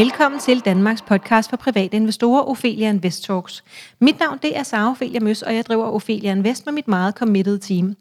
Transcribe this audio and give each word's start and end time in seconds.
Velkommen 0.00 0.40
til 0.40 0.60
Danmarks 0.60 1.02
podcast 1.02 1.50
for 1.50 1.56
private 1.56 1.96
investorer, 1.96 2.42
Ophelia 2.42 2.88
Invest 2.88 3.24
Talks. 3.24 3.64
Mit 3.98 4.20
navn 4.20 4.38
det 4.42 4.56
er 4.56 4.62
Sara 4.62 4.90
Ophelia 4.90 5.20
Møs, 5.20 5.42
og 5.42 5.54
jeg 5.54 5.66
driver 5.66 5.84
Ophelia 5.84 6.30
Invest 6.32 6.66
med 6.66 6.72
mit 6.72 6.88
meget 6.88 7.14
committed 7.14 7.58
team. 7.58 7.96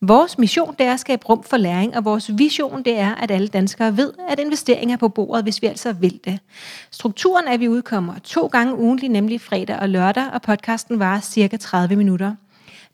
Vores 0.00 0.38
mission 0.38 0.74
det 0.78 0.86
er 0.86 0.92
at 0.92 1.00
skabe 1.00 1.26
rum 1.28 1.42
for 1.42 1.56
læring, 1.56 1.96
og 1.96 2.04
vores 2.04 2.30
vision 2.38 2.82
det 2.82 2.98
er, 2.98 3.14
at 3.14 3.30
alle 3.30 3.48
danskere 3.48 3.96
ved, 3.96 4.12
at 4.28 4.38
investeringer 4.38 4.94
er 4.94 4.98
på 4.98 5.08
bordet, 5.08 5.44
hvis 5.44 5.62
vi 5.62 5.66
altså 5.66 5.92
vil 5.92 6.20
det. 6.24 6.38
Strukturen 6.90 7.48
er, 7.48 7.52
at 7.52 7.60
vi 7.60 7.68
udkommer 7.68 8.14
to 8.24 8.46
gange 8.46 8.74
ugentlig, 8.74 9.08
nemlig 9.08 9.40
fredag 9.40 9.78
og 9.78 9.88
lørdag, 9.88 10.24
og 10.32 10.42
podcasten 10.42 10.98
varer 10.98 11.20
cirka 11.20 11.56
30 11.56 11.96
minutter. 11.96 12.34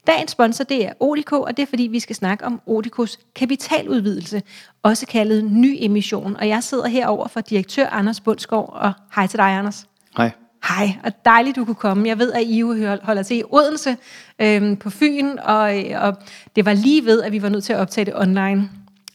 Dagens 0.07 0.31
sponsor 0.31 0.65
det 0.65 0.87
er 0.87 0.93
Odico, 1.01 1.43
og 1.43 1.57
det 1.57 1.63
er 1.63 1.67
fordi, 1.67 1.83
vi 1.83 2.01
skal 2.01 2.17
snakke 2.17 2.45
om 2.45 2.61
Odicos 2.67 3.19
kapitaludvidelse, 3.37 4.43
også 4.83 5.07
kaldet 5.07 5.45
ny 5.45 5.77
emission. 5.81 6.37
Og 6.37 6.49
jeg 6.49 6.63
sidder 6.63 6.89
herover 6.89 7.29
for 7.29 7.41
direktør 7.41 7.87
Anders 7.87 8.21
Bundsgaard, 8.21 8.73
og 8.73 8.93
hej 9.15 9.27
til 9.27 9.39
dig, 9.39 9.47
Anders. 9.47 9.87
Hej. 10.17 10.31
Hej, 10.69 10.89
og 11.05 11.13
dejligt, 11.25 11.57
du 11.57 11.65
kunne 11.65 11.75
komme. 11.75 12.09
Jeg 12.09 12.19
ved, 12.19 12.33
at 12.33 12.43
I 12.43 12.61
holder 13.03 13.23
til 13.23 13.37
i 13.37 13.43
Odense 13.51 13.97
øhm, 14.39 14.77
på 14.77 14.91
Fyn, 14.91 15.39
og, 15.39 15.75
og 15.95 16.17
det 16.57 16.65
var 16.65 16.73
lige 16.73 17.05
ved, 17.05 17.23
at 17.23 17.33
vi 17.33 17.43
var 17.43 17.49
nødt 17.49 17.65
til 17.65 17.73
at 17.73 17.79
optage 17.79 18.05
det 18.05 18.17
online. 18.17 18.71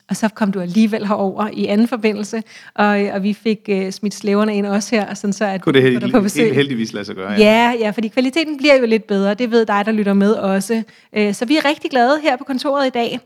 Og 0.09 0.15
så 0.15 0.27
kom 0.29 0.51
du 0.51 0.59
alligevel 0.59 1.07
herover 1.07 1.49
i 1.53 1.65
anden 1.65 1.87
forbindelse, 1.87 2.43
og, 2.75 2.87
og 2.87 3.23
vi 3.23 3.33
fik 3.33 3.69
uh, 3.71 3.89
smidt 3.89 4.13
slæverne 4.13 4.55
ind 4.55 4.65
også 4.65 4.95
her, 4.95 5.13
sådan 5.13 5.33
så 5.33 5.45
at 5.45 5.61
Kunne 5.61 5.73
det 5.73 5.81
held, 5.81 6.11
på 6.11 6.21
besøg. 6.21 6.55
heldigvis 6.55 6.93
lade 6.93 7.05
sig 7.05 7.15
gøre, 7.15 7.31
ja. 7.31 7.37
ja. 7.37 7.73
Ja, 7.79 7.89
fordi 7.89 8.07
kvaliteten 8.07 8.57
bliver 8.57 8.75
jo 8.75 8.85
lidt 8.85 9.07
bedre, 9.07 9.33
det 9.33 9.51
ved 9.51 9.65
dig, 9.65 9.85
der 9.85 9.91
lytter 9.91 10.13
med 10.13 10.31
også. 10.33 10.83
Uh, 11.17 11.33
så 11.33 11.45
vi 11.45 11.57
er 11.57 11.65
rigtig 11.65 11.91
glade 11.91 12.19
her 12.21 12.37
på 12.37 12.43
kontoret 12.43 12.87
i 12.87 12.89
dag. 12.89 13.19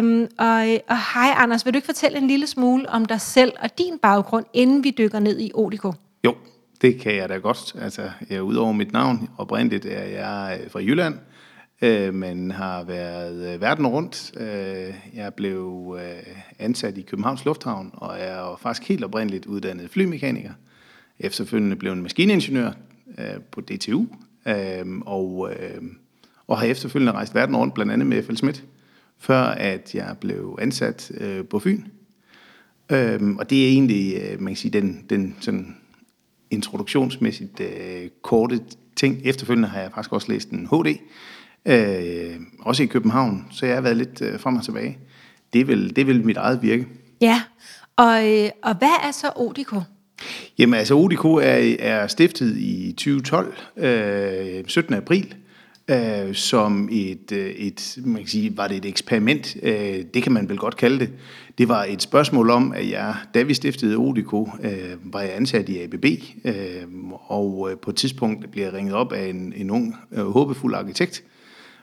Um, 0.00 0.26
og, 0.38 0.60
og 0.88 0.96
hej 1.14 1.34
Anders, 1.36 1.64
vil 1.64 1.74
du 1.74 1.76
ikke 1.76 1.86
fortælle 1.86 2.18
en 2.18 2.26
lille 2.26 2.46
smule 2.46 2.90
om 2.90 3.04
dig 3.04 3.20
selv 3.20 3.52
og 3.62 3.78
din 3.78 3.98
baggrund, 4.02 4.44
inden 4.52 4.84
vi 4.84 4.94
dykker 4.98 5.18
ned 5.18 5.40
i 5.40 5.50
Odico? 5.54 5.92
Jo, 6.24 6.34
det 6.82 7.00
kan 7.00 7.16
jeg 7.16 7.28
da 7.28 7.34
godt. 7.36 7.74
Altså, 7.82 8.02
jeg, 8.30 8.42
udover 8.42 8.72
mit 8.72 8.92
navn, 8.92 9.28
oprindeligt 9.38 9.86
er 9.86 10.04
jeg 10.04 10.60
fra 10.70 10.80
Jylland, 10.80 11.14
øh, 11.82 12.14
men 12.14 12.50
har 12.50 12.84
været 12.84 13.54
øh, 13.54 13.60
verden 13.60 13.86
rundt. 13.86 14.32
Øh, 14.36 14.94
jeg 15.14 15.34
blev 15.34 15.96
øh, 16.00 16.36
ansat 16.58 16.98
i 16.98 17.02
Københavns 17.02 17.44
Lufthavn, 17.44 17.90
og 17.92 18.18
er 18.18 18.58
faktisk 18.62 18.88
helt 18.88 19.04
oprindeligt 19.04 19.46
uddannet 19.46 19.90
flymekaniker. 19.90 20.52
Efterfølgende 21.18 21.76
blev 21.76 21.92
en 21.92 22.02
maskiningeniør 22.02 22.70
øh, 23.18 23.40
på 23.50 23.60
DTU, 23.60 24.06
øh, 24.46 24.86
og, 25.06 25.52
øh, 25.52 25.82
og 26.46 26.58
har 26.58 26.66
efterfølgende 26.66 27.12
rejst 27.12 27.34
verden 27.34 27.56
rundt, 27.56 27.74
blandt 27.74 27.92
andet 27.92 28.06
med 28.06 28.22
F.L. 28.22 28.36
Schmidt, 28.36 28.64
før 29.18 29.42
at 29.42 29.94
jeg 29.94 30.16
blev 30.20 30.58
ansat 30.60 31.12
øh, 31.14 31.44
på 31.44 31.58
Fyn. 31.58 31.82
Øh, 32.90 33.36
og 33.38 33.50
det 33.50 33.64
er 33.64 33.68
egentlig, 33.68 34.16
øh, 34.22 34.40
man 34.40 34.52
kan 34.52 34.56
sige, 34.56 34.80
den, 34.80 35.04
den 35.10 35.36
sådan 35.40 35.76
introduktionsmæssigt 36.50 37.60
øh, 37.60 38.08
korte 38.22 38.60
ting. 38.96 39.20
Efterfølgende 39.24 39.68
har 39.68 39.80
jeg 39.80 39.90
faktisk 39.90 40.12
også 40.12 40.32
læst 40.32 40.50
en 40.50 40.66
HD, 40.66 40.98
øh, 41.66 42.36
også 42.60 42.82
i 42.82 42.86
København, 42.86 43.46
så 43.50 43.66
jeg 43.66 43.74
har 43.74 43.82
været 43.82 43.96
lidt 43.96 44.22
øh, 44.22 44.40
frem 44.40 44.56
og 44.56 44.64
tilbage. 44.64 44.98
Det 45.52 45.68
vil, 45.68 45.96
det 45.96 46.06
vil 46.06 46.24
mit 46.24 46.36
eget 46.36 46.62
virke. 46.62 46.86
Ja, 47.20 47.42
og, 47.96 48.28
øh, 48.28 48.50
og 48.62 48.74
hvad 48.74 49.08
er 49.08 49.10
så 49.10 49.32
Odico? 49.36 49.80
Jamen 50.58 50.74
altså, 50.74 50.94
Odico 50.94 51.34
er, 51.34 51.76
er 51.78 52.06
stiftet 52.06 52.56
i 52.56 52.92
2012, 52.92 53.54
øh, 53.76 54.64
17. 54.66 54.94
april, 54.94 55.34
øh, 55.90 56.34
som 56.34 56.88
et, 56.92 57.32
øh, 57.32 57.50
et, 57.50 57.98
man 58.04 58.16
kan 58.16 58.28
sige, 58.28 58.56
var 58.56 58.68
det 58.68 58.76
et 58.76 58.84
eksperiment, 58.84 59.56
øh, 59.62 60.04
det 60.14 60.22
kan 60.22 60.32
man 60.32 60.48
vel 60.48 60.58
godt 60.58 60.76
kalde 60.76 60.98
det. 60.98 61.10
Det 61.58 61.68
var 61.68 61.84
et 61.84 62.02
spørgsmål 62.02 62.50
om, 62.50 62.72
at 62.72 62.90
jeg, 62.90 63.14
da 63.34 63.42
vi 63.42 63.54
stiftede 63.54 63.96
Odico, 63.96 64.50
øh, 64.62 65.12
var 65.12 65.20
jeg 65.20 65.36
ansat 65.36 65.68
i 65.68 65.82
ABB, 65.82 66.04
øh, 66.44 66.54
og 67.26 67.68
øh, 67.70 67.78
på 67.78 67.90
et 67.90 67.96
tidspunkt 67.96 68.50
blev 68.50 68.64
jeg 68.64 68.72
ringet 68.72 68.94
op 68.94 69.12
af 69.12 69.28
en, 69.28 69.52
en 69.56 69.70
ung, 69.70 69.96
øh, 70.12 70.26
håbefuld 70.26 70.74
arkitekt, 70.74 71.22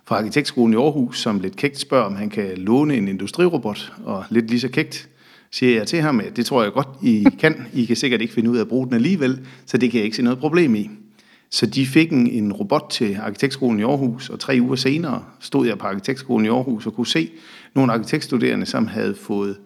fra 0.07 0.17
Arkitektskolen 0.17 0.73
i 0.73 0.77
Aarhus, 0.77 1.19
som 1.19 1.39
lidt 1.39 1.55
kægt 1.55 1.79
spørger, 1.79 2.05
om 2.05 2.15
han 2.15 2.29
kan 2.29 2.57
låne 2.57 2.95
en 2.95 3.07
industrirobot, 3.07 3.93
og 4.03 4.25
lidt 4.29 4.49
lige 4.49 4.59
så 4.59 4.69
kægt 4.69 5.09
siger 5.51 5.77
jeg 5.77 5.87
til 5.87 6.01
ham, 6.01 6.19
at 6.19 6.35
det 6.37 6.45
tror 6.45 6.63
jeg 6.63 6.71
godt, 6.71 6.87
I 7.01 7.27
kan. 7.41 7.67
I 7.73 7.85
kan 7.85 7.95
sikkert 7.95 8.21
ikke 8.21 8.33
finde 8.33 8.49
ud 8.49 8.57
af 8.57 8.61
at 8.61 8.67
bruge 8.67 8.85
den 8.85 8.93
alligevel, 8.93 9.47
så 9.65 9.77
det 9.77 9.91
kan 9.91 9.97
jeg 9.97 10.05
ikke 10.05 10.17
se 10.17 10.23
noget 10.23 10.39
problem 10.39 10.75
i. 10.75 10.89
Så 11.49 11.65
de 11.65 11.85
fik 11.85 12.11
en, 12.11 12.27
en 12.27 12.53
robot 12.53 12.87
til 12.89 13.17
Arkitektskolen 13.21 13.79
i 13.79 13.83
Aarhus, 13.83 14.29
og 14.29 14.39
tre 14.39 14.57
uger 14.61 14.75
senere 14.75 15.23
stod 15.39 15.67
jeg 15.67 15.77
på 15.77 15.87
Arkitektskolen 15.87 16.45
i 16.45 16.49
Aarhus 16.49 16.87
og 16.87 16.93
kunne 16.93 17.07
se 17.07 17.31
nogle 17.75 17.93
arkitektstuderende, 17.93 18.65
som 18.65 18.87
havde 18.87 19.15
fået 19.15 19.57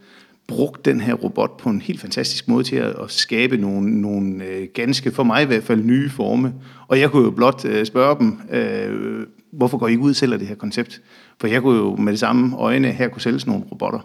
brugt 0.51 0.85
den 0.85 1.01
her 1.01 1.13
robot 1.13 1.57
på 1.57 1.69
en 1.69 1.81
helt 1.81 2.01
fantastisk 2.01 2.47
måde 2.47 2.63
til 2.63 2.75
at, 2.75 2.95
at 3.03 3.11
skabe 3.11 3.57
nogle, 3.57 4.01
nogle 4.01 4.45
øh, 4.45 4.67
ganske, 4.73 5.11
for 5.11 5.23
mig 5.23 5.43
i 5.43 5.45
hvert 5.45 5.63
fald, 5.63 5.83
nye 5.83 6.09
forme. 6.09 6.53
Og 6.87 6.99
jeg 6.99 7.11
kunne 7.11 7.23
jo 7.23 7.31
blot 7.31 7.65
øh, 7.65 7.85
spørge 7.85 8.19
dem, 8.19 8.39
øh, 8.51 9.25
hvorfor 9.53 9.77
går 9.77 9.87
I 9.87 9.91
ikke 9.91 10.03
ud 10.03 10.09
og 10.09 10.15
sælger 10.15 10.37
det 10.37 10.47
her 10.47 10.55
koncept? 10.55 11.01
For 11.39 11.47
jeg 11.47 11.61
kunne 11.61 11.77
jo 11.77 11.95
med 11.95 12.11
det 12.11 12.19
samme 12.19 12.57
øjne 12.57 12.91
her 12.91 13.07
kunne 13.07 13.21
sælge 13.21 13.39
nogle 13.45 13.63
robotter. 13.71 13.99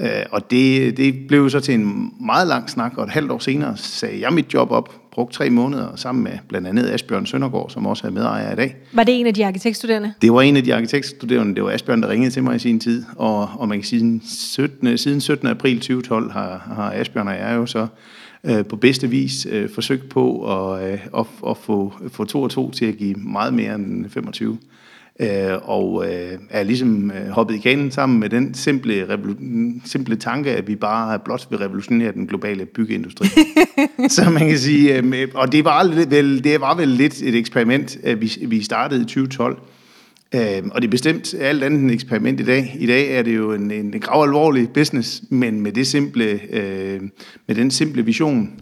Øh, 0.00 0.08
og 0.30 0.50
det, 0.50 0.96
det 0.96 1.14
blev 1.28 1.50
så 1.50 1.60
til 1.60 1.74
en 1.74 2.12
meget 2.26 2.48
lang 2.48 2.70
snak, 2.70 2.98
og 2.98 3.04
et 3.04 3.10
halvt 3.10 3.30
år 3.30 3.38
senere 3.38 3.76
sagde 3.76 4.20
jeg 4.20 4.32
mit 4.32 4.54
job 4.54 4.70
op, 4.70 5.05
brugte 5.16 5.36
tre 5.36 5.50
måneder 5.50 5.96
sammen 5.96 6.24
med 6.24 6.32
blandt 6.48 6.68
andet 6.68 6.90
Asbjørn 6.90 7.26
Søndergaard, 7.26 7.70
som 7.70 7.86
også 7.86 8.06
er 8.06 8.10
medejer 8.10 8.52
i 8.52 8.56
dag. 8.56 8.76
Var 8.92 9.04
det 9.04 9.20
en 9.20 9.26
af 9.26 9.34
de 9.34 9.46
arkitektstuderende? 9.46 10.12
Det 10.22 10.32
var 10.32 10.42
en 10.42 10.56
af 10.56 10.64
de 10.64 10.74
arkitektstuderende. 10.74 11.54
Det 11.54 11.64
var 11.64 11.70
Asbjørn, 11.70 12.02
der 12.02 12.08
ringede 12.08 12.30
til 12.30 12.42
mig 12.42 12.56
i 12.56 12.58
sin 12.58 12.80
tid. 12.80 13.04
Og, 13.16 13.50
og 13.54 13.68
man 13.68 13.78
kan 13.78 13.84
sige, 13.84 14.20
17, 14.24 14.98
siden 14.98 15.20
17. 15.20 15.48
april 15.48 15.76
2012 15.76 16.32
har, 16.32 16.72
har 16.76 16.92
Asbjørn 16.92 17.28
og 17.28 17.34
jeg 17.34 17.56
jo 17.56 17.66
så 17.66 17.86
øh, 18.44 18.64
på 18.64 18.76
bedste 18.76 19.10
vis 19.10 19.46
øh, 19.50 19.70
forsøgt 19.70 20.08
på 20.08 20.52
at, 20.52 20.92
øh, 20.92 20.98
at, 21.18 21.26
at 21.48 21.56
få, 21.56 21.92
få 22.08 22.24
to 22.24 22.42
og 22.42 22.50
to 22.50 22.70
til 22.70 22.84
at 22.84 22.96
give 22.96 23.14
meget 23.14 23.54
mere 23.54 23.74
end 23.74 24.10
25 24.10 24.58
øh, 25.20 25.68
og 25.68 26.06
øh, 26.08 26.38
er 26.50 26.62
ligesom 26.62 27.10
øh, 27.10 27.28
hoppet 27.28 27.54
i 27.54 27.58
kanen 27.58 27.90
sammen 27.90 28.20
med 28.20 28.28
den 28.28 28.54
simple, 28.54 29.06
simple 29.84 30.16
tanke, 30.16 30.50
at 30.50 30.68
vi 30.68 30.76
bare 30.76 31.18
blot 31.18 31.46
vil 31.50 31.58
revolutionere 31.58 32.12
den 32.12 32.26
globale 32.26 32.66
byggeindustri. 32.66 33.26
så 34.08 34.30
man 34.30 34.48
kan 34.48 34.58
sige, 34.58 34.98
øh, 34.98 35.28
og 35.34 35.52
det 35.52 35.64
var, 35.64 36.06
vel, 36.08 36.44
det 36.44 36.60
var 36.60 36.76
vel 36.76 36.88
lidt 36.88 37.22
et 37.22 37.34
eksperiment, 37.34 37.98
at 38.02 38.20
vi, 38.20 38.32
vi 38.46 38.62
startede 38.62 39.00
i 39.00 39.04
2012, 39.04 39.58
Øh, 40.34 40.62
og 40.70 40.82
det 40.82 40.88
er 40.88 40.90
bestemt 40.90 41.34
alt 41.34 41.64
andet 41.64 41.80
end 41.80 41.90
eksperiment 41.90 42.40
i 42.40 42.44
dag. 42.44 42.76
I 42.78 42.86
dag 42.86 43.18
er 43.18 43.22
det 43.22 43.36
jo 43.36 43.52
en, 43.52 43.70
en, 43.70 43.94
en 43.94 44.00
grav 44.00 44.22
alvorlig 44.22 44.70
business, 44.70 45.22
men 45.30 45.60
med, 45.60 45.72
det 45.72 45.86
simple, 45.86 46.40
øh, 46.50 47.00
med 47.46 47.54
den 47.54 47.70
simple 47.70 48.04
vision, 48.04 48.52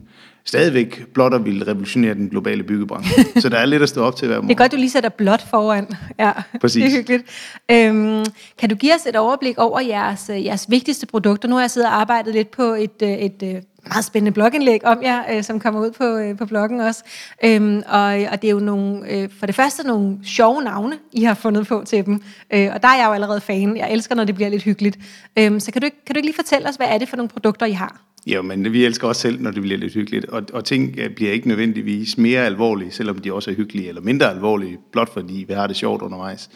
stadigvæk 0.47 1.07
blot 1.15 1.35
og 1.35 1.45
vil 1.45 1.65
revolutionere 1.65 2.15
den 2.15 2.29
globale 2.29 2.63
byggebranche. 2.63 3.25
Så 3.43 3.49
der 3.49 3.59
er 3.59 3.67
lidt 3.67 3.83
at 3.83 3.89
stå 3.89 4.05
op 4.05 4.17
til 4.17 4.29
hver 4.29 4.37
morgen. 4.37 4.49
Det 4.49 4.55
er 4.55 4.59
godt, 4.59 4.73
du 4.73 4.77
lige 4.77 4.91
sætter 4.91 5.09
blot 5.09 5.43
foran. 5.51 5.87
Ja, 6.19 6.33
Præcis. 6.61 6.83
det 6.83 6.93
er 6.93 6.97
hyggeligt. 6.97 7.25
Øhm, 7.71 8.25
kan 8.59 8.69
du 8.69 8.75
give 8.75 8.95
os 8.95 9.07
et 9.07 9.17
overblik 9.17 9.59
over 9.59 9.81
jeres, 9.81 10.29
jeres 10.29 10.67
vigtigste 10.69 11.07
produkter? 11.07 11.49
Nu 11.49 11.55
har 11.55 11.63
jeg 11.63 11.71
siddet 11.71 11.89
og 11.89 12.01
arbejdet 12.01 12.35
lidt 12.35 12.51
på 12.51 12.63
et, 12.63 13.03
øh, 13.03 13.09
et, 13.09 13.43
et 13.43 13.57
øh, 13.57 13.63
meget 13.89 14.05
spændende 14.05 14.33
blogindlæg 14.33 14.85
om 14.85 15.03
jer, 15.03 15.23
øh, 15.37 15.43
som 15.43 15.61
kommer 15.61 15.81
ud 15.81 15.91
på, 15.91 16.05
øh, 16.05 16.39
på 16.39 16.47
bloggen 16.47 16.81
også. 16.81 17.05
Øhm, 17.45 17.83
og, 17.89 18.03
og 18.03 18.43
det 18.43 18.45
er 18.45 18.51
jo 18.53 18.59
nogle, 18.59 19.13
øh, 19.13 19.29
for 19.39 19.47
det 19.47 19.55
første 19.55 19.87
nogle 19.87 20.19
sjove 20.25 20.63
navne, 20.63 20.99
I 21.13 21.23
har 21.23 21.35
fundet 21.35 21.67
på 21.67 21.83
til 21.87 22.07
dem. 22.07 22.15
og 22.51 22.83
der 22.83 22.89
er 22.89 22.97
jeg 22.97 23.07
jo 23.09 23.13
allerede 23.13 23.41
fan. 23.41 23.77
Jeg 23.77 23.93
elsker, 23.93 24.15
når 24.15 24.25
det 24.25 24.35
bliver 24.35 24.49
lidt 24.49 24.63
hyggeligt. 24.63 24.99
Øhm, 25.39 25.61
så 25.61 25.73
kan 25.73 25.83
du, 25.83 25.89
kan 26.07 26.15
du 26.15 26.19
ikke 26.19 26.27
lige 26.27 26.37
fortælle 26.37 26.69
os, 26.69 26.77
hvad 26.77 26.87
er 26.91 26.99
det 26.99 27.09
for 27.09 27.17
nogle 27.17 27.29
produkter, 27.29 27.67
I 27.67 27.73
har? 27.73 28.01
Jo, 28.27 28.43
men 28.43 28.73
vi 28.73 28.85
elsker 28.85 29.09
også 29.09 29.21
selv, 29.21 29.41
når 29.41 29.51
det 29.51 29.63
bliver 29.63 29.79
lidt 29.79 29.95
hyggeligt. 29.95 30.25
Og, 30.25 30.43
og 30.53 30.65
ting 30.65 30.97
bliver 31.17 31.33
ikke 31.33 31.49
nødvendigvis 31.49 32.19
mere 32.19 32.47
alvorlige, 32.47 32.91
selvom 32.91 33.19
de 33.19 33.33
også 33.33 33.51
er 33.51 33.55
hyggelige, 33.55 33.89
eller 33.89 34.03
mindre 34.03 34.31
alvorlige, 34.31 34.79
blot 34.93 35.13
fordi 35.13 35.45
vi 35.49 35.55
har 35.55 35.67
det 35.67 35.77
sjovt 35.77 36.03
undervejs. 36.03 36.51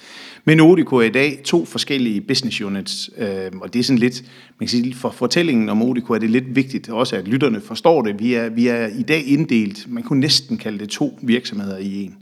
Men 0.45 0.61
Odico 0.61 0.97
er 0.97 1.03
i 1.03 1.09
dag 1.09 1.41
to 1.45 1.65
forskellige 1.65 2.21
business 2.21 2.61
units, 2.61 3.11
øh, 3.19 3.51
og 3.61 3.73
det 3.73 3.79
er 3.79 3.83
sådan 3.83 3.99
lidt, 3.99 4.23
man 4.61 4.67
kan 4.67 4.69
sige, 4.69 4.95
for 4.95 5.11
fortællingen 5.11 5.69
om 5.69 5.83
Odico 5.83 6.13
er 6.13 6.19
det 6.19 6.31
lidt 6.31 6.57
vigtigt 6.57 6.89
også, 6.89 7.17
at 7.19 7.29
lytterne 7.29 7.61
forstår 7.61 8.03
det. 8.03 8.19
Vi 8.19 8.35
er, 8.35 8.49
vi 8.49 8.67
er 8.67 8.87
i 8.87 9.03
dag 9.03 9.27
inddelt, 9.27 9.89
man 9.89 10.03
kunne 10.03 10.21
næsten 10.21 10.57
kalde 10.57 10.79
det 10.79 10.89
to 10.89 11.19
virksomheder 11.23 11.79
i 11.79 12.05
en. 12.05 12.17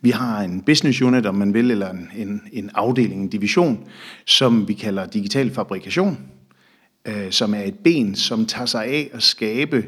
Vi 0.00 0.10
har 0.10 0.40
en 0.40 0.62
business 0.62 1.02
unit, 1.02 1.26
om 1.26 1.34
man 1.34 1.54
vil, 1.54 1.70
eller 1.70 1.90
en, 1.90 2.10
en, 2.16 2.42
en 2.52 2.70
afdeling, 2.74 3.22
en 3.22 3.28
division, 3.28 3.88
som 4.26 4.68
vi 4.68 4.74
kalder 4.74 5.06
digital 5.06 5.50
fabrikation, 5.50 6.18
øh, 7.06 7.30
som 7.30 7.54
er 7.54 7.62
et 7.62 7.78
ben, 7.78 8.14
som 8.14 8.46
tager 8.46 8.66
sig 8.66 8.84
af 8.84 9.10
at 9.12 9.22
skabe 9.22 9.84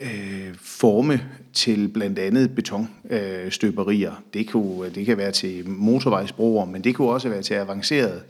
øh, 0.00 0.54
forme 0.60 1.20
til 1.52 1.88
blandt 1.88 2.18
andet 2.18 2.54
betonstøberier. 2.54 4.10
Øh, 4.10 4.18
det, 4.34 4.48
kunne, 4.48 4.90
det 4.90 5.06
kan 5.06 5.16
være 5.16 5.32
til 5.32 5.68
motorvejsbroer, 5.68 6.64
men 6.64 6.84
det 6.84 6.94
kunne 6.94 7.08
også 7.08 7.28
være 7.28 7.42
til 7.42 7.54
avancerede 7.54 8.20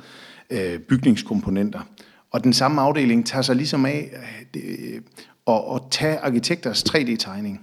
øh, 0.51 0.79
bygningskomponenter. 0.79 1.81
Og 2.31 2.45
den 2.45 2.53
samme 2.53 2.81
afdeling 2.81 3.27
tager 3.27 3.43
sig 3.43 3.57
ligesom 3.57 3.87
af 3.87 4.11
øh, 4.57 5.01
og, 5.47 5.75
at 5.75 5.83
tage 5.91 6.19
arkitekters 6.19 6.85
3D-tegning 6.91 7.61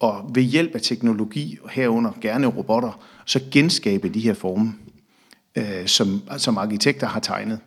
og 0.00 0.30
ved 0.34 0.42
hjælp 0.42 0.74
af 0.74 0.80
teknologi, 0.80 1.58
herunder 1.70 2.12
gerne 2.20 2.46
robotter, 2.46 3.00
så 3.24 3.40
genskabe 3.50 4.08
de 4.08 4.20
her 4.20 4.34
former, 4.34 4.72
øh, 5.56 5.86
som, 5.86 6.22
som 6.38 6.58
arkitekter 6.58 7.06
har 7.06 7.20
tegnet. 7.20 7.60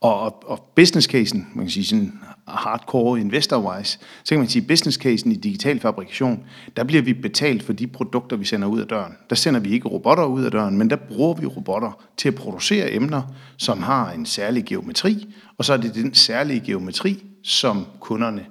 Og, 0.00 0.20
og, 0.20 0.42
og 0.46 0.72
business 0.76 1.08
casen, 1.08 1.48
man 1.54 1.64
kan 1.64 1.70
sige 1.70 1.84
sådan 1.84 2.12
hardcore 2.48 3.20
investor-wise, 3.20 3.98
så 4.24 4.28
kan 4.28 4.38
man 4.38 4.48
sige, 4.48 4.66
business 4.68 4.98
casen 4.98 5.32
i 5.32 5.34
digital 5.34 5.80
fabrikation, 5.80 6.44
der 6.76 6.84
bliver 6.84 7.02
vi 7.02 7.12
betalt 7.12 7.62
for 7.62 7.72
de 7.72 7.86
produkter, 7.86 8.36
vi 8.36 8.44
sender 8.44 8.68
ud 8.68 8.80
af 8.80 8.86
døren. 8.86 9.12
Der 9.30 9.36
sender 9.36 9.60
vi 9.60 9.70
ikke 9.70 9.88
robotter 9.88 10.24
ud 10.24 10.44
af 10.44 10.50
døren, 10.50 10.78
men 10.78 10.90
der 10.90 10.96
bruger 10.96 11.34
vi 11.34 11.46
robotter 11.46 12.02
til 12.16 12.28
at 12.28 12.34
producere 12.34 12.92
emner, 12.92 13.22
som 13.56 13.82
har 13.82 14.10
en 14.10 14.26
særlig 14.26 14.64
geometri, 14.64 15.34
og 15.58 15.64
så 15.64 15.72
er 15.72 15.76
det 15.76 15.94
den 15.94 16.14
særlige 16.14 16.60
geometri, 16.60 17.24
som 17.42 17.86
kunderne, 18.00 18.46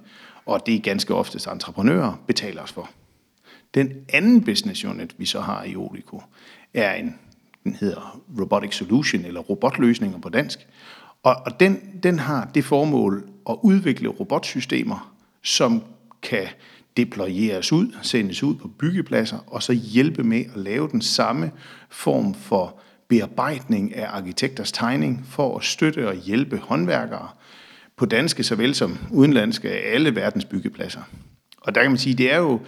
og 0.45 0.65
det 0.65 0.75
er 0.75 0.79
ganske 0.79 1.15
oftest 1.15 1.47
entreprenører, 1.47 2.21
betaler 2.27 2.61
os 2.61 2.71
for. 2.71 2.89
Den 3.73 3.91
anden 4.13 4.43
business 4.43 4.85
unit, 4.85 5.15
vi 5.17 5.25
så 5.25 5.41
har 5.41 5.63
i 5.63 5.75
Olico, 5.75 6.21
er 6.73 6.93
en, 6.93 7.15
den 7.63 7.75
hedder 7.75 8.21
Robotic 8.39 8.75
Solution, 8.75 9.25
eller 9.25 9.39
robotløsninger 9.39 10.19
på 10.19 10.29
dansk. 10.29 10.67
Og, 11.23 11.35
og 11.45 11.59
den, 11.59 11.99
den 12.03 12.19
har 12.19 12.49
det 12.53 12.65
formål 12.65 13.29
at 13.49 13.57
udvikle 13.63 14.09
robotsystemer, 14.09 15.13
som 15.43 15.83
kan 16.21 16.47
deployeres 16.97 17.71
ud, 17.71 17.95
sendes 18.01 18.43
ud 18.43 18.55
på 18.55 18.67
byggepladser, 18.67 19.37
og 19.47 19.63
så 19.63 19.73
hjælpe 19.73 20.23
med 20.23 20.39
at 20.39 20.57
lave 20.57 20.89
den 20.89 21.01
samme 21.01 21.51
form 21.89 22.33
for 22.33 22.79
bearbejdning 23.07 23.95
af 23.95 24.17
arkitekters 24.17 24.71
tegning, 24.71 25.25
for 25.25 25.57
at 25.57 25.63
støtte 25.63 26.07
og 26.07 26.15
hjælpe 26.15 26.57
håndværkere 26.57 27.29
på 28.01 28.05
danske 28.05 28.43
såvel 28.43 28.75
som 28.75 28.97
udenlandske 29.11 29.69
alle 29.69 30.15
verdens 30.15 30.45
byggepladser. 30.45 31.01
Og 31.57 31.75
der 31.75 31.81
kan 31.81 31.91
man 31.91 31.97
sige, 31.97 32.15
det 32.15 32.33
er 32.33 32.37
jo 32.37 32.59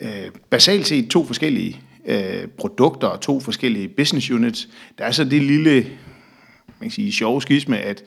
øh, 0.00 0.30
basalt 0.50 0.86
set 0.86 1.08
to 1.08 1.24
forskellige 1.24 1.80
øh, 2.06 2.48
produkter 2.58 3.08
og 3.08 3.20
to 3.20 3.40
forskellige 3.40 3.88
business 3.88 4.30
units. 4.30 4.68
Der 4.98 5.04
er 5.04 5.10
så 5.10 5.24
det 5.24 5.42
lille 5.42 5.74
man 6.80 6.88
kan 6.88 6.90
sige, 6.90 7.12
sjove 7.12 7.42
skisme, 7.42 7.78
at 7.78 8.02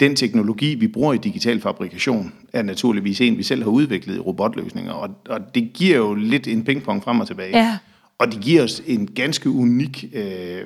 den 0.00 0.16
teknologi, 0.16 0.74
vi 0.74 0.88
bruger 0.88 1.12
i 1.12 1.18
digital 1.18 1.60
fabrikation, 1.60 2.32
er 2.52 2.62
naturligvis 2.62 3.20
en, 3.20 3.38
vi 3.38 3.42
selv 3.42 3.62
har 3.62 3.70
udviklet 3.70 4.16
i 4.16 4.18
robotløsninger, 4.18 4.92
og, 4.92 5.10
og 5.28 5.40
det 5.54 5.70
giver 5.74 5.96
jo 5.96 6.14
lidt 6.14 6.48
en 6.48 6.64
pingpong 6.64 7.02
frem 7.04 7.20
og 7.20 7.26
tilbage. 7.26 7.58
Ja. 7.58 7.78
Og 8.18 8.32
det 8.32 8.40
giver 8.40 8.62
os 8.62 8.82
en 8.86 9.06
ganske 9.06 9.50
unik 9.50 10.04
øh, 10.12 10.62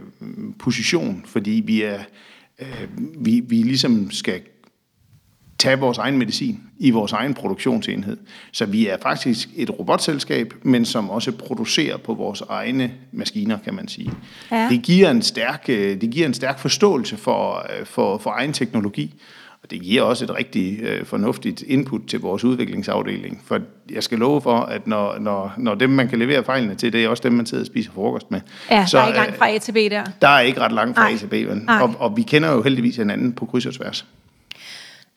position, 0.59 1.25
fordi 1.27 1.63
vi 1.67 1.83
er 1.83 1.99
øh, 2.61 2.89
vi, 3.19 3.43
vi 3.49 3.57
ligesom 3.57 4.11
skal 4.11 4.41
tage 5.65 5.79
vores 5.79 5.99
egen 5.99 6.19
medicin 6.19 6.61
i 6.79 6.91
vores 6.91 7.13
egen 7.13 7.35
produktionsenhed. 7.35 8.17
Så 8.53 8.67
vi 8.67 8.87
er 8.87 8.97
faktisk 9.03 9.49
et 9.57 9.79
robotselskab, 9.79 10.55
men 10.63 10.85
som 10.85 11.11
også 11.11 11.33
producerer 11.33 11.97
på 11.97 12.15
vores 12.15 12.41
egne 12.49 12.93
maskiner, 13.13 13.59
kan 13.65 13.75
man 13.75 13.89
sige. 13.89 14.13
Ja. 14.53 14.69
Det, 14.71 14.83
giver 14.83 15.11
en 15.11 15.23
stærk, 15.23 15.65
øh, 15.69 16.01
det 16.01 16.11
giver 16.11 16.27
en 16.27 16.35
stærk 16.35 16.59
forståelse 16.59 17.17
for, 17.17 17.67
øh, 17.79 17.87
for, 17.87 18.19
for 18.19 18.31
egen 18.31 18.53
teknologi, 18.53 19.15
og 19.63 19.71
det 19.71 19.81
giver 19.81 20.03
også 20.03 20.25
et 20.25 20.39
rigtig 20.39 20.81
øh, 20.81 21.05
fornuftigt 21.05 21.63
input 21.63 22.01
til 22.09 22.21
vores 22.21 22.45
udviklingsafdeling. 22.45 23.43
For 23.45 23.61
jeg 23.91 24.03
skal 24.03 24.19
love 24.19 24.41
for, 24.41 24.57
at 24.57 24.87
når, 24.87 25.19
når, 25.19 25.53
når 25.59 25.75
dem, 25.75 25.91
man 25.91 26.09
kan 26.09 26.19
levere 26.19 26.45
fejlene 26.45 26.75
til, 26.75 26.93
det 26.93 27.05
er 27.05 27.09
også 27.09 27.23
dem, 27.23 27.33
man 27.33 27.47
sidder 27.47 27.63
og 27.63 27.67
spiser 27.67 27.93
frokost 27.93 28.31
med. 28.31 28.41
Ja, 28.71 28.87
så, 28.87 28.97
der 28.97 29.03
er 29.03 29.07
ikke 29.07 29.19
langt 29.19 29.37
fra 29.37 29.51
A 29.51 29.59
til 29.59 29.73
B 29.73 29.77
der. 29.77 30.05
Der 30.23 30.29
er 30.29 30.41
ikke 30.41 30.61
ret 30.61 30.73
langt 30.73 30.97
fra 30.97 31.13
A 31.13 31.17
til 31.17 31.27
B. 31.27 31.35
Og, 31.69 31.95
og 31.99 32.17
vi 32.17 32.23
kender 32.23 32.53
jo 32.53 32.63
heldigvis 32.63 32.97
hinanden 32.97 33.33
på 33.33 33.47
kryds 33.47 33.67
og 33.67 33.75
tværs. 33.75 34.07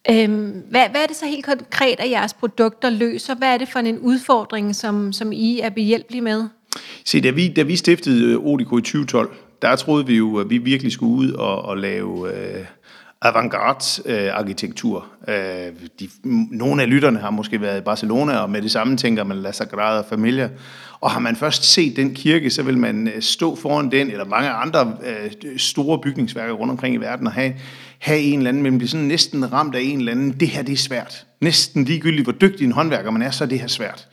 Øhm, 0.10 0.64
hvad, 0.70 0.90
hvad 0.92 1.02
er 1.02 1.08
det 1.08 1.16
så 1.16 1.26
helt 1.26 1.46
konkret, 1.46 2.00
at 2.00 2.10
jeres 2.10 2.34
produkter 2.34 2.90
løser? 2.90 3.36
Hvad 3.36 3.54
er 3.54 3.58
det 3.58 3.68
for 3.68 3.80
en 3.80 4.00
udfordring, 4.00 4.76
som, 4.76 5.14
som 5.14 5.32
I 5.32 5.60
er 5.60 5.70
behjælpelige 5.70 6.22
med? 6.22 6.48
Se, 7.06 7.22
da 7.22 7.30
vi, 7.30 7.48
da 7.48 7.62
vi 7.62 7.76
stiftede 7.76 8.38
Odiko 8.38 8.52
Odico 8.54 8.78
i 8.78 8.82
2012, 8.82 9.36
der 9.62 9.76
troede 9.76 10.06
vi 10.06 10.16
jo, 10.18 10.38
at 10.38 10.50
vi 10.50 10.58
virkelig 10.58 10.92
skulle 10.92 11.14
ud 11.14 11.32
og, 11.32 11.62
og 11.62 11.78
lave 11.78 12.34
øh, 12.34 12.66
avantgarde-arkitektur. 13.22 15.06
Øh, 15.28 15.36
de, 16.00 16.10
nogle 16.52 16.82
af 16.82 16.90
lytterne 16.90 17.20
har 17.20 17.30
måske 17.30 17.62
været 17.62 17.78
i 17.78 17.82
Barcelona, 17.82 18.38
og 18.38 18.50
med 18.50 18.62
det 18.62 18.72
samme 18.72 18.98
tænker 18.98 19.24
man 19.24 19.38
La 19.38 19.52
Sagrada 19.52 20.04
Familia. 20.10 20.50
Og 21.00 21.12
har 21.12 21.20
man 21.20 21.36
først 21.36 21.64
set 21.64 21.96
den 21.96 22.14
kirke, 22.14 22.50
så 22.50 22.64
vil 22.64 22.78
man 22.78 23.08
øh, 23.08 23.22
stå 23.22 23.56
foran 23.56 23.92
den, 23.92 24.12
eller 24.12 24.26
mange 24.26 24.50
andre 24.50 24.98
øh, 25.06 25.32
store 25.58 26.00
bygningsværker 26.00 26.54
rundt 26.54 26.72
omkring 26.72 26.96
i 26.96 26.98
verden, 26.98 27.28
og 27.28 27.34
have, 27.34 27.54
have 28.00 28.20
en 28.20 28.40
eller 28.40 28.50
anden, 28.50 28.64
men 28.64 28.78
bliver 28.78 28.90
sådan 28.90 29.06
næsten 29.06 29.54
ramt 29.54 29.76
af 29.76 29.82
en 29.82 30.00
eller 30.00 30.12
anden, 30.12 30.32
det 30.32 30.48
her 30.48 30.62
det 30.62 30.74
er 30.74 30.78
svært. 30.78 31.26
Næsten 31.42 31.84
ligegyldigt, 31.84 32.26
hvor 32.26 32.34
dygtig 32.34 32.66
en 32.66 32.72
håndværker 32.72 33.12
man 33.12 33.22
er, 33.22 33.32
så 33.32 33.44
er 33.44 33.48
det 33.48 33.60
her 33.60 33.68
svært. 33.68 34.08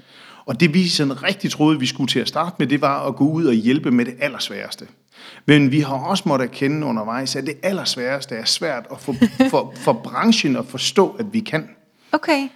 Og 0.46 0.60
det 0.60 0.74
vi 0.74 0.88
sådan 0.88 1.22
rigtig 1.22 1.50
troede, 1.50 1.80
vi 1.80 1.86
skulle 1.86 2.08
til 2.08 2.20
at 2.20 2.28
starte 2.28 2.56
med, 2.58 2.66
det 2.66 2.80
var 2.80 3.06
at 3.06 3.16
gå 3.16 3.24
ud 3.28 3.44
og 3.44 3.54
hjælpe 3.54 3.90
med 3.90 4.04
det 4.04 4.14
allersværeste. 4.20 4.86
Men 5.46 5.73
vi 5.73 5.81
har 5.81 5.94
også 5.94 6.23
måttet 6.26 6.50
erkende 6.50 6.87
undervejs, 6.87 7.37
at 7.37 7.46
det 7.46 7.55
allersværeste 7.62 8.35
er 8.35 8.44
svært 8.44 8.87
at 8.91 9.00
få 9.00 9.14
for, 9.50 9.75
for 9.76 9.93
branchen 9.93 10.56
at 10.56 10.67
forstå, 10.67 11.17
at 11.19 11.26
vi 11.32 11.41
kan. 11.41 11.69
Okay. 12.12 12.49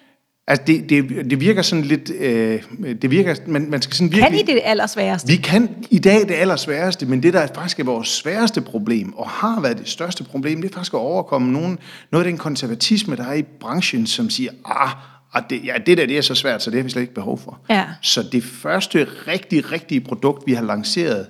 Altså, 0.48 0.64
det, 0.66 0.90
det, 0.90 1.30
det 1.30 1.40
virker 1.40 1.62
sådan 1.62 1.84
lidt... 1.84 2.10
Øh, 2.10 2.62
det 3.02 3.10
virker, 3.10 3.34
man, 3.46 3.70
man 3.70 3.82
skal 3.82 3.96
sådan 3.96 4.12
virkelig... 4.12 4.46
Kan 4.46 4.54
I 4.54 4.58
det 4.58 4.62
allersværeste? 4.64 5.28
Vi 5.28 5.36
kan 5.36 5.68
i 5.90 5.98
dag 5.98 6.20
det 6.20 6.34
allersværeste, 6.34 7.06
men 7.06 7.22
det, 7.22 7.32
der 7.32 7.46
faktisk 7.54 7.80
er 7.80 7.84
vores 7.84 8.08
sværeste 8.08 8.60
problem, 8.60 9.14
og 9.14 9.28
har 9.28 9.60
været 9.60 9.78
det 9.78 9.88
største 9.88 10.24
problem, 10.24 10.62
det 10.62 10.70
er 10.70 10.74
faktisk 10.74 10.94
at 10.94 10.98
overkomme 10.98 11.52
nogen, 11.52 11.78
noget 12.12 12.24
af 12.24 12.30
den 12.30 12.38
konservatisme, 12.38 13.16
der 13.16 13.24
er 13.24 13.34
i 13.34 13.42
branchen, 13.42 14.06
som 14.06 14.30
siger, 14.30 14.50
ah, 14.64 14.90
ah 15.34 15.42
det, 15.50 15.64
ja, 15.64 15.74
det 15.86 15.98
der 15.98 16.06
det 16.06 16.18
er 16.18 16.22
så 16.22 16.34
svært, 16.34 16.62
så 16.62 16.70
det 16.70 16.78
har 16.78 16.84
vi 16.84 16.90
slet 16.90 17.02
ikke 17.02 17.14
behov 17.14 17.38
for. 17.38 17.58
Ja. 17.70 17.84
Så 18.02 18.22
det 18.32 18.44
første 18.44 19.06
rigtig, 19.26 19.72
rigtige 19.72 20.00
produkt, 20.00 20.46
vi 20.46 20.52
har 20.52 20.62
lanceret 20.62 21.26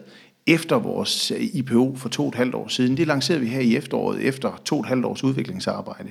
efter 0.49 0.79
vores 0.79 1.31
øh, 1.31 1.41
IPO 1.41 1.97
for 1.97 2.09
to 2.09 2.23
og 2.23 2.29
et 2.29 2.35
halvt 2.35 2.55
år 2.55 2.69
siden, 2.69 2.97
det 2.97 3.07
lancerede 3.07 3.41
vi 3.41 3.49
her 3.49 3.61
i 3.61 3.77
efteråret, 3.77 4.21
efter 4.21 4.61
to 4.65 4.77
og 4.77 4.81
et 4.81 4.87
halvt 4.87 5.05
års 5.05 5.25
udviklingsarbejde. 5.25 6.09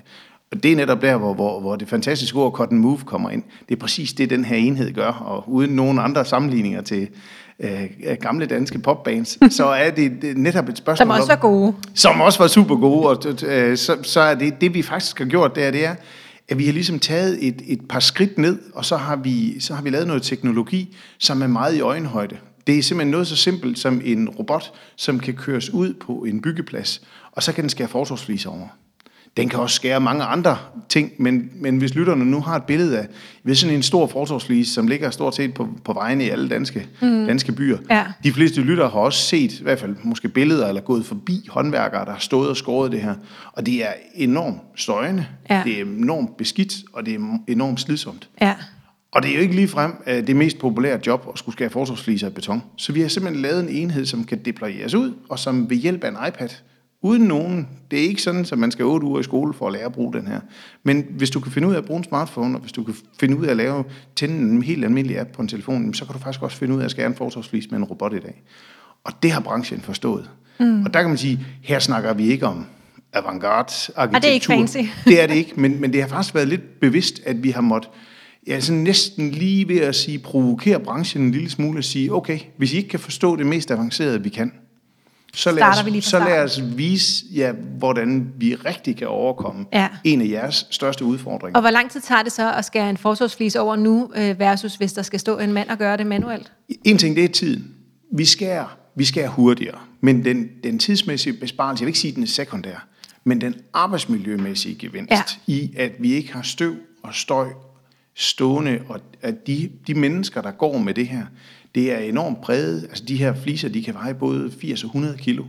Og 0.52 0.64
det 0.64 0.72
er 0.72 0.76
netop 0.76 1.02
der, 1.02 1.18
hvor, 1.18 1.34
hvor, 1.34 1.60
hvor 1.60 1.76
det 1.76 1.88
fantastiske 1.88 2.38
ord 2.38 2.52
cut 2.52 2.70
and 2.72 2.80
move 2.80 3.00
kommer 3.06 3.30
ind. 3.30 3.44
Det 3.70 3.76
er 3.76 3.80
præcis 3.80 4.14
det, 4.14 4.30
den 4.30 4.46
her 4.46 4.56
enhed 4.56 4.94
gør, 4.94 5.12
og 5.12 5.44
uden 5.50 5.72
nogen 5.72 6.00
andre 6.00 6.26
sammenligninger 6.26 6.82
til 6.82 7.08
øh, 7.60 7.90
gamle 8.22 8.46
danske 8.46 8.80
popbands, 8.80 9.38
så 9.58 9.66
er 9.66 9.90
det, 9.90 10.12
det 10.22 10.38
netop 10.38 10.70
et 10.70 10.78
spørgsmål 10.78 11.08
Som 11.08 11.10
også 11.10 11.28
var 11.28 11.36
gode. 11.36 11.74
Som 11.94 12.22
også 12.22 12.40
var 12.40 12.48
super 12.48 12.76
gode, 12.76 13.08
og 13.08 13.18
øh, 13.46 13.78
så, 13.78 13.98
så 14.04 14.20
er 14.20 14.36
det, 14.36 14.62
det 14.62 14.74
vi 14.74 14.82
faktisk 14.82 15.20
har 15.20 15.26
gjort, 15.26 15.56
det 15.56 15.64
er, 15.64 15.72
det 15.72 15.86
er, 15.86 15.96
at 16.50 16.58
vi 16.58 16.66
har 16.66 16.74
ligesom 16.74 17.00
taget 17.00 17.48
et, 17.48 17.62
et 17.68 17.80
par 17.90 18.00
skridt 18.00 18.38
ned, 18.38 18.60
og 18.74 18.86
så 18.86 18.98
har, 18.98 19.16
vi, 19.16 19.60
så 19.60 19.74
har 19.74 19.82
vi 19.82 19.90
lavet 19.90 20.08
noget 20.08 20.24
teknologi, 20.24 20.96
som 21.18 21.42
er 21.42 21.48
meget 21.48 21.76
i 21.76 21.82
øjenhøjde. 21.82 22.38
Det 22.68 22.78
er 22.78 22.84
simpelthen 22.84 23.12
noget 23.12 23.28
så 23.28 23.36
simpelt 23.36 23.80
som 23.80 24.02
en 24.06 24.30
robot, 24.30 24.74
som 24.96 25.20
kan 25.20 25.34
køres 25.34 25.70
ud 25.70 25.94
på 25.94 26.14
en 26.14 26.42
byggeplads, 26.42 27.02
og 27.32 27.44
så 27.44 27.54
kan 27.54 27.62
den 27.62 27.70
skære 27.70 27.88
forsvarsfliser 27.88 28.50
over. 28.50 28.68
Den 29.38 29.50
kan 29.50 29.60
også 29.60 29.76
skære 29.76 30.00
mange 30.00 30.24
andre 30.24 30.58
ting, 30.90 31.12
men, 31.18 31.50
men 31.56 31.78
hvis 31.78 31.96
lytterne 31.96 32.26
nu 32.26 32.42
har 32.42 32.56
et 32.56 32.64
billede 32.64 33.00
af 33.00 33.08
ved 33.44 33.56
sådan 33.56 33.76
en 33.76 33.84
stor 33.84 34.08
forsvarsflise, 34.08 34.74
som 34.74 34.88
ligger 34.88 35.10
stort 35.10 35.36
set 35.36 35.54
på, 35.54 35.70
på 35.84 35.94
vejene 35.94 36.26
i 36.26 36.30
alle 36.30 36.50
danske, 36.50 36.88
mm. 37.02 37.26
danske 37.26 37.52
byer. 37.52 37.78
Ja. 37.90 38.06
De 38.24 38.32
fleste 38.32 38.62
lyttere 38.62 38.90
har 38.90 39.00
også 39.00 39.20
set 39.20 39.60
i 39.60 39.64
hvert 39.64 39.80
fald 39.80 39.96
måske 40.04 40.30
billeder 40.30 40.68
eller 40.68 40.82
gået 40.82 41.06
forbi 41.06 41.48
håndværkere, 41.50 42.06
der 42.06 42.12
har 42.12 42.20
stået 42.20 42.50
og 42.50 42.58
skåret 42.58 42.92
det 42.92 43.02
her. 43.02 43.16
Og 43.54 43.66
det 43.66 43.84
er 43.84 43.92
enormt 44.16 44.58
støjende, 44.76 45.26
ja. 45.50 45.62
det 45.66 45.80
er 45.80 45.86
enormt 45.86 46.38
beskidt, 46.38 46.74
og 46.94 47.06
det 47.06 47.14
er 47.14 47.38
enormt 47.48 47.80
slidsomt. 47.80 48.30
Ja. 48.42 48.56
Og 49.18 49.24
det 49.24 49.32
er 49.32 49.36
jo 49.36 49.42
ikke 49.42 49.56
lige 49.56 49.68
frem 49.68 49.94
det 50.06 50.36
mest 50.36 50.60
populære 50.60 51.00
job 51.08 51.28
at 51.34 51.40
skulle 51.40 51.54
skære 51.54 51.70
forsvarsfliser 51.70 52.28
af 52.28 52.34
beton. 52.34 52.64
Så 52.76 52.94
vi 52.94 53.02
har 53.02 53.08
simpelthen 53.08 53.42
lavet 53.42 53.64
en 53.64 53.70
enhed, 53.70 54.06
som 54.06 54.24
kan 54.24 54.42
deployeres 54.46 54.94
ud, 54.94 55.14
og 55.30 55.40
som 55.40 55.70
ved 55.70 55.78
hjælp 55.78 56.04
af 56.04 56.10
en 56.10 56.18
iPad 56.28 56.50
uden 57.02 57.24
nogen. 57.24 57.68
Det 57.92 58.00
er 58.00 58.04
ikke 58.04 58.22
sådan, 58.22 58.46
at 58.52 58.58
man 58.58 58.72
skal 58.72 58.86
8 58.86 59.08
uger 59.08 59.20
i 59.20 59.24
skole 59.24 59.54
for 59.54 59.68
at 59.68 59.74
lære 59.74 59.86
at 59.86 59.94
bruge 59.94 60.14
den 60.14 60.28
her. 60.28 60.40
Men 60.84 61.06
hvis 61.10 61.30
du 61.30 61.40
kan 61.40 61.52
finde 61.52 61.68
ud 61.68 61.74
af 61.74 61.78
at 61.78 61.86
bruge 61.86 61.98
en 61.98 62.04
smartphone, 62.04 62.56
og 62.56 62.62
hvis 62.62 62.72
du 62.72 62.84
kan 62.84 62.96
finde 63.20 63.38
ud 63.38 63.46
af 63.46 63.52
at 63.52 63.58
lave, 63.58 63.84
tænde 64.16 64.36
en 64.36 64.62
helt 64.62 64.84
almindelig 64.84 65.20
app 65.20 65.32
på 65.32 65.42
en 65.42 65.48
telefon, 65.48 65.94
så 65.94 66.06
kan 66.06 66.14
du 66.14 66.20
faktisk 66.20 66.44
også 66.44 66.58
finde 66.58 66.76
ud 66.76 66.80
af 66.80 66.86
at 66.86 66.92
skære 66.92 67.08
en 67.08 67.16
forsvarsflis 67.16 67.72
med 67.72 67.80
en 67.80 67.86
robot 67.86 68.14
i 68.14 68.20
dag. 68.20 68.44
Og 69.04 69.14
det 69.24 69.32
har 69.32 69.42
branchen 69.42 69.82
forstået. 69.82 70.30
Mm. 70.60 70.84
Og 70.86 70.94
der 70.94 71.02
kan 71.02 71.10
man 71.10 71.18
sige, 71.18 71.46
her 71.62 71.80
snakker 71.80 72.14
vi 72.14 72.32
ikke 72.32 72.48
om 72.48 72.66
avantgarde 73.14 73.74
arkitektur. 73.96 74.16
Og 74.16 74.22
det 74.22 74.30
er 74.30 74.34
ikke 74.34 74.46
fancy. 74.46 74.78
det 75.06 75.22
er 75.22 75.28
det 75.28 75.36
ikke, 75.36 75.54
men, 75.56 75.82
men 75.82 75.94
det 75.94 76.02
har 76.02 76.08
faktisk 76.08 76.36
været 76.36 76.48
lidt 76.48 76.80
bevidst, 76.80 77.22
at 77.26 77.44
vi 77.44 77.50
har 77.50 77.62
måttet 77.62 77.92
ja, 78.48 78.60
sådan 78.60 78.82
næsten 78.82 79.32
lige 79.32 79.68
ved 79.68 79.80
at 79.80 79.96
sige, 79.96 80.20
provokere 80.20 80.80
branchen 80.80 81.24
en 81.24 81.32
lille 81.32 81.50
smule 81.50 81.80
og 81.80 81.84
sige, 81.84 82.14
okay, 82.14 82.40
hvis 82.58 82.74
I 82.74 82.78
ikke 82.78 82.90
kan 82.90 83.00
forstå 83.00 83.36
det 83.36 83.46
mest 83.46 83.72
avancerede, 83.72 84.24
vi 84.24 84.30
kan, 84.30 84.52
så 85.34 85.52
lad, 85.52 85.64
os, 85.64 85.86
vi 85.86 86.02
så 86.02 86.20
lad 86.20 86.44
os 86.44 86.62
vise, 86.76 87.26
ja, 87.34 87.52
hvordan 87.52 88.34
vi 88.38 88.56
rigtig 88.56 88.98
kan 88.98 89.08
overkomme 89.08 89.66
ja. 89.74 89.88
en 90.04 90.22
af 90.22 90.26
jeres 90.30 90.68
største 90.70 91.06
udfordringer. 91.06 91.58
Og 91.58 91.62
hvor 91.62 91.70
lang 91.70 91.92
tid 91.92 92.02
tager 92.02 92.24
det 92.24 92.32
så 92.32 92.54
at 92.54 92.66
skære 92.66 92.90
en 92.90 92.98
forsvarsflis 92.98 93.56
over 93.56 93.76
nu, 93.76 94.12
øh, 94.16 94.40
versus 94.40 94.76
hvis 94.76 94.94
der 94.94 95.02
skal 95.02 95.20
stå 95.20 95.38
en 95.38 95.54
mand 95.54 95.70
og 95.70 95.78
gøre 95.78 95.98
det 95.98 96.08
manuelt? 96.08 96.52
En 96.84 96.98
ting, 96.98 97.16
det 97.16 97.24
er 97.24 97.28
tiden. 97.28 97.72
Vi 98.12 98.26
skærer, 98.26 98.78
vi 98.96 99.06
skærer 99.06 99.30
hurtigere, 99.30 99.78
men 100.02 100.26
den, 100.26 100.50
den 100.64 100.80
tidsmæssige 100.80 101.34
besparelse, 101.34 101.82
jeg 101.82 101.86
vil 101.86 101.90
ikke 101.90 102.00
sige, 102.00 102.16
den 102.16 102.24
er 102.24 102.28
sekundær, 102.28 102.88
men 103.24 103.42
den 103.42 103.56
arbejdsmiljømæssige 103.74 104.76
gevinst 104.76 105.12
ja. 105.12 105.22
i, 105.48 105.74
at 105.78 105.92
vi 106.00 106.14
ikke 106.14 106.34
har 106.34 106.42
støv 106.42 106.76
og 107.04 107.16
støj 107.16 107.48
stående, 108.18 108.80
og 108.88 109.00
at 109.22 109.48
de, 109.48 109.70
de 109.88 109.94
mennesker, 109.94 110.42
der 110.42 110.52
går 110.52 110.78
med 110.78 110.94
det 110.94 111.08
her, 111.08 111.26
det 111.76 111.92
er 111.92 111.98
enormt 111.98 112.42
præget. 112.42 112.84
Altså 112.84 113.04
de 113.08 113.18
her 113.18 113.34
fliser, 113.44 113.70
de 113.70 113.84
kan 113.84 113.94
veje 113.94 114.14
både 114.14 114.52
80 114.52 114.84
og 114.84 114.88
100 114.88 115.18
kilo. 115.18 115.44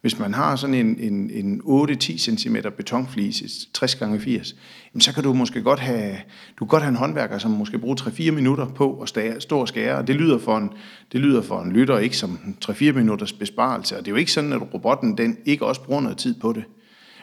Hvis 0.00 0.18
man 0.18 0.34
har 0.34 0.56
sådan 0.56 0.74
en, 0.74 0.98
en, 1.00 1.30
en 1.30 1.60
8-10 1.64 1.96
cm 2.18 2.56
betonflis, 2.76 3.68
60 3.74 3.92
x 3.92 3.98
80, 4.20 4.54
jamen 4.94 5.00
så 5.00 5.14
kan 5.14 5.22
du 5.22 5.32
måske 5.32 5.62
godt 5.62 5.80
have, 5.80 6.16
du 6.58 6.64
kan 6.64 6.68
godt 6.68 6.82
have 6.82 6.90
en 6.90 6.96
håndværker, 6.96 7.38
som 7.38 7.50
måske 7.50 7.78
bruger 7.78 7.96
3-4 7.96 8.30
minutter 8.30 8.66
på 8.66 9.00
at 9.00 9.42
stå 9.42 9.60
og 9.60 9.68
skære, 9.68 9.96
og 9.96 10.06
det 10.06 10.16
lyder 10.16 10.38
for 10.38 10.58
en, 10.58 10.70
det 11.12 11.20
lyder 11.20 11.42
for 11.42 11.62
en 11.62 11.72
lytter 11.72 11.98
ikke 11.98 12.16
som 12.16 12.38
3-4 12.64 12.92
minutters 12.92 13.32
besparelse, 13.32 13.96
og 13.96 14.00
det 14.00 14.08
er 14.08 14.12
jo 14.12 14.16
ikke 14.16 14.32
sådan, 14.32 14.52
at 14.52 14.74
robotten 14.74 15.18
den 15.18 15.36
ikke 15.44 15.66
også 15.66 15.80
bruger 15.80 16.00
noget 16.00 16.18
tid 16.18 16.34
på 16.40 16.52
det. 16.52 16.64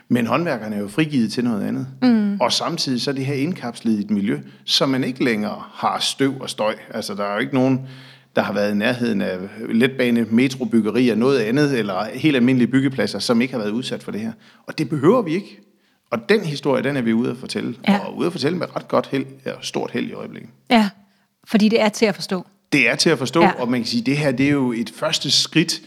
Men 0.09 0.27
håndværkerne 0.27 0.75
er 0.75 0.79
jo 0.79 0.87
frigivet 0.87 1.31
til 1.31 1.43
noget 1.43 1.67
andet. 1.67 1.87
Mm. 2.01 2.37
Og 2.39 2.53
samtidig 2.53 3.01
så 3.01 3.11
er 3.11 3.15
det 3.15 3.25
her 3.25 3.33
indkapslet 3.33 3.97
i 3.97 3.99
et 3.99 4.11
miljø, 4.11 4.39
så 4.65 4.85
man 4.85 5.03
ikke 5.03 5.23
længere 5.23 5.63
har 5.73 5.99
støv 5.99 6.33
og 6.39 6.49
støj. 6.49 6.75
Altså 6.93 7.13
der 7.13 7.23
er 7.23 7.33
jo 7.33 7.39
ikke 7.39 7.53
nogen, 7.53 7.87
der 8.35 8.41
har 8.41 8.53
været 8.53 8.71
i 8.71 8.75
nærheden 8.75 9.21
af 9.21 9.37
letbane, 9.69 10.25
metrobyggeri 10.29 11.09
og 11.09 11.17
noget 11.17 11.39
andet, 11.39 11.79
eller 11.79 12.05
helt 12.13 12.35
almindelige 12.35 12.67
byggepladser, 12.67 13.19
som 13.19 13.41
ikke 13.41 13.53
har 13.53 13.59
været 13.59 13.71
udsat 13.71 14.03
for 14.03 14.11
det 14.11 14.21
her. 14.21 14.31
Og 14.67 14.77
det 14.77 14.89
behøver 14.89 15.21
vi 15.21 15.33
ikke. 15.33 15.59
Og 16.11 16.29
den 16.29 16.41
historie, 16.41 16.83
den 16.83 16.97
er 16.97 17.01
vi 17.01 17.13
ude 17.13 17.31
at 17.31 17.37
fortælle. 17.37 17.75
Ja. 17.87 17.97
Og 17.97 18.17
ude 18.17 18.25
at 18.25 18.31
fortælle 18.31 18.57
med 18.57 18.75
ret 18.75 18.87
godt 18.87 19.07
held, 19.11 19.25
ja, 19.45 19.51
stort 19.61 19.91
held 19.91 20.09
i 20.09 20.13
øjeblikket. 20.13 20.49
Ja, 20.69 20.89
fordi 21.43 21.69
det 21.69 21.81
er 21.81 21.89
til 21.89 22.05
at 22.05 22.15
forstå. 22.15 22.45
Det 22.73 22.89
er 22.89 22.95
til 22.95 23.09
at 23.09 23.17
forstå, 23.17 23.41
ja. 23.41 23.51
og 23.51 23.71
man 23.71 23.79
kan 23.79 23.87
sige, 23.87 23.99
at 23.99 24.05
det 24.05 24.17
her 24.17 24.31
det 24.31 24.45
er 24.45 24.51
jo 24.51 24.71
et 24.71 24.91
første 24.95 25.31
skridt. 25.31 25.81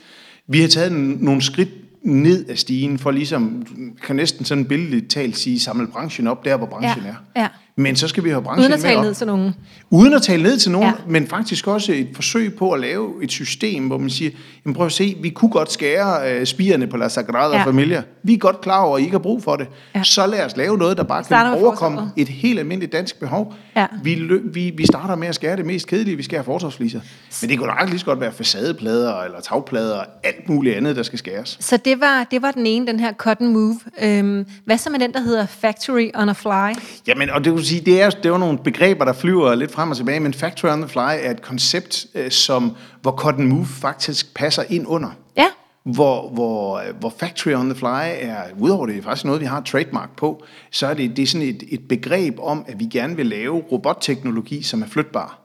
Vi 0.46 0.60
har 0.60 0.68
taget 0.68 0.92
nogle 0.92 1.42
skridt 1.42 1.68
ned 2.02 2.46
af 2.48 2.58
stigen, 2.58 2.98
for 2.98 3.10
ligesom, 3.10 3.66
kan 4.02 4.16
næsten 4.16 4.44
sådan 4.44 4.64
billedligt 4.64 5.10
talt 5.10 5.36
sige, 5.36 5.60
samle 5.60 5.86
branchen 5.86 6.26
op 6.26 6.44
der, 6.44 6.56
hvor 6.56 6.66
branchen 6.66 7.04
ja. 7.04 7.10
er. 7.10 7.14
Ja. 7.42 7.48
Men 7.78 7.96
så 7.96 8.08
skal 8.08 8.24
vi 8.24 8.30
have 8.30 8.42
branchen 8.42 8.60
Uden 8.64 8.72
at 8.72 8.80
tale 8.80 8.96
med 8.96 9.04
ned 9.04 9.14
til 9.14 9.26
nogen. 9.26 9.54
Uden 9.90 10.14
at 10.14 10.22
tale 10.22 10.42
ned 10.42 10.56
til 10.58 10.70
nogen, 10.70 10.88
Ja. 10.88 10.92
men 11.08 11.26
faktisk 11.26 11.66
også 11.66 11.92
et 11.92 12.08
forsøg 12.14 12.54
på 12.54 12.70
at 12.72 12.80
lave 12.80 13.10
et 13.22 13.30
system, 13.30 13.86
hvor 13.86 13.98
man 13.98 14.10
siger, 14.10 14.30
jamen 14.64 14.74
prøv 14.74 14.86
at 14.86 14.92
se, 14.92 15.16
vi 15.22 15.28
kunne 15.30 15.50
godt 15.50 15.72
skære 15.72 16.32
øh, 16.32 16.46
spirene 16.46 16.86
på 16.86 16.96
La 16.96 17.08
Sagrada 17.08 17.56
Ja. 17.56 17.64
Familia. 17.64 18.02
Vi 18.22 18.34
er 18.34 18.38
godt 18.38 18.60
klar 18.60 18.80
over, 18.82 18.96
at 18.96 19.00
I 19.00 19.04
ikke 19.04 19.14
har 19.14 19.18
brug 19.22 19.42
for 19.42 19.56
det. 19.56 19.66
Ja. 19.94 20.02
Så 20.02 20.26
lad 20.26 20.44
os 20.44 20.56
lave 20.56 20.78
noget, 20.78 20.96
der 20.96 21.02
bare 21.02 21.24
kan 21.24 21.36
overkomme 21.46 21.98
forsvaret. 21.98 22.12
et 22.16 22.28
helt 22.28 22.58
almindeligt 22.58 22.92
dansk 22.92 23.20
behov. 23.20 23.54
Ja. 23.76 23.86
Vi, 24.02 24.14
lø- 24.14 24.52
vi, 24.52 24.70
vi 24.76 24.86
starter 24.86 25.16
med 25.16 25.28
at 25.28 25.34
skære 25.34 25.56
det 25.56 25.66
mest 25.66 25.86
kedelige, 25.86 26.16
vi 26.16 26.22
skærer 26.22 26.42
fortorvsfliser. 26.42 27.00
Men 27.42 27.50
det 27.50 27.58
kunne 27.58 27.68
nok 27.80 27.88
lige 27.88 27.98
så 27.98 28.04
godt 28.04 28.20
være 28.20 28.32
facadeplader 28.32 29.20
eller 29.22 29.40
tagplader 29.40 29.98
og 29.98 30.04
alt 30.24 30.48
muligt 30.48 30.76
andet, 30.76 30.96
der 30.96 31.02
skal 31.02 31.18
skæres. 31.18 31.56
Så 31.60 31.76
det 31.76 32.00
var, 32.00 32.26
det 32.30 32.42
var 32.42 32.50
den 32.50 32.66
ene, 32.66 32.86
den 32.86 33.00
her 33.00 33.12
cotton 33.12 33.52
move. 33.52 33.80
Øhm, 34.02 34.46
hvad 34.64 34.78
så 34.78 34.90
med 34.90 34.98
den, 34.98 35.12
der 35.12 35.20
hedder 35.20 35.46
factory 35.46 36.08
on 36.14 36.28
a 36.28 36.32
fly? 36.32 36.78
Jamen, 37.06 37.30
og 37.30 37.44
det 37.44 37.52
vil 37.54 37.64
sige, 37.68 37.80
det 37.80 38.02
er, 38.02 38.10
det 38.10 38.26
er 38.26 38.28
jo 38.28 38.38
nogle 38.38 38.58
begreber, 38.58 39.04
der 39.04 39.12
flyver 39.12 39.54
lidt 39.54 39.72
frem 39.72 39.90
og 39.90 39.96
tilbage, 39.96 40.20
men 40.20 40.34
Factory 40.34 40.70
on 40.70 40.80
the 40.80 40.88
Fly 40.88 40.98
er 40.98 41.30
et 41.30 41.42
koncept, 41.42 42.06
øh, 42.14 42.30
som, 42.30 42.76
hvor 43.02 43.10
Cotton 43.12 43.46
Move 43.48 43.66
faktisk 43.66 44.34
passer 44.34 44.62
ind 44.68 44.84
under. 44.86 45.08
Ja, 45.36 45.46
Hvor, 45.84 46.30
hvor, 46.30 46.82
hvor 47.00 47.14
Factory 47.18 47.52
on 47.52 47.68
the 47.70 47.78
Fly 47.78 48.26
er, 48.28 48.42
udover 48.58 48.86
det 48.86 48.98
er 48.98 49.02
faktisk 49.02 49.24
noget, 49.24 49.40
vi 49.40 49.46
har 49.46 49.60
trademark 49.60 50.16
på, 50.16 50.44
så 50.70 50.86
er 50.86 50.94
det, 50.94 51.16
det 51.16 51.22
er 51.22 51.26
sådan 51.26 51.46
et, 51.46 51.62
et 51.68 51.80
begreb 51.88 52.38
om, 52.42 52.64
at 52.68 52.80
vi 52.80 52.84
gerne 52.84 53.16
vil 53.16 53.26
lave 53.26 53.62
robotteknologi, 53.72 54.62
som 54.62 54.82
er 54.82 54.86
flytbar. 54.86 55.38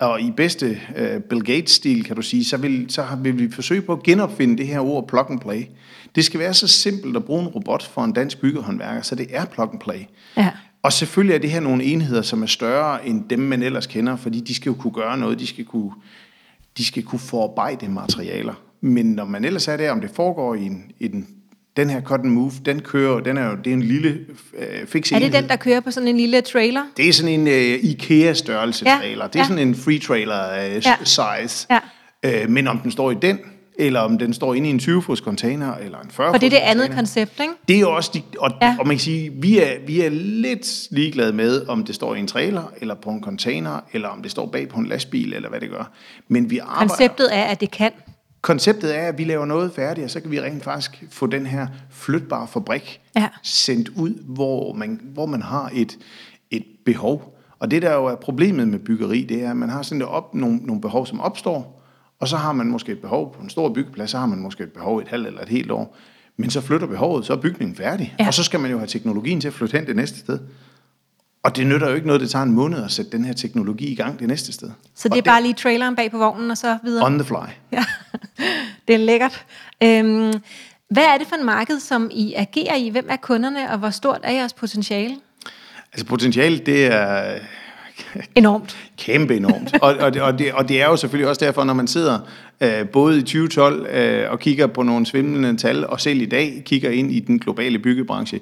Og 0.00 0.20
i 0.20 0.30
bedste 0.36 0.80
uh, 0.98 1.22
Bill 1.22 1.42
Gates-stil, 1.44 2.04
kan 2.04 2.16
du 2.16 2.22
sige, 2.22 2.44
så 2.44 2.56
vil, 2.56 2.86
så 2.88 3.04
vil 3.18 3.38
vi 3.38 3.50
forsøge 3.50 3.82
på 3.82 3.92
at 3.92 4.02
genopfinde 4.02 4.58
det 4.58 4.66
her 4.66 4.80
ord 4.80 5.08
plug 5.08 5.26
and 5.30 5.40
play. 5.40 5.62
Det 6.14 6.24
skal 6.24 6.40
være 6.40 6.54
så 6.54 6.68
simpelt 6.68 7.16
at 7.16 7.24
bruge 7.24 7.42
en 7.42 7.48
robot 7.48 7.82
for 7.82 8.04
en 8.04 8.12
dansk 8.12 8.40
byggehåndværker, 8.40 9.02
så 9.02 9.14
det 9.14 9.26
er 9.30 9.44
plug 9.44 9.68
and 9.72 9.80
play. 9.80 10.00
Ja. 10.36 10.50
Og 10.82 10.92
selvfølgelig 10.92 11.34
er 11.34 11.38
det 11.38 11.50
her 11.50 11.60
nogle 11.60 11.84
enheder, 11.84 12.22
som 12.22 12.42
er 12.42 12.46
større 12.46 13.06
end 13.06 13.28
dem, 13.30 13.38
man 13.38 13.62
ellers 13.62 13.86
kender, 13.86 14.16
fordi 14.16 14.40
de 14.40 14.54
skal 14.54 14.70
jo 14.70 14.74
kunne 14.74 14.92
gøre 14.92 15.18
noget, 15.18 15.38
de 15.40 15.46
skal 15.46 15.64
kunne, 15.64 15.90
de 16.78 16.84
skal 16.84 17.02
kunne 17.02 17.18
forarbejde 17.18 17.88
materialer. 17.88 18.54
Men 18.80 19.06
når 19.06 19.24
man 19.24 19.44
ellers 19.44 19.68
er 19.68 19.76
der, 19.76 19.90
om 19.90 20.00
det 20.00 20.10
foregår 20.14 20.54
i 20.54 20.62
en, 20.66 20.84
i 20.98 21.08
den, 21.08 21.26
den 21.76 21.90
her 21.90 22.00
cotton 22.02 22.30
move, 22.30 22.52
den 22.64 22.80
kører, 22.80 23.20
den 23.20 23.36
er 23.36 23.46
jo, 23.50 23.56
det 23.64 23.70
er 23.70 23.74
en 23.74 23.82
lille 23.82 24.18
øh, 24.58 24.86
fix 24.86 25.12
er 25.12 25.18
det 25.18 25.26
enhed. 25.26 25.40
den, 25.42 25.48
der 25.50 25.56
kører 25.56 25.80
på 25.80 25.90
sådan 25.90 26.08
en 26.08 26.16
lille 26.16 26.40
trailer? 26.40 26.82
Det 26.96 27.08
er 27.08 27.12
sådan 27.12 27.40
en 27.40 27.48
øh, 27.48 27.78
IKEA-størrelse 27.84 28.84
Ja, 28.88 28.96
trailer. 28.96 29.26
Det 29.26 29.34
er 29.36 29.40
ja. 29.40 29.44
sådan 29.48 29.68
en 29.68 29.74
free 29.74 29.98
trailer 29.98 30.52
øh, 30.52 30.82
Ja. 30.86 30.96
size. 31.04 31.66
Ja. 31.70 31.78
Øh, 32.42 32.50
men 32.50 32.68
om 32.68 32.78
den 32.78 32.90
står 32.90 33.10
i 33.10 33.14
den, 33.22 33.38
eller 33.80 34.00
om 34.00 34.18
den 34.18 34.32
står 34.32 34.54
inde 34.54 34.68
i 34.68 34.72
en 34.72 34.78
20-fods 34.78 35.18
container, 35.18 35.74
eller 35.74 35.98
en 35.98 36.10
40 36.10 36.32
For 36.32 36.38
det 36.38 36.46
er 36.46 36.50
det 36.50 36.56
andet 36.56 36.90
koncept, 36.90 37.40
ikke? 37.40 37.52
det 37.68 37.80
er 37.80 37.86
også, 37.86 38.10
de, 38.14 38.22
og, 38.38 38.50
ja. 38.62 38.76
og 38.80 38.86
man 38.86 38.96
kan 38.96 39.00
sige, 39.00 39.30
vi 39.34 39.58
er, 39.58 39.72
vi 39.86 40.00
er 40.00 40.08
lidt 40.10 40.88
ligeglade 40.90 41.32
med, 41.32 41.66
om 41.68 41.84
det 41.84 41.94
står 41.94 42.14
i 42.14 42.18
en 42.18 42.26
trailer, 42.26 42.72
eller 42.80 42.94
på 42.94 43.10
en 43.10 43.22
container, 43.22 43.80
eller 43.92 44.08
om 44.08 44.22
det 44.22 44.30
står 44.30 44.46
bag 44.46 44.68
på 44.68 44.78
en 44.78 44.86
lastbil, 44.86 45.32
eller 45.34 45.48
hvad 45.48 45.60
det 45.60 45.70
gør. 45.70 45.90
Men 46.28 46.50
vi 46.50 46.58
arbejder, 46.58 46.88
Konceptet 46.88 47.36
er, 47.36 47.42
at 47.44 47.60
det 47.60 47.70
kan. 47.70 47.90
konceptet 48.40 48.96
er, 48.98 49.02
at 49.08 49.18
vi 49.18 49.24
laver 49.24 49.44
noget 49.46 49.72
færdigt, 49.76 50.04
og 50.04 50.10
så 50.10 50.20
kan 50.20 50.30
vi 50.30 50.40
rent 50.40 50.64
faktisk 50.64 51.04
få 51.10 51.26
den 51.26 51.46
her 51.46 51.66
flytbare 51.90 52.46
fabrik 52.48 53.00
Ja. 53.16 53.28
sendt 53.42 53.88
ud, 53.88 54.14
hvor 54.24 54.72
man, 54.72 55.00
hvor 55.04 55.26
man 55.26 55.42
har 55.42 55.70
et, 55.74 55.98
et 56.50 56.64
behov. 56.84 57.36
Og 57.58 57.70
det 57.70 57.82
der 57.82 57.94
jo 57.94 58.04
er 58.06 58.14
problemet 58.14 58.68
med 58.68 58.78
byggeri, 58.78 59.22
det 59.22 59.42
er, 59.44 59.50
at 59.50 59.56
man 59.56 59.68
har 59.68 59.82
sådan 59.82 60.02
op, 60.02 60.34
nogle, 60.34 60.56
nogle 60.56 60.80
behov, 60.80 61.06
som 61.06 61.20
opstår, 61.20 61.79
og 62.20 62.28
så 62.28 62.36
har 62.36 62.52
man 62.52 62.66
måske 62.66 62.92
et 62.92 62.98
behov 62.98 63.34
på 63.34 63.42
en 63.42 63.50
stor 63.50 63.68
byggeplads, 63.74 64.10
så 64.10 64.18
har 64.18 64.26
man 64.26 64.38
måske 64.38 64.64
et 64.64 64.72
behov 64.72 64.98
et 64.98 65.08
halvt 65.08 65.26
eller 65.26 65.42
et 65.42 65.48
helt 65.48 65.70
år. 65.70 65.96
Men 66.36 66.50
så 66.50 66.60
flytter 66.60 66.86
behovet, 66.86 67.26
så 67.26 67.32
er 67.32 67.36
bygningen 67.36 67.76
færdig. 67.76 68.14
Ja. 68.18 68.26
Og 68.26 68.34
så 68.34 68.42
skal 68.42 68.60
man 68.60 68.70
jo 68.70 68.78
have 68.78 68.86
teknologien 68.86 69.40
til 69.40 69.48
at 69.48 69.54
flytte 69.54 69.78
hen 69.78 69.86
det 69.86 69.96
næste 69.96 70.18
sted. 70.18 70.38
Og 71.42 71.56
det 71.56 71.66
nytter 71.66 71.88
jo 71.88 71.94
ikke 71.94 72.06
noget, 72.06 72.20
det 72.20 72.30
tager 72.30 72.42
en 72.42 72.52
måned 72.52 72.84
at 72.84 72.90
sætte 72.90 73.10
den 73.10 73.24
her 73.24 73.32
teknologi 73.32 73.92
i 73.92 73.94
gang 73.94 74.18
det 74.18 74.28
næste 74.28 74.52
sted. 74.52 74.70
Så 74.94 75.08
det 75.08 75.12
Og 75.12 75.18
er 75.18 75.22
bare 75.22 75.42
lige 75.42 75.54
traileren 75.54 75.96
bag 75.96 76.10
på 76.10 76.18
vognen, 76.18 76.50
og 76.50 76.58
så 76.58 76.78
videre. 76.84 77.06
On 77.06 77.18
the 77.18 77.24
fly. 77.24 77.52
Ja, 77.72 77.84
det 78.88 78.94
er 78.94 78.98
lækkert. 78.98 79.44
Øhm, 79.82 80.32
hvad 80.90 81.04
er 81.04 81.18
det 81.18 81.26
for 81.26 81.36
en 81.36 81.46
marked, 81.46 81.80
som 81.80 82.10
I 82.12 82.34
agerer 82.34 82.76
i? 82.76 82.88
Hvem 82.88 83.06
er 83.10 83.16
kunderne, 83.16 83.70
og 83.70 83.78
hvor 83.78 83.90
stort 83.90 84.20
er 84.22 84.32
jeres 84.32 84.52
potentiale? 84.52 85.16
Altså 85.92 86.06
potentialet, 86.06 86.66
det 86.66 86.86
er 86.86 87.38
Enormt. 88.34 88.76
kæmpe 88.98 89.36
enormt. 89.36 89.74
og, 89.82 89.94
og, 89.96 90.14
det, 90.14 90.22
og, 90.22 90.38
det, 90.38 90.52
og 90.52 90.68
det 90.68 90.82
er 90.82 90.86
jo 90.86 90.96
selvfølgelig 90.96 91.28
også 91.28 91.44
derfor, 91.44 91.64
når 91.64 91.74
man 91.74 91.86
sidder 91.86 92.18
øh, 92.60 92.88
både 92.88 93.18
i 93.18 93.22
2012 93.22 93.86
øh, 93.86 94.30
og 94.30 94.40
kigger 94.40 94.66
på 94.66 94.82
nogle 94.82 95.06
svimlende 95.06 95.56
tal, 95.56 95.86
og 95.86 96.00
selv 96.00 96.20
i 96.20 96.26
dag 96.26 96.62
kigger 96.66 96.90
ind 96.90 97.12
i 97.12 97.20
den 97.20 97.38
globale 97.38 97.78
byggebranche. 97.78 98.40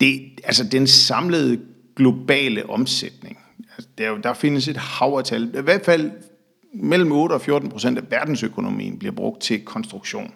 Det, 0.00 0.22
altså 0.44 0.64
den 0.64 0.86
samlede 0.86 1.60
globale 1.96 2.70
omsætning, 2.70 3.38
altså, 3.76 3.88
der, 3.98 4.10
er 4.10 4.16
der 4.16 4.34
findes 4.34 4.68
et 4.68 4.76
hav 4.76 5.14
af 5.18 5.24
tal. 5.24 5.50
I 5.58 5.62
hvert 5.62 5.84
fald 5.84 6.10
mellem 6.74 7.12
8 7.12 7.32
og 7.32 7.40
14 7.40 7.68
procent 7.68 7.98
af 7.98 8.04
verdensøkonomien 8.10 8.98
bliver 8.98 9.12
brugt 9.12 9.42
til 9.42 9.60
konstruktion. 9.60 10.32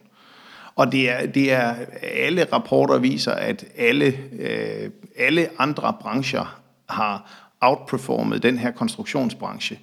Og 0.77 0.93
det 0.93 1.11
er, 1.11 1.27
det 1.27 1.53
er 1.53 1.75
alle 2.03 2.47
rapporter 2.53 2.99
viser, 2.99 3.33
at 3.33 3.65
alle, 3.77 4.19
øh, 4.39 4.91
alle 5.19 5.49
andre 5.59 5.95
brancher 6.01 6.61
har 6.89 7.50
outperformet 7.61 8.43
den 8.43 8.59
her 8.59 8.71
konstruktionsbranche 8.71 9.79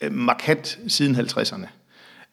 øh, 0.00 0.12
markant 0.12 0.78
siden 0.88 1.16
50'erne. 1.16 1.66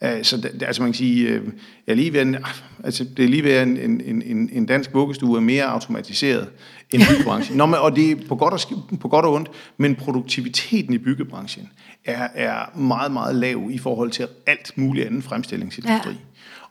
Øh, 0.03 0.23
Så 0.23 0.37
det, 0.37 0.63
altså 0.63 0.81
man 0.81 0.91
kan 0.91 0.97
sige, 0.97 1.29
øh, 1.29 1.43
jeg 1.87 1.93
er 1.93 1.95
lige 1.95 2.13
ved, 2.13 2.21
en, 2.21 2.37
altså 2.83 3.03
det 3.17 3.25
er 3.25 3.29
lige 3.29 3.43
ved 3.43 3.61
en, 3.61 3.77
en, 3.77 4.21
en, 4.21 4.49
en 4.53 4.65
dansk 4.65 4.93
vuggestue 4.93 5.37
er 5.37 5.41
mere 5.41 5.63
automatiseret 5.63 6.49
end 6.91 7.01
byggebranchen. 7.09 7.57
Nå, 7.57 7.65
men, 7.65 7.75
og 7.75 7.95
det 7.95 8.11
er 8.11 8.15
på 8.27 8.35
godt, 8.35 8.53
og, 8.53 8.99
på 8.99 9.07
godt 9.07 9.25
og 9.25 9.33
ondt, 9.33 9.51
men 9.77 9.95
produktiviteten 9.95 10.93
i 10.93 10.97
byggebranchen 10.97 11.69
er, 12.05 12.27
er 12.33 12.77
meget, 12.77 13.11
meget 13.11 13.35
lav 13.35 13.67
i 13.71 13.77
forhold 13.77 14.11
til 14.11 14.27
alt 14.45 14.77
muligt 14.77 15.07
andet 15.07 15.23
fremstillingsindustri. 15.23 16.11
Ja. 16.11 16.17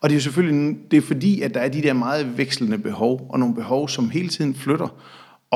Og 0.00 0.10
det 0.10 0.14
er 0.14 0.18
jo 0.18 0.22
selvfølgelig 0.22 0.76
det 0.90 0.96
er 0.96 1.00
fordi, 1.00 1.40
at 1.40 1.54
der 1.54 1.60
er 1.60 1.68
de 1.68 1.82
der 1.82 1.92
meget 1.92 2.38
vekslende 2.38 2.78
behov, 2.78 3.26
og 3.30 3.38
nogle 3.38 3.54
behov, 3.54 3.88
som 3.88 4.10
hele 4.10 4.28
tiden 4.28 4.54
flytter, 4.54 4.88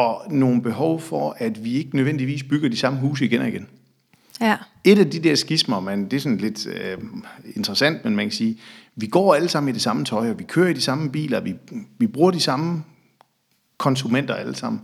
og 0.01 0.33
nogle 0.33 0.63
behov 0.63 1.01
for, 1.01 1.37
at 1.39 1.65
vi 1.65 1.73
ikke 1.73 1.97
nødvendigvis 1.97 2.43
bygger 2.43 2.69
de 2.69 2.77
samme 2.77 2.99
huse 2.99 3.25
igen 3.25 3.41
og 3.41 3.49
igen. 3.49 3.67
Ja. 4.41 4.57
Et 4.85 4.99
af 4.99 5.11
de 5.11 5.19
der 5.19 5.35
skismer, 5.35 5.81
man, 5.81 6.05
det 6.05 6.13
er 6.13 6.21
sådan 6.21 6.39
lidt 6.39 6.67
øh, 6.67 6.99
interessant, 7.57 8.05
men 8.05 8.17
man 8.17 8.25
kan 8.25 8.33
sige, 8.33 8.59
vi 8.97 9.07
går 9.07 9.35
alle 9.35 9.49
sammen 9.49 9.71
i 9.71 9.73
det 9.73 9.83
samme 9.83 10.05
tøj, 10.05 10.31
og 10.31 10.39
vi 10.39 10.45
kører 10.45 10.69
i 10.69 10.73
de 10.73 10.81
samme 10.81 11.11
biler, 11.11 11.41
vi, 11.41 11.55
vi 11.99 12.07
bruger 12.07 12.31
de 12.31 12.41
samme 12.41 12.85
konsumenter 13.79 14.35
alle 14.35 14.55
sammen. 14.55 14.83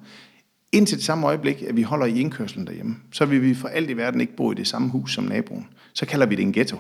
Indtil 0.73 0.97
det 0.97 1.05
samme 1.05 1.27
øjeblik, 1.27 1.63
at 1.63 1.77
vi 1.77 1.83
holder 1.83 2.07
i 2.07 2.21
indkørslen 2.21 2.67
derhjemme, 2.67 2.97
så 3.13 3.25
vil 3.25 3.43
vi 3.43 3.55
for 3.55 3.69
alt 3.69 3.91
i 3.91 3.97
verden 3.97 4.21
ikke 4.21 4.37
bo 4.37 4.53
i 4.53 4.55
det 4.55 4.67
samme 4.67 4.89
hus 4.89 5.15
som 5.15 5.25
naboen. 5.25 5.67
Så 5.93 6.07
kalder 6.07 6.27
vi 6.27 6.35
det 6.35 6.43
en 6.43 6.53
ghetto. 6.53 6.77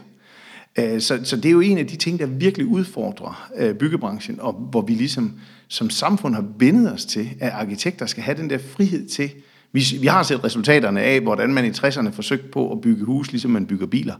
Øh, 0.78 1.00
Så, 1.00 1.20
så 1.24 1.36
det 1.36 1.44
er 1.46 1.50
jo 1.50 1.60
en 1.60 1.78
af 1.78 1.86
de 1.86 1.96
ting, 1.96 2.18
der 2.18 2.26
virkelig 2.26 2.66
udfordrer 2.66 3.50
øh, 3.56 3.74
byggebranchen, 3.74 4.40
og 4.40 4.52
hvor 4.52 4.80
vi 4.82 4.92
ligesom 4.92 5.32
som 5.68 5.90
samfund 5.90 6.34
har 6.34 6.44
vendet 6.58 6.92
os 6.92 7.04
til, 7.04 7.30
at 7.40 7.50
arkitekter 7.50 8.06
skal 8.06 8.22
have 8.22 8.36
den 8.36 8.50
der 8.50 8.58
frihed 8.58 9.08
til. 9.08 9.30
Vi, 9.72 9.84
vi 10.00 10.06
har 10.06 10.22
set 10.22 10.44
resultaterne 10.44 11.02
af, 11.02 11.20
hvordan 11.20 11.54
man 11.54 11.64
i 11.64 11.70
60'erne 11.70 12.10
forsøgte 12.10 12.48
på 12.48 12.72
at 12.72 12.80
bygge 12.80 13.04
hus, 13.04 13.30
ligesom 13.30 13.50
man 13.50 13.66
bygger 13.66 13.86
biler. 13.86 14.14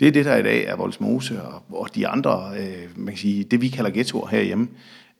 Det 0.00 0.08
er 0.08 0.12
det, 0.12 0.24
der 0.24 0.36
i 0.36 0.42
dag 0.42 0.64
er 0.64 0.76
Voldsmose 0.76 1.42
og, 1.42 1.62
og 1.70 1.94
de 1.94 2.08
andre, 2.08 2.52
øh, 2.58 2.88
man 2.96 3.14
kan 3.14 3.18
sige, 3.18 3.44
det 3.44 3.60
vi 3.60 3.68
kalder 3.68 3.90
ghettoer 3.90 4.28
herhjemme. 4.28 4.68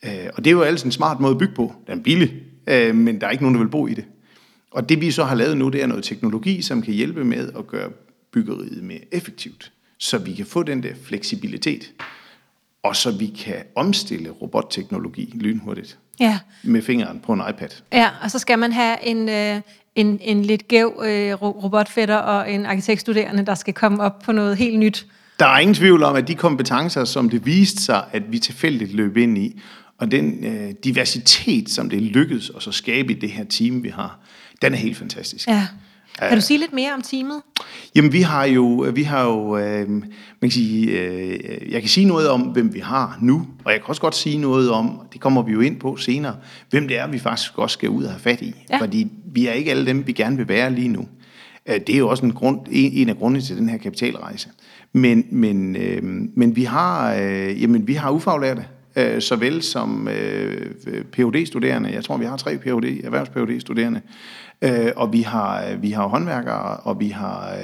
Øh, 0.04 0.26
og 0.34 0.44
det 0.44 0.50
er 0.50 0.54
jo 0.54 0.62
altså 0.62 0.88
en 0.88 0.92
smart 0.92 1.20
måde 1.20 1.32
at 1.32 1.38
bygge 1.38 1.54
på. 1.54 1.72
Den 1.86 1.98
er 1.98 2.02
billig, 2.02 2.34
øh, 2.66 2.94
men 2.94 3.20
der 3.20 3.26
er 3.26 3.30
ikke 3.30 3.44
nogen, 3.44 3.54
der 3.54 3.62
vil 3.62 3.70
bo 3.70 3.86
i 3.86 3.94
det. 3.94 4.04
Og 4.70 4.88
det 4.88 5.00
vi 5.00 5.10
så 5.10 5.24
har 5.24 5.34
lavet 5.34 5.56
nu, 5.56 5.68
det 5.68 5.82
er 5.82 5.86
noget 5.86 6.04
teknologi, 6.04 6.62
som 6.62 6.82
kan 6.82 6.94
hjælpe 6.94 7.24
med 7.24 7.52
at 7.58 7.66
gøre 7.66 7.90
byggeriet 8.32 8.82
mere 8.82 9.00
effektivt, 9.12 9.72
så 10.02 10.18
vi 10.18 10.34
kan 10.34 10.46
få 10.46 10.62
den 10.62 10.82
der 10.82 10.92
fleksibilitet. 11.04 11.92
og 12.84 12.96
så 12.96 13.10
vi 13.10 13.26
kan 13.26 13.54
omstille 13.76 14.30
robotteknologi 14.30 15.30
lynhurtigt 15.34 15.98
Ja. 16.20 16.38
med 16.62 16.82
fingeren 16.82 17.20
på 17.20 17.32
en 17.32 17.42
iPad. 17.50 17.68
Ja, 17.92 18.08
og 18.22 18.30
så 18.30 18.38
skal 18.38 18.58
man 18.58 18.72
have 18.72 19.06
en, 19.06 19.28
øh, 19.28 19.60
en, 19.94 20.18
en 20.22 20.42
lidt 20.44 20.68
gæv 20.68 21.02
øh, 21.04 21.32
ro- 21.42 21.60
robotfætter 21.62 22.16
og 22.16 22.52
en 22.52 22.66
arkitektstuderende, 22.66 23.46
der 23.46 23.54
skal 23.54 23.74
komme 23.74 24.02
op 24.02 24.18
på 24.18 24.32
noget 24.32 24.56
helt 24.56 24.78
nyt. 24.78 25.06
Der 25.38 25.46
er 25.46 25.58
ingen 25.58 25.74
tvivl 25.74 26.02
om, 26.02 26.16
at 26.16 26.28
de 26.28 26.34
kompetencer, 26.34 27.04
som 27.04 27.30
det 27.30 27.46
viste 27.46 27.82
sig, 27.82 28.04
at 28.12 28.32
vi 28.32 28.38
tilfældigt 28.38 28.92
løb 28.94 29.16
ind 29.16 29.38
i, 29.38 29.60
og 29.98 30.10
den 30.10 30.44
øh, 30.44 30.70
diversitet, 30.84 31.70
som 31.70 31.90
det 31.90 32.02
lykkedes 32.02 32.50
os 32.50 32.66
at 32.68 32.74
skabe 32.74 33.12
i 33.12 33.18
det 33.18 33.30
her 33.30 33.44
team, 33.44 33.82
vi 33.82 33.88
har, 33.88 34.18
den 34.62 34.72
er 34.72 34.76
helt 34.76 34.96
fantastisk. 34.96 35.48
Ja. 35.48 35.66
Kan 36.18 36.34
du 36.36 36.40
sige 36.40 36.58
lidt 36.58 36.72
mere 36.72 36.94
om 36.94 37.02
teamet? 37.02 37.42
Jamen, 37.94 38.12
vi 38.12 38.20
har 38.20 38.44
jo, 38.44 38.86
vi 38.94 39.02
har 39.02 39.24
jo 39.24 39.56
øh, 39.56 39.88
man 39.90 40.02
kan 40.42 40.50
sige, 40.50 41.00
øh, 41.00 41.72
jeg 41.72 41.80
kan 41.80 41.88
sige 41.88 42.06
noget 42.06 42.28
om, 42.28 42.40
hvem 42.40 42.74
vi 42.74 42.78
har 42.78 43.18
nu, 43.20 43.46
og 43.64 43.72
jeg 43.72 43.80
kan 43.80 43.88
også 43.88 44.02
godt 44.02 44.14
sige 44.14 44.38
noget 44.38 44.70
om, 44.70 45.00
det 45.12 45.20
kommer 45.20 45.42
vi 45.42 45.52
jo 45.52 45.60
ind 45.60 45.80
på 45.80 45.96
senere, 45.96 46.36
hvem 46.70 46.88
det 46.88 46.98
er, 46.98 47.06
vi 47.06 47.18
faktisk 47.18 47.58
også 47.58 47.74
skal 47.74 47.88
ud 47.88 48.04
og 48.04 48.10
have 48.10 48.20
fat 48.20 48.42
i. 48.42 48.54
Ja. 48.70 48.78
Fordi 48.78 49.06
vi 49.34 49.46
er 49.46 49.52
ikke 49.52 49.70
alle 49.70 49.86
dem, 49.86 50.06
vi 50.06 50.12
gerne 50.12 50.36
vil 50.36 50.48
være 50.48 50.72
lige 50.72 50.88
nu. 50.88 51.06
Øh, 51.66 51.80
Det 51.86 51.94
er 51.94 51.98
jo 51.98 52.08
også 52.08 52.24
en, 52.24 52.32
grund, 52.32 52.60
en 52.70 52.92
en 52.92 53.08
af 53.08 53.16
grundene 53.16 53.42
til 53.44 53.56
den 53.56 53.68
her 53.68 53.78
kapitalrejse. 53.78 54.48
Men, 54.92 55.24
men, 55.30 55.76
øh, 55.76 56.02
men 56.36 56.56
vi 56.56 56.64
har, 56.64 57.14
øh, 57.14 57.62
jamen, 57.62 57.86
vi 57.86 57.94
har 57.94 58.10
ufaglærte, 58.10 58.64
øh, 58.96 59.20
såvel 59.20 59.62
som 59.62 60.08
øh, 60.08 60.74
phd 61.12 61.46
studerende 61.46 61.92
Jeg 61.92 62.04
tror, 62.04 62.16
vi 62.16 62.24
har 62.24 62.36
tre 62.36 62.58
PhD, 62.58 63.04
erhvervs 63.04 63.28
phd 63.28 63.60
studerende 63.60 64.00
Øh, 64.62 64.92
og 64.96 65.12
vi 65.12 65.22
har, 65.22 65.64
øh, 65.64 65.82
vi 65.82 65.90
har 65.90 66.06
håndværkere, 66.06 66.76
og 66.76 67.00
vi 67.00 67.08
har 67.08 67.56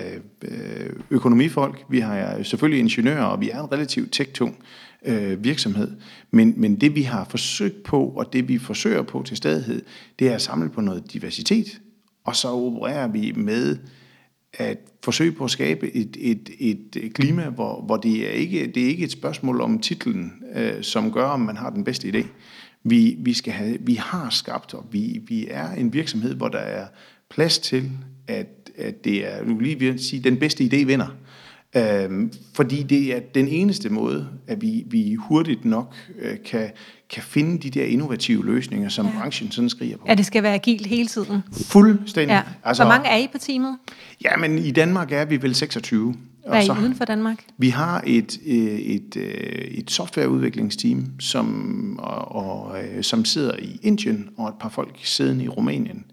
øh, 0.43 0.91
økonomifolk, 1.11 1.85
vi 1.89 2.01
har 2.01 2.37
øh, 2.37 2.45
selvfølgelig 2.45 2.81
ingeniører, 2.81 3.25
og 3.25 3.41
vi 3.41 3.51
er 3.51 3.61
en 3.61 3.73
relativt 3.73 4.13
tech-tung 4.13 4.57
øh, 5.05 5.45
virksomhed. 5.45 5.91
Men, 6.31 6.55
men 6.57 6.77
det 6.77 6.95
vi 6.95 7.03
har 7.03 7.25
forsøgt 7.25 7.83
på, 7.83 8.05
og 8.09 8.33
det 8.33 8.49
vi 8.49 8.59
forsøger 8.59 9.03
på 9.03 9.23
til 9.23 9.37
stadighed, 9.37 9.83
det 10.19 10.29
er 10.29 10.35
at 10.35 10.43
samle 10.43 10.69
på 10.69 10.81
noget 10.81 11.13
diversitet, 11.13 11.81
og 12.25 12.37
så 12.37 12.49
opererer 12.49 13.09
vi 13.09 13.33
med 13.37 13.77
at 14.53 14.79
forsøge 15.05 15.33
på 15.33 15.45
at 15.45 15.51
skabe 15.51 15.97
et, 15.97 16.17
et, 16.21 16.51
et 16.61 17.15
klima, 17.15 17.49
hvor, 17.49 17.83
hvor 17.83 17.97
det, 17.97 18.27
er 18.27 18.31
ikke, 18.31 18.67
det 18.67 18.83
er 18.83 18.89
ikke 18.89 19.05
et 19.05 19.13
spørgsmål 19.13 19.61
om 19.61 19.79
titlen, 19.79 20.33
øh, 20.55 20.83
som 20.83 21.13
gør, 21.13 21.25
om 21.25 21.41
man 21.41 21.57
har 21.57 21.71
den 21.71 21.85
bedste 21.85 22.09
idé. 22.09 22.27
Vi, 22.85 23.17
vi, 23.19 23.35
skal 23.35 23.53
have, 23.53 23.79
vi 23.81 23.95
har 23.95 24.31
skabt, 24.31 24.75
og 24.75 24.87
vi, 24.91 25.21
vi 25.27 25.47
er 25.51 25.73
en 25.73 25.93
virksomhed, 25.93 26.35
hvor 26.35 26.49
der 26.49 26.59
er 26.59 26.87
plads 27.31 27.59
til, 27.59 27.91
at, 28.27 28.71
at 28.77 29.05
det 29.05 29.27
er, 29.27 29.45
nu 29.45 29.59
lige 29.59 29.79
vil 29.79 29.99
sige, 29.99 30.23
den 30.23 30.37
bedste 30.37 30.65
idé 30.65 30.85
vinder. 30.85 31.17
Øhm, 31.77 32.33
fordi 32.55 32.83
det 32.83 33.17
er 33.17 33.21
den 33.35 33.49
eneste 33.49 33.89
måde, 33.89 34.29
at 34.47 34.63
vi, 34.63 34.85
vi 34.87 35.15
hurtigt 35.15 35.65
nok 35.65 35.95
øh, 36.19 36.37
kan, 36.45 36.71
kan 37.11 37.23
finde 37.23 37.59
de 37.59 37.71
der 37.71 37.85
innovative 37.85 38.47
løsninger, 38.47 38.89
som 38.89 39.07
ja. 39.07 39.13
branchen 39.21 39.51
sådan 39.51 39.71
skriger 39.71 39.97
på. 39.97 40.05
Ja, 40.09 40.15
det 40.15 40.27
skal 40.27 40.43
være 40.43 40.55
agilt 40.55 40.87
hele 40.87 41.09
tiden. 41.09 41.43
Fuldstændig. 41.67 42.35
Ja. 42.35 42.43
Altså, 42.65 42.83
Hvor 42.83 42.93
mange 42.93 43.09
er 43.09 43.17
I 43.17 43.29
på 43.33 43.39
teamet? 43.39 43.79
Ja, 44.25 44.37
men 44.37 44.59
i 44.59 44.71
Danmark 44.71 45.13
er 45.13 45.25
vi 45.25 45.43
vel 45.43 45.55
26. 45.55 46.15
Hvad 46.49 46.69
er 46.69 46.75
I 46.75 46.83
uden 46.83 46.95
for 46.95 47.05
Danmark? 47.05 47.45
Vi 47.59 47.69
har 47.69 48.03
et, 48.07 48.39
øh, 48.47 48.57
et, 48.57 49.17
øh, 49.17 49.25
et 49.71 49.91
softwareudviklingsteam, 49.91 51.21
som, 51.21 51.99
og, 52.03 52.35
og, 52.35 52.83
øh, 52.83 53.03
som 53.03 53.25
sidder 53.25 53.57
i 53.57 53.81
Indien, 53.83 54.29
og 54.37 54.49
et 54.49 54.55
par 54.61 54.69
folk 54.69 54.97
siddende 55.03 55.45
i 55.45 55.49
Rumænien, 55.49 56.05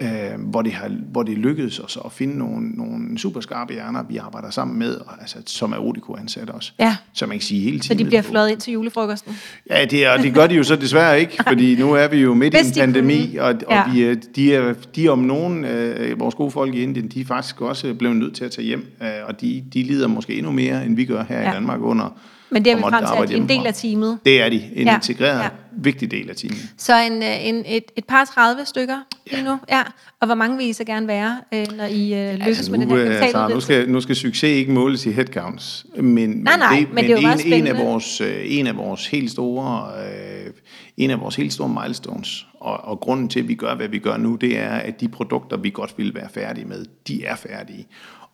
øh, 0.00 0.08
hvor, 0.50 0.62
det 0.62 0.72
har, 0.72 0.90
hvor 1.12 1.22
det 1.22 1.38
lykkedes 1.38 1.78
os 1.78 1.98
at 2.04 2.12
finde 2.12 2.38
nogle, 2.38 2.68
nogle 2.70 3.18
super 3.18 3.40
skarpe 3.40 3.72
hjerner, 3.72 4.02
vi 4.08 4.16
arbejder 4.16 4.50
sammen 4.50 4.78
med, 4.78 4.94
og, 4.94 5.20
altså, 5.20 5.38
som 5.46 5.72
er 5.72 5.78
Odiko 5.78 6.14
ansat 6.16 6.50
også. 6.50 6.72
Ja. 6.78 6.96
Så 7.12 7.26
man 7.26 7.36
kan 7.38 7.42
sige 7.42 7.60
hele 7.60 7.82
Så 7.82 7.88
tiden. 7.88 7.98
de 7.98 8.04
bliver 8.04 8.22
fløjet 8.22 8.50
ind 8.50 8.60
til 8.60 8.72
julefrokosten? 8.72 9.36
Ja, 9.70 9.84
det, 9.84 10.04
er, 10.06 10.16
det 10.16 10.34
gør 10.34 10.46
de 10.46 10.54
jo 10.54 10.62
så 10.64 10.76
desværre 10.76 11.20
ikke, 11.20 11.36
fordi 11.48 11.76
nu 11.76 11.92
er 11.92 12.08
vi 12.08 12.16
jo 12.16 12.34
midt 12.34 12.54
i 12.54 12.58
en 12.58 12.64
de 12.74 12.80
pandemi, 12.80 13.36
og, 13.36 13.48
og 13.48 13.54
Ja. 13.70 13.82
de, 13.94 14.06
er- 14.10 14.14
de, 14.36 14.54
er, 14.54 14.74
de 14.96 15.08
om 15.08 15.18
nogen, 15.18 15.64
øh, 15.64 16.20
vores 16.20 16.34
gode 16.34 16.50
folk 16.50 16.74
i 16.74 16.82
Indien, 16.82 17.08
de 17.08 17.20
er 17.20 17.24
faktisk 17.24 17.60
også 17.60 17.94
blevet 17.94 18.16
nødt 18.16 18.34
til 18.34 18.44
at 18.44 18.50
tage 18.50 18.66
hjem, 18.66 18.86
øh, 19.02 19.08
og 19.28 19.40
de, 19.40 19.64
de 19.74 19.82
lider 19.82 20.06
måske 20.08 20.34
endnu 20.34 20.52
mere, 20.52 20.86
end 20.86 20.96
vi 20.96 21.04
gør 21.04 21.24
her 21.28 21.40
Ja. 21.40 21.50
i 21.50 21.54
Danmark 21.54 21.80
under 21.82 22.18
Men 22.50 22.64
det 22.64 22.72
er 22.72 22.76
vi 22.76 22.82
frem 22.82 23.04
til, 23.26 23.34
at 23.34 23.40
en 23.40 23.48
del 23.48 23.66
af 23.66 23.74
teamet. 23.74 24.18
Det 24.24 24.42
er 24.42 24.48
de, 24.48 24.56
en 24.56 24.62
Ja. 24.86 24.90
ja. 24.90 24.94
integreret, 24.94 25.38
Ja. 25.38 25.42
ja. 25.42 25.48
vigtig 25.72 26.10
del 26.10 26.30
af 26.30 26.36
teamet. 26.36 26.58
Så 26.78 26.96
en, 27.00 27.22
øh, 27.22 27.46
en, 27.48 27.64
et, 27.66 27.84
et 27.96 28.04
par 28.04 28.24
30 28.24 28.64
stykker 28.64 28.96
lige 29.30 29.42
nu? 29.44 29.58
Ja. 29.70 29.82
Og 30.20 30.26
hvor 30.26 30.34
mange 30.34 30.56
vil 30.56 30.66
I 30.66 30.72
så 30.72 30.84
gerne 30.84 31.06
være, 31.08 31.40
øh, 31.54 31.66
når 31.76 31.84
I 31.84 32.14
øh, 32.14 32.32
lykkes 32.32 32.46
Altså, 32.46 32.70
med 32.70 32.78
nu, 32.78 32.98
den 32.98 33.06
her 33.12 33.24
øh, 33.24 33.30
Sara, 33.30 33.48
nu, 33.48 33.60
skal, 33.60 33.88
nu 33.90 34.00
skal 34.00 34.16
succes 34.16 34.50
ikke 34.50 34.72
måles 34.72 35.06
i 35.06 35.10
headcounts, 35.12 35.86
men, 36.00 36.30
Nej, 36.30 36.56
nej, 36.58 36.78
det, 36.78 36.92
men 36.92 37.04
det 37.04 37.12
er 37.12 37.20
jo 37.20 37.28
en, 37.46 37.52
en, 37.52 37.66
af 37.66 37.78
vores, 37.78 38.22
en 38.44 38.66
af 38.66 38.76
vores 38.76 39.06
helt 39.06 39.30
store, 39.30 39.86
øh, 40.04 40.50
en 40.96 41.10
af 41.10 41.20
vores 41.20 41.36
helt 41.36 41.52
store 41.52 41.68
milestones, 41.82 42.46
og, 42.60 42.84
og 42.84 43.00
grunden 43.00 43.28
til, 43.28 43.40
at 43.40 43.48
vi 43.48 43.54
gør, 43.54 43.74
hvad 43.74 43.88
vi 43.88 43.98
gør 43.98 44.16
nu, 44.16 44.34
det 44.34 44.58
er, 44.58 44.70
at 44.70 45.00
de 45.00 45.08
produkter, 45.08 45.56
vi 45.56 45.70
godt 45.70 45.94
ville 45.96 46.14
være 46.14 46.28
færdige 46.34 46.64
med, 46.66 46.84
de 47.08 47.24
er 47.24 47.36
færdige. 47.36 47.86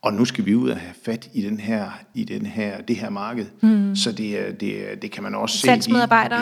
Og 0.06 0.12
nu 0.14 0.24
skal 0.24 0.46
vi 0.46 0.54
ud 0.54 0.70
og 0.70 0.76
have 0.76 0.92
fat 1.04 1.28
i 1.34 1.42
den 1.42 1.60
her, 1.60 1.98
i 2.14 2.24
den 2.24 2.46
her, 2.46 2.80
det 2.80 2.96
her 2.96 3.10
marked. 3.10 3.46
Mm. 3.60 3.96
Så 3.96 4.12
det, 4.12 4.60
det, 4.60 5.02
det 5.02 5.10
kan 5.10 5.22
man 5.22 5.34
også 5.34 5.58
se. 5.58 5.66
i-. 5.68 5.70
Det 5.70 5.76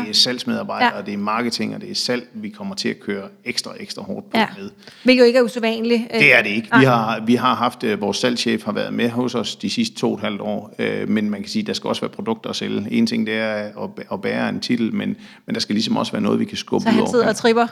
er 0.09 0.13
salgsmedarbejdere, 0.13 0.97
Ja. 0.97 1.03
det 1.03 1.15
er 1.15 1.19
marketing, 1.19 1.75
og 1.75 1.81
det 1.81 1.91
er 1.91 1.95
salg, 1.95 2.29
vi 2.35 2.49
kommer 2.49 2.75
til 2.75 2.89
at 2.89 3.01
køre 3.01 3.23
ekstra, 3.45 3.71
ekstra 3.81 4.03
hårdt 4.03 4.31
på 4.31 4.39
Ja. 4.39 4.47
med. 4.59 4.71
Hvilket 5.05 5.21
jo 5.21 5.27
ikke 5.27 5.39
er 5.39 5.43
usædvanligt. 5.43 6.03
øh, 6.15 6.21
Det 6.21 6.35
er 6.39 6.43
det 6.43 6.51
ikke. 6.51 6.69
Vi 6.79 6.85
har, 6.85 7.21
vi 7.27 7.35
har 7.35 7.55
haft, 7.55 7.85
øh, 7.85 8.01
vores 8.01 8.17
salgschef 8.17 8.65
har 8.65 8.73
været 8.73 8.93
med 8.95 9.11
hos 9.11 9.35
os 9.35 9.57
de 9.57 9.71
sidste 9.71 9.97
to 9.97 10.09
og 10.09 10.15
et 10.15 10.21
halvt 10.21 10.41
år, 10.41 10.75
øh, 10.79 11.09
men 11.09 11.31
man 11.31 11.41
kan 11.41 11.49
sige, 11.51 11.63
der 11.63 11.73
skal 11.73 11.89
også 11.89 12.01
være 12.01 12.11
produkter 12.11 12.51
at 12.51 12.57
sælge. 12.57 12.87
En 12.91 13.07
ting 13.07 13.27
det 13.27 13.35
er 13.35 13.85
at, 14.13 14.23
bære 14.23 14.49
en 14.49 14.61
titel, 14.61 14.95
men, 14.95 15.17
men 15.47 15.55
der 15.55 15.61
skal 15.61 15.75
ligesom 15.75 15.97
også 15.97 16.13
være 16.13 16.23
noget, 16.23 16.41
vi 16.41 16.45
kan 16.45 16.57
skubbe 16.57 16.83
Så 16.83 16.89
ud 16.89 16.93
han 16.93 17.01
over. 17.03 17.11
sidder 17.11 17.29
og 17.29 17.37
tripper. 17.37 17.67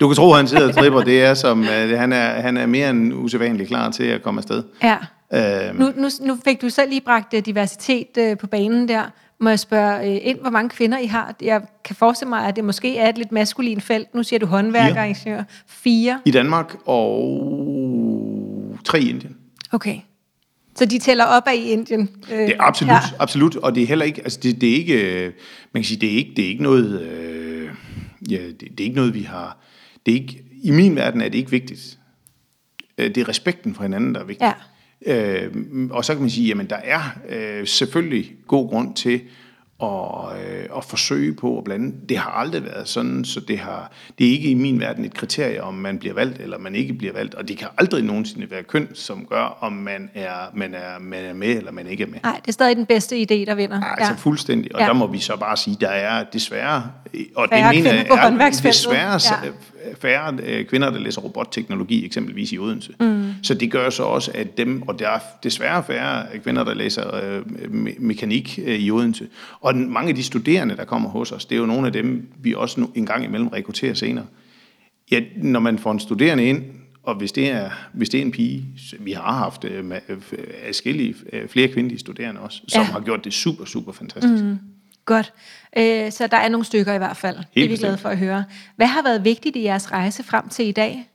Du 0.00 0.08
kan 0.08 0.16
tro, 0.16 0.30
at 0.30 0.36
han 0.36 0.48
sidder 0.48 0.68
og 0.68 0.74
tripper. 0.74 1.00
Det 1.12 1.22
er 1.24 1.34
som, 1.34 1.62
han, 1.62 2.12
er, 2.12 2.40
han 2.40 2.56
er 2.56 2.66
mere 2.66 2.90
end 2.90 3.12
usædvanligt 3.14 3.68
klar 3.68 3.90
til 3.90 4.04
at 4.04 4.22
komme 4.22 4.38
afsted. 4.38 4.62
Ja. 4.82 4.96
Øh, 5.36 5.78
Nu, 5.78 5.92
nu, 5.96 6.08
nu 6.20 6.38
fik 6.44 6.62
du 6.62 6.68
selv 6.70 6.88
lige 6.90 7.00
bragt 7.00 7.34
øh, 7.34 7.46
diversitet 7.46 8.16
øh, 8.18 8.36
på 8.38 8.46
banen 8.46 8.88
der. 8.88 9.02
Må 9.40 9.48
jeg 9.48 9.58
spørge 9.58 10.10
øh, 10.10 10.18
ind, 10.22 10.40
hvor 10.40 10.50
mange 10.50 10.68
kvinder 10.70 10.98
I 10.98 11.06
har? 11.06 11.34
Jeg 11.42 11.62
kan 11.84 11.96
forestille 11.96 12.28
mig, 12.28 12.46
at 12.48 12.56
det 12.56 12.64
måske 12.64 12.98
er 12.98 13.08
et 13.08 13.18
lidt 13.18 13.32
maskulin 13.32 13.80
felt. 13.80 14.14
Nu 14.14 14.22
siger 14.22 14.38
du 14.40 14.46
håndværker, 14.46 14.94
Fire. 14.94 15.08
ingeniør. 15.08 15.42
Fire. 15.66 16.20
I 16.24 16.30
Danmark 16.30 16.74
og 16.86 18.78
tre 18.84 19.00
i 19.00 19.08
Indien. 19.08 19.36
Okay. 19.72 19.96
Så 20.76 20.84
de 20.84 20.98
tæller 20.98 21.24
op 21.24 21.42
af 21.46 21.54
i 21.54 21.70
Indien? 21.70 22.10
Øh, 22.32 22.38
Det 22.38 22.48
er 22.48 22.62
absolut, 22.62 22.90
ja. 22.92 22.98
absolut, 23.18 23.56
og 23.56 23.74
det 23.74 23.82
er 23.82 23.86
heller 23.86 24.04
ikke, 24.04 24.20
altså 24.22 24.38
det, 24.42 24.60
det 24.60 24.70
er 24.70 24.74
ikke, 24.74 25.24
man 25.72 25.82
kan 25.82 25.84
sige, 25.84 26.00
det 26.00 26.12
er 26.12 26.16
ikke, 26.16 26.32
det 26.36 26.44
er 26.44 26.48
ikke 26.48 26.62
noget, 26.62 27.00
øh, 27.02 27.68
ja, 28.30 28.36
det, 28.36 28.60
det 28.60 28.80
er 28.80 28.84
ikke 28.84 28.96
noget, 28.96 29.14
vi 29.14 29.22
har, 29.22 29.58
det 30.06 30.12
er 30.12 30.20
ikke, 30.20 30.42
i 30.62 30.70
min 30.70 30.96
verden 30.96 31.20
er 31.20 31.28
det 31.28 31.38
ikke 31.38 31.50
vigtigt. 31.50 31.98
Det 32.98 33.18
er 33.18 33.28
respekten 33.28 33.74
for 33.74 33.82
hinanden, 33.82 34.14
der 34.14 34.20
er 34.20 34.24
vigtig. 34.24 34.44
Ja. 34.44 34.52
Øh, 35.06 35.50
og 35.90 36.04
så 36.04 36.12
kan 36.12 36.20
man 36.20 36.30
sige, 36.30 36.48
jamen 36.48 36.66
der 36.70 36.76
er 36.84 37.00
øh, 37.28 37.66
selvfølgelig 37.66 38.32
god 38.46 38.68
grund 38.68 38.94
til 38.94 39.20
at, 39.82 39.88
øh, 39.88 40.76
at 40.76 40.84
forsøge 40.84 41.34
på 41.34 41.58
at 41.58 41.64
blande. 41.64 41.94
Det 42.08 42.18
har 42.18 42.30
aldrig 42.30 42.64
været 42.64 42.88
sådan, 42.88 43.24
så 43.24 43.40
det, 43.40 43.58
har, 43.58 43.92
det 44.18 44.26
er 44.26 44.30
ikke 44.30 44.50
i 44.50 44.54
min 44.54 44.80
verden 44.80 45.04
et 45.04 45.14
kriterie, 45.14 45.62
om 45.62 45.74
man 45.74 45.98
bliver 45.98 46.14
valgt 46.14 46.40
eller 46.40 46.58
man 46.58 46.74
ikke 46.74 46.94
bliver 46.94 47.12
valgt. 47.12 47.34
Og 47.34 47.48
det 47.48 47.58
kan 47.58 47.68
aldrig 47.78 48.04
nogensinde 48.04 48.50
være 48.50 48.62
køn, 48.62 48.88
som 48.94 49.26
gør, 49.30 49.58
om 49.60 49.72
man 49.72 50.10
er, 50.14 50.30
man 50.54 50.74
er, 50.74 50.98
man 51.00 51.24
er 51.24 51.34
med 51.34 51.56
eller 51.56 51.72
man 51.72 51.86
ikke 51.86 52.02
er 52.04 52.08
med. 52.08 52.18
Nej, 52.22 52.40
det 52.42 52.48
er 52.48 52.52
stadig 52.52 52.76
den 52.76 52.86
bedste 52.86 53.16
idé, 53.16 53.34
der 53.46 53.54
vinder. 53.54 53.76
Ja, 53.76 53.94
altså 53.98 54.22
fuldstændig. 54.22 54.74
Og 54.74 54.80
Ja. 54.80 54.84
ja. 54.84 54.88
der 54.88 54.98
må 54.98 55.06
vi 55.06 55.18
så 55.18 55.36
bare 55.36 55.56
sige, 55.56 55.76
der 55.80 55.88
er 55.88 56.24
desværre, 56.32 56.90
og 57.34 57.48
Færre 57.50 57.68
det 57.68 57.76
mener 57.84 57.92
jeg, 57.94 58.06
er 58.40 58.50
desværre 58.50 59.20
Ja. 59.44 59.50
Færre 60.00 60.38
øh, 60.42 60.64
kvinder, 60.64 60.90
der 60.90 60.98
læser 60.98 61.20
robotteknologi, 61.20 62.04
eksempelvis 62.04 62.52
i 62.52 62.58
Odense. 62.58 62.92
Mm. 63.00 63.24
Så 63.42 63.54
det 63.54 63.70
gør 63.70 63.90
så 63.90 64.02
også, 64.02 64.30
at 64.34 64.58
dem, 64.58 64.82
og 64.82 64.98
der 64.98 65.08
er 65.08 65.18
desværre 65.42 65.84
færre 65.84 66.38
kvinder, 66.38 66.64
der 66.64 66.74
læser 66.74 67.14
øh, 67.14 67.42
me- 67.64 68.00
mekanik 68.00 68.58
øh, 68.64 68.78
i 68.78 68.90
Odense. 68.90 69.26
Og 69.60 69.74
den, 69.74 69.92
mange 69.92 70.08
af 70.08 70.14
de 70.14 70.22
studerende, 70.22 70.76
der 70.76 70.84
kommer 70.84 71.08
hos 71.08 71.32
os, 71.32 71.44
det 71.44 71.56
er 71.56 71.60
jo 71.60 71.66
nogle 71.66 71.86
af 71.86 71.92
dem, 71.92 72.28
vi 72.42 72.54
også 72.54 72.80
nu, 72.80 72.90
en 72.94 73.06
gang 73.06 73.24
imellem 73.24 73.48
rekrutterer 73.48 73.94
senere. 73.94 74.26
Ja, 75.10 75.20
når 75.36 75.60
man 75.60 75.78
får 75.78 75.92
en 75.92 76.00
studerende 76.00 76.44
ind, 76.44 76.62
og 77.02 77.14
hvis 77.14 77.32
det 77.32 77.50
er, 77.50 77.70
hvis 77.94 78.08
det 78.08 78.18
er 78.18 78.24
en 78.24 78.30
pige, 78.30 78.64
vi 79.00 79.12
har 79.12 79.32
haft 79.32 79.64
øh, 79.64 79.84
øh, 80.08 80.18
adskillige 80.68 81.14
øh, 81.32 81.48
flere 81.48 81.68
kvindelige 81.68 81.98
studerende 81.98 82.40
også, 82.40 82.62
som 82.68 82.82
ja. 82.82 82.86
har 82.86 83.00
gjort 83.00 83.24
det 83.24 83.32
super, 83.32 83.64
super 83.64 83.92
fantastisk. 83.92 84.44
Mm. 84.44 84.58
Godt. 85.06 85.32
Øh, 85.76 86.12
så 86.12 86.26
der 86.26 86.36
er 86.36 86.48
nogle 86.48 86.64
stykker 86.64 86.94
i 86.94 86.98
hvert 86.98 87.16
fald. 87.16 87.36
det 87.36 87.44
er 87.44 87.48
vi 87.54 87.68
bestemt. 87.68 87.80
glade 87.80 87.98
for 87.98 88.08
at 88.08 88.18
høre. 88.18 88.44
Hvad 88.76 88.86
har 88.86 89.02
været 89.02 89.24
vigtigt 89.24 89.56
i 89.56 89.62
jeres 89.62 89.92
rejse 89.92 90.22
frem 90.22 90.48
til 90.48 90.66
i 90.66 90.72
dag? 90.72 91.08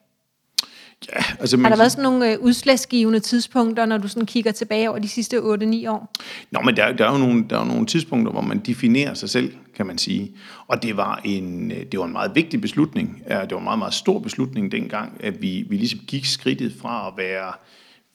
Ja, 1.16 1.24
altså, 1.40 1.58
Har 1.58 1.62
man, 1.62 1.72
der 1.72 1.78
været 1.78 1.92
sådan 1.92 2.04
nogle 2.04 2.32
øh, 2.32 2.40
udslagsgivende 2.40 3.20
tidspunkter, 3.20 3.86
når 3.86 3.98
du 3.98 4.08
sådan 4.08 4.26
kigger 4.26 4.52
tilbage 4.52 4.90
over 4.90 5.00
de 5.00 5.08
sidste 5.08 5.38
8-9 5.38 5.42
år? 5.90 6.12
Nå, 6.52 6.62
men 6.62 6.76
der, 6.76 6.92
der, 6.92 7.08
er 7.08 7.12
jo 7.12 7.18
nogle, 7.18 7.46
der 7.50 7.56
er 7.56 7.60
jo 7.60 7.66
nogle 7.66 7.86
tidspunkter, 7.86 8.32
hvor 8.32 8.42
man 8.42 8.60
definerer 8.60 9.14
sig 9.14 9.30
selv, 9.30 9.54
kan 9.76 9.86
man 9.86 9.98
sige. 9.98 10.32
Og 10.68 10.84
det 10.84 10.98
var 10.98 11.22
en, 11.24 11.72
øh, 11.72 11.78
det 11.92 12.00
var 12.00 12.06
en 12.06 12.12
meget 12.12 12.32
vigtig 12.36 12.62
beslutning. 12.62 13.24
Det 13.28 13.52
var 13.52 13.58
en 13.58 13.64
meget, 13.64 13.80
meget 13.80 13.94
stor 13.94 14.20
beslutning 14.20 14.72
dengang, 14.72 15.18
at 15.20 15.42
vi, 15.42 15.66
vi 15.70 15.78
ligesom 15.78 16.00
gik 16.08 16.26
skridtet 16.26 16.74
fra 16.82 17.08
at 17.08 17.14
være 17.18 17.54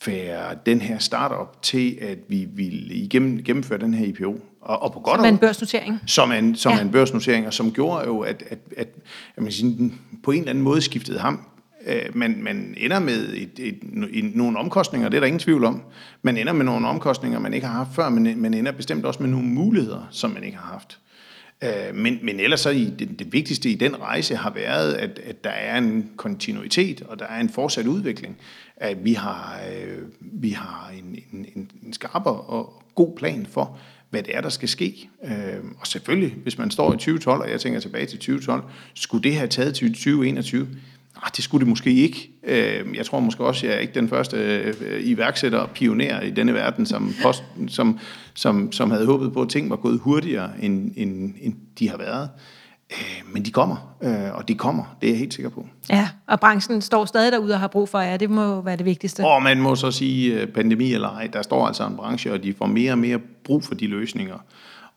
være 0.07 0.57
den 0.67 0.81
her 0.81 0.99
startup 0.99 1.63
til, 1.63 1.99
at 2.01 2.19
vi 2.29 2.49
ville 2.55 2.95
igennem, 2.95 3.43
gennemføre 3.43 3.79
den 3.79 3.95
her 3.95 4.07
IPO. 4.07 4.41
Og, 4.61 4.83
og 4.83 4.93
på 4.93 5.01
godt 5.01 5.21
som 5.21 5.25
en 5.27 5.39
børsnotering. 5.39 6.01
Som 6.07 6.33
en, 6.33 6.57
som 6.57 6.73
ja. 6.73 6.81
en 6.81 6.91
børsnotering, 6.91 7.47
og 7.47 7.55
som 7.55 7.73
gjorde 7.73 8.07
jo, 8.07 8.21
at, 8.21 8.43
at, 8.51 8.59
at, 8.77 8.89
at 9.37 9.43
man 9.43 9.53
siger, 9.53 9.91
på 10.25 10.31
en 10.31 10.39
eller 10.39 10.51
anden 10.51 10.65
måde 10.65 10.81
skiftede 10.81 11.19
ham. 11.19 11.41
Øh, 11.87 12.01
man, 12.15 12.37
man 12.43 12.75
ender 12.77 12.99
med 12.99 13.29
et, 13.29 13.51
et, 13.59 13.79
et, 14.13 14.37
nogle 14.37 14.59
omkostninger, 14.59 15.09
det 15.09 15.17
er 15.17 15.21
der 15.21 15.27
ingen 15.27 15.41
tvivl 15.41 15.65
om. 15.65 15.83
Man 16.23 16.37
ender 16.37 16.53
med 16.53 16.65
nogle 16.65 16.89
omkostninger, 16.89 17.39
man 17.39 17.55
ikke 17.55 17.67
har 17.67 17.75
haft 17.75 17.95
før, 17.95 18.09
men 18.09 18.43
man 18.43 18.55
ender 18.55 18.73
bestemt 18.73 19.05
også 19.05 19.23
med 19.23 19.31
nogle 19.31 19.47
muligheder, 19.47 20.09
som 20.11 20.31
man 20.31 20.45
ikke 20.45 20.57
har 20.57 20.73
haft. 20.73 20.99
Øh, 21.65 21.95
men, 21.95 22.19
men 22.23 22.41
ellers 22.41 22.61
så 22.61 22.71
i 22.71 22.85
det, 22.99 23.19
det 23.19 23.33
vigtigste 23.33 23.71
i 23.71 23.75
den 23.75 24.01
rejse 24.01 24.37
har 24.37 24.51
været, 24.51 24.95
at, 24.95 25.19
at 25.19 25.45
der 25.45 25.51
er 25.51 25.79
en 25.79 26.11
kontinuitet, 26.17 27.03
og 27.03 27.19
der 27.19 27.25
er 27.25 27.41
en 27.41 27.49
fortsat 27.49 27.87
udvikling. 27.87 28.37
At 28.77 29.05
vi 29.05 29.13
har, 29.13 29.61
øh, 29.73 29.99
vi 30.21 30.51
har 30.51 30.93
en, 30.99 31.19
en, 31.33 31.71
en 31.83 31.93
skarp 31.93 32.27
og 32.27 32.83
god 32.95 33.17
plan 33.17 33.47
for, 33.51 33.79
hvad 34.11 34.23
det 34.23 34.37
er, 34.37 34.41
der 34.41 34.49
skal 34.49 34.69
ske. 34.69 35.09
Øh, 35.25 35.65
og 35.81 35.87
selvfølgelig, 35.87 36.35
hvis 36.43 36.59
man 36.59 36.71
står 36.71 36.89
i 36.89 36.97
2012, 36.97 37.43
og 37.43 37.51
jeg 37.51 37.61
tænker 37.61 37.81
tilbage 37.81 38.07
til 38.07 38.19
2012, 38.19 38.65
skulle 38.95 39.25
det 39.25 39.37
have 39.37 39.49
taget 39.49 39.75
til 39.75 39.93
2021? 39.93 40.69
Ah, 41.23 41.31
det 41.37 41.45
skulle 41.45 41.61
det 41.61 41.69
måske 41.69 41.95
ikke. 41.95 42.31
Øh, 42.45 42.97
jeg 42.97 43.07
tror 43.07 43.21
måske 43.21 43.45
også, 43.45 43.67
at 43.67 43.71
jeg 43.71 43.77
er 43.77 43.81
ikke 43.81 43.95
den 43.95 44.09
første 44.09 44.37
øh, 44.37 45.07
iværksætter 45.07 45.59
og 45.59 45.71
pioner 45.71 46.21
i 46.21 46.31
denne 46.31 46.55
verden, 46.55 46.87
som, 46.87 47.15
post, 47.23 47.45
som, 47.69 47.99
som, 48.35 48.73
som 48.73 48.91
havde 48.91 49.07
håbet 49.07 49.33
på, 49.33 49.43
at 49.43 49.49
ting 49.49 49.71
var 49.71 49.77
gået 49.77 50.01
hurtigere, 50.01 50.51
end, 50.63 50.93
end, 50.97 51.35
end 51.41 51.55
de 51.79 51.89
har 51.89 51.97
været. 51.97 52.29
Øh, 52.93 53.33
men 53.33 53.45
de 53.45 53.51
kommer, 53.51 53.97
og 54.35 54.49
de 54.49 54.55
kommer, 54.55 54.97
det 55.01 55.07
er 55.07 55.13
jeg 55.13 55.19
helt 55.19 55.35
sikker 55.35 55.51
på. 55.51 55.67
Ja, 55.91 56.09
og 56.27 56.41
branchen 56.41 56.83
står 56.83 57.05
stadig 57.05 57.33
derude 57.33 57.55
og 57.55 57.61
har 57.61 57.69
brug 57.69 57.89
for 57.89 58.01
jer, 58.01 58.17
det 58.17 58.31
må 58.31 58.61
være 58.61 58.77
det 58.77 58.85
vigtigste. 58.85 59.25
Og 59.25 59.43
man 59.43 59.61
må 59.61 59.75
så 59.75 59.91
sige, 59.91 60.47
pandemi 60.47 60.93
eller 60.93 61.09
ej, 61.09 61.27
der 61.27 61.43
står 61.43 61.67
altså 61.67 61.87
en 61.87 61.97
branche, 61.97 62.33
og 62.33 62.43
de 62.43 62.55
får 62.55 62.67
mere 62.67 62.93
og 62.93 62.99
mere 62.99 63.19
brug 63.45 63.65
for 63.65 63.75
de 63.75 63.87
løsninger. 63.87 64.39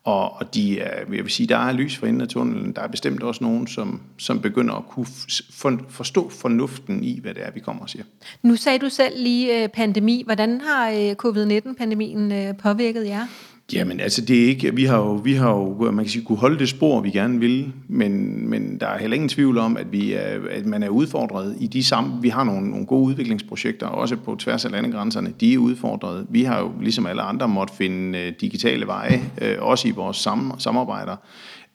Og, 0.03 0.33
og 0.33 0.53
de 0.53 0.79
er, 0.79 0.97
jeg 0.97 1.23
vil 1.23 1.29
sige, 1.29 1.47
der 1.47 1.57
er 1.57 1.71
lys 1.71 1.97
for 1.97 2.07
enden 2.07 2.21
af 2.21 2.27
tunnelen. 2.27 2.71
Der 2.75 2.81
er 2.81 2.87
bestemt 2.87 3.23
også 3.23 3.43
nogen, 3.43 3.67
som, 3.67 4.01
som 4.17 4.41
begynder 4.41 4.73
at 4.73 4.87
kunne 4.87 5.05
for, 5.53 5.79
forstå 5.89 6.29
fornuften 6.29 7.03
i, 7.03 7.19
hvad 7.19 7.33
det 7.33 7.45
er, 7.45 7.51
vi 7.51 7.59
kommer 7.59 7.83
og 7.83 7.89
siger. 7.89 8.03
Nu 8.43 8.55
sagde 8.55 8.79
du 8.79 8.89
selv 8.89 9.13
lige 9.17 9.63
øh, 9.63 9.69
pandemi. 9.69 10.23
Hvordan 10.25 10.61
har 10.61 10.89
øh, 10.89 11.15
covid-19-pandemien 11.15 12.31
øh, 12.31 12.57
påvirket 12.57 13.07
jer? 13.07 13.27
Jamen 13.73 13.99
altså, 13.99 14.21
det 14.21 14.43
er 14.43 14.47
ikke, 14.47 14.75
vi 14.75 14.85
har 14.85 14.97
jo, 14.97 15.13
vi 15.13 15.33
har 15.33 15.49
jo 15.49 15.91
man 15.91 16.05
kan 16.05 16.09
sige, 16.09 16.25
kunne 16.25 16.37
holde 16.37 16.59
det 16.59 16.69
spor, 16.69 17.01
vi 17.01 17.09
gerne 17.09 17.39
vil, 17.39 17.73
men, 17.87 18.43
men 18.49 18.79
der 18.79 18.87
er 18.87 18.97
heller 18.97 19.15
ingen 19.15 19.29
tvivl 19.29 19.57
om, 19.57 19.77
at, 19.77 19.91
vi 19.91 20.13
er, 20.13 20.39
at 20.51 20.65
man 20.65 20.83
er 20.83 20.89
udfordret 20.89 21.55
i 21.59 21.67
de 21.67 21.83
samme, 21.83 22.21
vi 22.21 22.29
har 22.29 22.43
nogle, 22.43 22.69
nogle 22.69 22.85
gode 22.85 23.03
udviklingsprojekter, 23.03 23.87
også 23.87 24.15
på 24.15 24.35
tværs 24.35 24.65
af 24.65 24.71
landegrænserne, 24.71 25.33
de 25.39 25.53
er 25.53 25.57
udfordret. 25.57 26.27
Vi 26.29 26.43
har 26.43 26.59
jo, 26.59 26.71
ligesom 26.81 27.05
alle 27.05 27.21
andre, 27.21 27.47
måtte 27.47 27.75
finde 27.75 28.19
øh, 28.19 28.33
digitale 28.41 28.87
veje, 28.87 29.21
øh, 29.41 29.55
også 29.59 29.87
i 29.87 29.91
vores 29.91 30.17
sam, 30.17 30.53
samarbejder, 30.57 31.15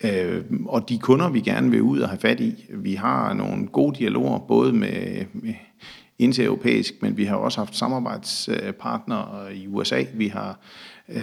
uh, 0.03 0.65
og 0.65 0.89
de 0.89 0.97
kunder, 0.97 1.29
vi 1.29 1.39
gerne 1.39 1.71
vil 1.71 1.81
ud 1.81 1.99
og 1.99 2.09
have 2.09 2.19
fat 2.19 2.39
i, 2.39 2.65
vi 2.69 2.93
har 2.93 3.33
nogle 3.33 3.67
gode 3.67 3.95
dialoger, 3.99 4.39
både 4.39 4.73
med, 4.73 5.25
med 5.33 5.53
europæisk, 6.39 6.93
men 7.01 7.17
vi 7.17 7.25
har 7.25 7.35
også 7.35 7.59
haft 7.59 7.77
samarbejdspartnere 7.77 9.55
i 9.55 9.67
USA, 9.67 10.03
vi 10.13 10.27
har 10.27 10.59
øh, 11.09 11.21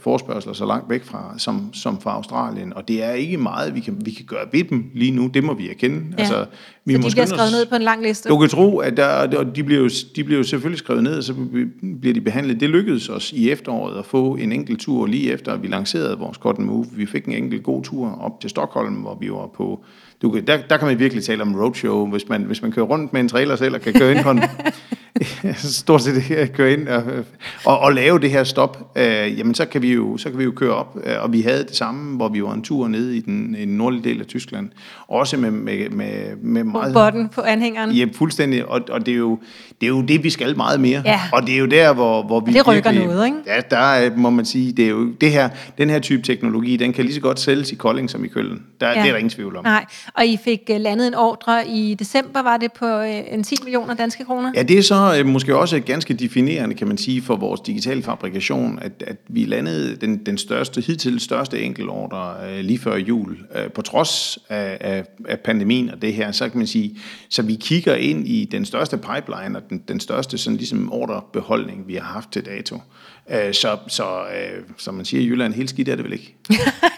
forspørgseler 0.00 0.54
så 0.54 0.66
langt 0.66 0.90
væk 0.90 1.04
fra, 1.04 1.34
som, 1.38 1.74
som 1.74 2.00
fra 2.00 2.10
Australien. 2.10 2.72
Og 2.72 2.88
det 2.88 3.02
er 3.02 3.10
ikke 3.10 3.36
meget, 3.36 3.74
vi 3.74 3.80
kan, 3.80 3.96
vi 4.04 4.10
kan 4.10 4.24
gøre 4.26 4.46
ved 4.52 4.64
dem 4.64 4.90
lige 4.94 5.10
nu. 5.10 5.26
Det 5.26 5.44
må 5.44 5.54
vi 5.54 5.70
erkende. 5.70 5.96
Ja. 5.96 6.22
Altså, 6.22 6.46
vi 6.84 6.94
så 6.94 6.98
de 6.98 7.10
bliver 7.10 7.26
skrevet 7.26 7.52
ned 7.52 7.66
på 7.66 7.74
en 7.74 7.82
lang 7.82 8.02
liste? 8.02 8.28
Du 8.28 8.38
kan 8.38 8.48
tro, 8.48 8.78
at 8.78 8.96
der, 8.96 9.44
de, 9.44 9.64
bliver 9.64 9.80
jo, 9.80 9.90
de 10.16 10.24
bliver 10.24 10.38
jo 10.38 10.44
selvfølgelig 10.44 10.78
skrevet 10.78 11.02
ned, 11.02 11.16
og 11.18 11.24
så 11.24 11.34
bliver 12.00 12.14
de 12.14 12.20
behandlet. 12.20 12.60
Det 12.60 12.70
lykkedes 12.70 13.08
os 13.08 13.32
i 13.32 13.50
efteråret 13.50 13.98
at 13.98 14.06
få 14.06 14.34
en 14.34 14.52
enkelt 14.52 14.80
tur 14.80 15.06
lige 15.06 15.32
efter, 15.32 15.52
at 15.52 15.62
vi 15.62 15.68
lancerede 15.68 16.18
vores 16.18 16.36
Cut 16.36 16.58
Move. 16.58 16.86
Vi 16.92 17.06
fik 17.06 17.24
en 17.24 17.32
enkelt 17.32 17.62
god 17.62 17.82
tur 17.82 18.18
op 18.20 18.40
til 18.40 18.50
Stockholm, 18.50 18.94
hvor 18.94 19.18
vi 19.20 19.30
var 19.30 19.50
på 19.56 19.84
du 20.22 20.30
kan, 20.30 20.46
der, 20.46 20.58
der 20.70 20.76
kan 20.76 20.88
man 20.88 20.98
virkelig 20.98 21.24
tale 21.24 21.42
om 21.42 21.54
roadshow, 21.54 22.10
hvis 22.10 22.28
man, 22.28 22.42
hvis 22.42 22.62
man 22.62 22.72
kører 22.72 22.86
rundt 22.86 23.12
med 23.12 23.20
en 23.20 23.28
trailer 23.28 23.56
selv 23.56 23.74
og 23.74 23.80
kan 23.80 23.92
køre 23.92 24.12
ind 24.12 24.22
på 24.22 24.30
en, 24.30 24.42
stort 25.56 26.02
set 26.02 26.52
køre 26.54 26.72
ind 26.72 26.88
og, 26.88 27.02
og, 27.64 27.78
og 27.78 27.92
lave 27.92 28.18
det 28.18 28.30
her 28.30 28.44
stop, 28.44 28.92
øh, 28.96 29.38
jamen 29.38 29.54
så 29.54 29.64
kan, 29.64 29.82
vi 29.82 29.92
jo, 29.92 30.16
så 30.16 30.30
kan 30.30 30.38
vi 30.38 30.44
jo 30.44 30.52
køre 30.56 30.74
op. 30.74 30.96
Øh, 31.04 31.22
og 31.22 31.32
vi 31.32 31.40
havde 31.40 31.64
det 31.64 31.76
samme, 31.76 32.16
hvor 32.16 32.28
vi 32.28 32.42
var 32.42 32.52
en 32.52 32.62
tur 32.62 32.88
nede 32.88 33.16
i 33.16 33.20
den, 33.20 33.56
i 33.58 33.60
den 33.60 33.76
nordlige 33.76 34.04
del 34.04 34.20
af 34.20 34.26
Tyskland. 34.26 34.70
Også 35.08 35.36
med, 35.36 35.50
med, 35.50 35.88
med, 35.90 36.36
med 36.36 36.64
meget... 36.64 36.92
På 36.92 36.98
botten 36.98 37.28
på 37.28 37.40
anhængeren. 37.40 37.90
Ja, 37.90 38.06
fuldstændig. 38.14 38.66
Og, 38.66 38.80
og 38.90 39.06
det, 39.06 39.14
er 39.14 39.18
jo, 39.18 39.38
det 39.80 39.86
er 39.86 39.90
jo 39.90 40.02
det, 40.02 40.24
vi 40.24 40.30
skal 40.30 40.56
meget 40.56 40.80
mere. 40.80 41.02
Ja. 41.04 41.20
Og 41.32 41.46
det 41.46 41.54
er 41.54 41.58
jo 41.58 41.66
der, 41.66 41.92
hvor, 41.92 42.22
hvor 42.22 42.40
vi... 42.40 42.50
Og 42.50 42.54
det 42.54 42.68
rykker 42.68 42.90
virkelig, 42.90 43.14
noget, 43.14 43.26
ikke? 43.26 43.38
Ja, 43.46 43.60
der 43.70 44.16
må 44.16 44.30
man 44.30 44.44
sige, 44.44 44.72
det 44.72 44.84
er 44.84 44.90
jo 44.90 45.12
det 45.20 45.30
her, 45.30 45.48
den 45.78 45.90
her 45.90 45.98
type 45.98 46.22
teknologi, 46.22 46.76
den 46.76 46.92
kan 46.92 47.04
lige 47.04 47.14
så 47.14 47.20
godt 47.20 47.40
sælges 47.40 47.72
i 47.72 47.74
Kolding 47.74 48.10
som 48.10 48.24
i 48.24 48.28
Køln. 48.28 48.62
Der, 48.80 48.88
ja. 48.88 48.94
Det 48.94 49.00
er 49.00 49.04
der 49.04 49.16
ingen 49.16 49.30
tvivl 49.30 49.56
om. 49.56 49.64
Nej, 49.64 49.84
og 50.14 50.26
I 50.26 50.38
fik 50.44 50.60
uh, 50.70 50.76
landet 50.76 51.06
en 51.06 51.14
ordre 51.14 51.68
i 51.68 51.94
december, 51.98 52.42
var 52.42 52.56
det 52.56 52.72
på 52.72 53.00
uh, 53.00 53.34
en 53.34 53.42
10 53.42 53.56
millioner 53.62 53.94
danske 53.94 54.24
kroner? 54.24 54.52
Ja, 54.54 54.62
det 54.62 54.78
er 54.78 54.82
så 54.82 55.03
øh, 55.12 55.26
måske 55.26 55.56
også 55.56 55.80
ganske 55.80 56.14
definerende, 56.14 56.74
kan 56.74 56.88
man 56.88 56.98
sige, 56.98 57.22
for 57.22 57.36
vores 57.36 57.60
digitale 57.60 58.02
fabrikation, 58.02 58.78
at, 58.82 58.92
at 59.06 59.16
vi 59.28 59.44
landede 59.44 59.96
den, 59.96 60.26
den 60.26 60.38
største, 60.38 60.80
hidtil 60.80 61.20
største 61.20 61.62
enkeltordre 61.62 62.34
øh, 62.48 62.64
lige 62.64 62.78
før 62.78 62.96
jul. 62.96 63.36
øh, 63.56 63.70
på 63.70 63.82
trods 63.82 64.38
af, 64.48 64.78
af, 64.80 65.04
af 65.28 65.40
pandemien 65.40 65.90
og 65.90 66.02
det 66.02 66.14
her, 66.14 66.32
så 66.32 66.48
kan 66.48 66.58
man 66.58 66.66
sige, 66.66 66.98
så 67.28 67.42
vi 67.42 67.54
kigger 67.54 67.94
ind 67.94 68.28
i 68.28 68.44
den 68.44 68.64
største 68.64 68.96
pipeline 68.96 69.58
og 69.58 69.70
den, 69.70 69.82
den 69.88 70.00
største 70.00 70.38
sådan 70.38 70.56
ligesom 70.56 70.92
ordrebeholdning, 70.92 71.88
vi 71.88 71.94
har 71.94 72.12
haft 72.12 72.32
til 72.32 72.44
dato. 72.44 72.80
Øh, 73.30 73.54
så, 73.54 73.78
så 73.88 74.04
øh, 74.04 74.62
som 74.78 74.94
man 74.94 75.04
siger 75.04 75.20
i 75.20 75.26
Jylland, 75.26 75.54
helt 75.54 75.70
skidt 75.70 75.88
er 75.88 75.96
det 75.96 76.04
vel 76.04 76.12
ikke? 76.12 76.36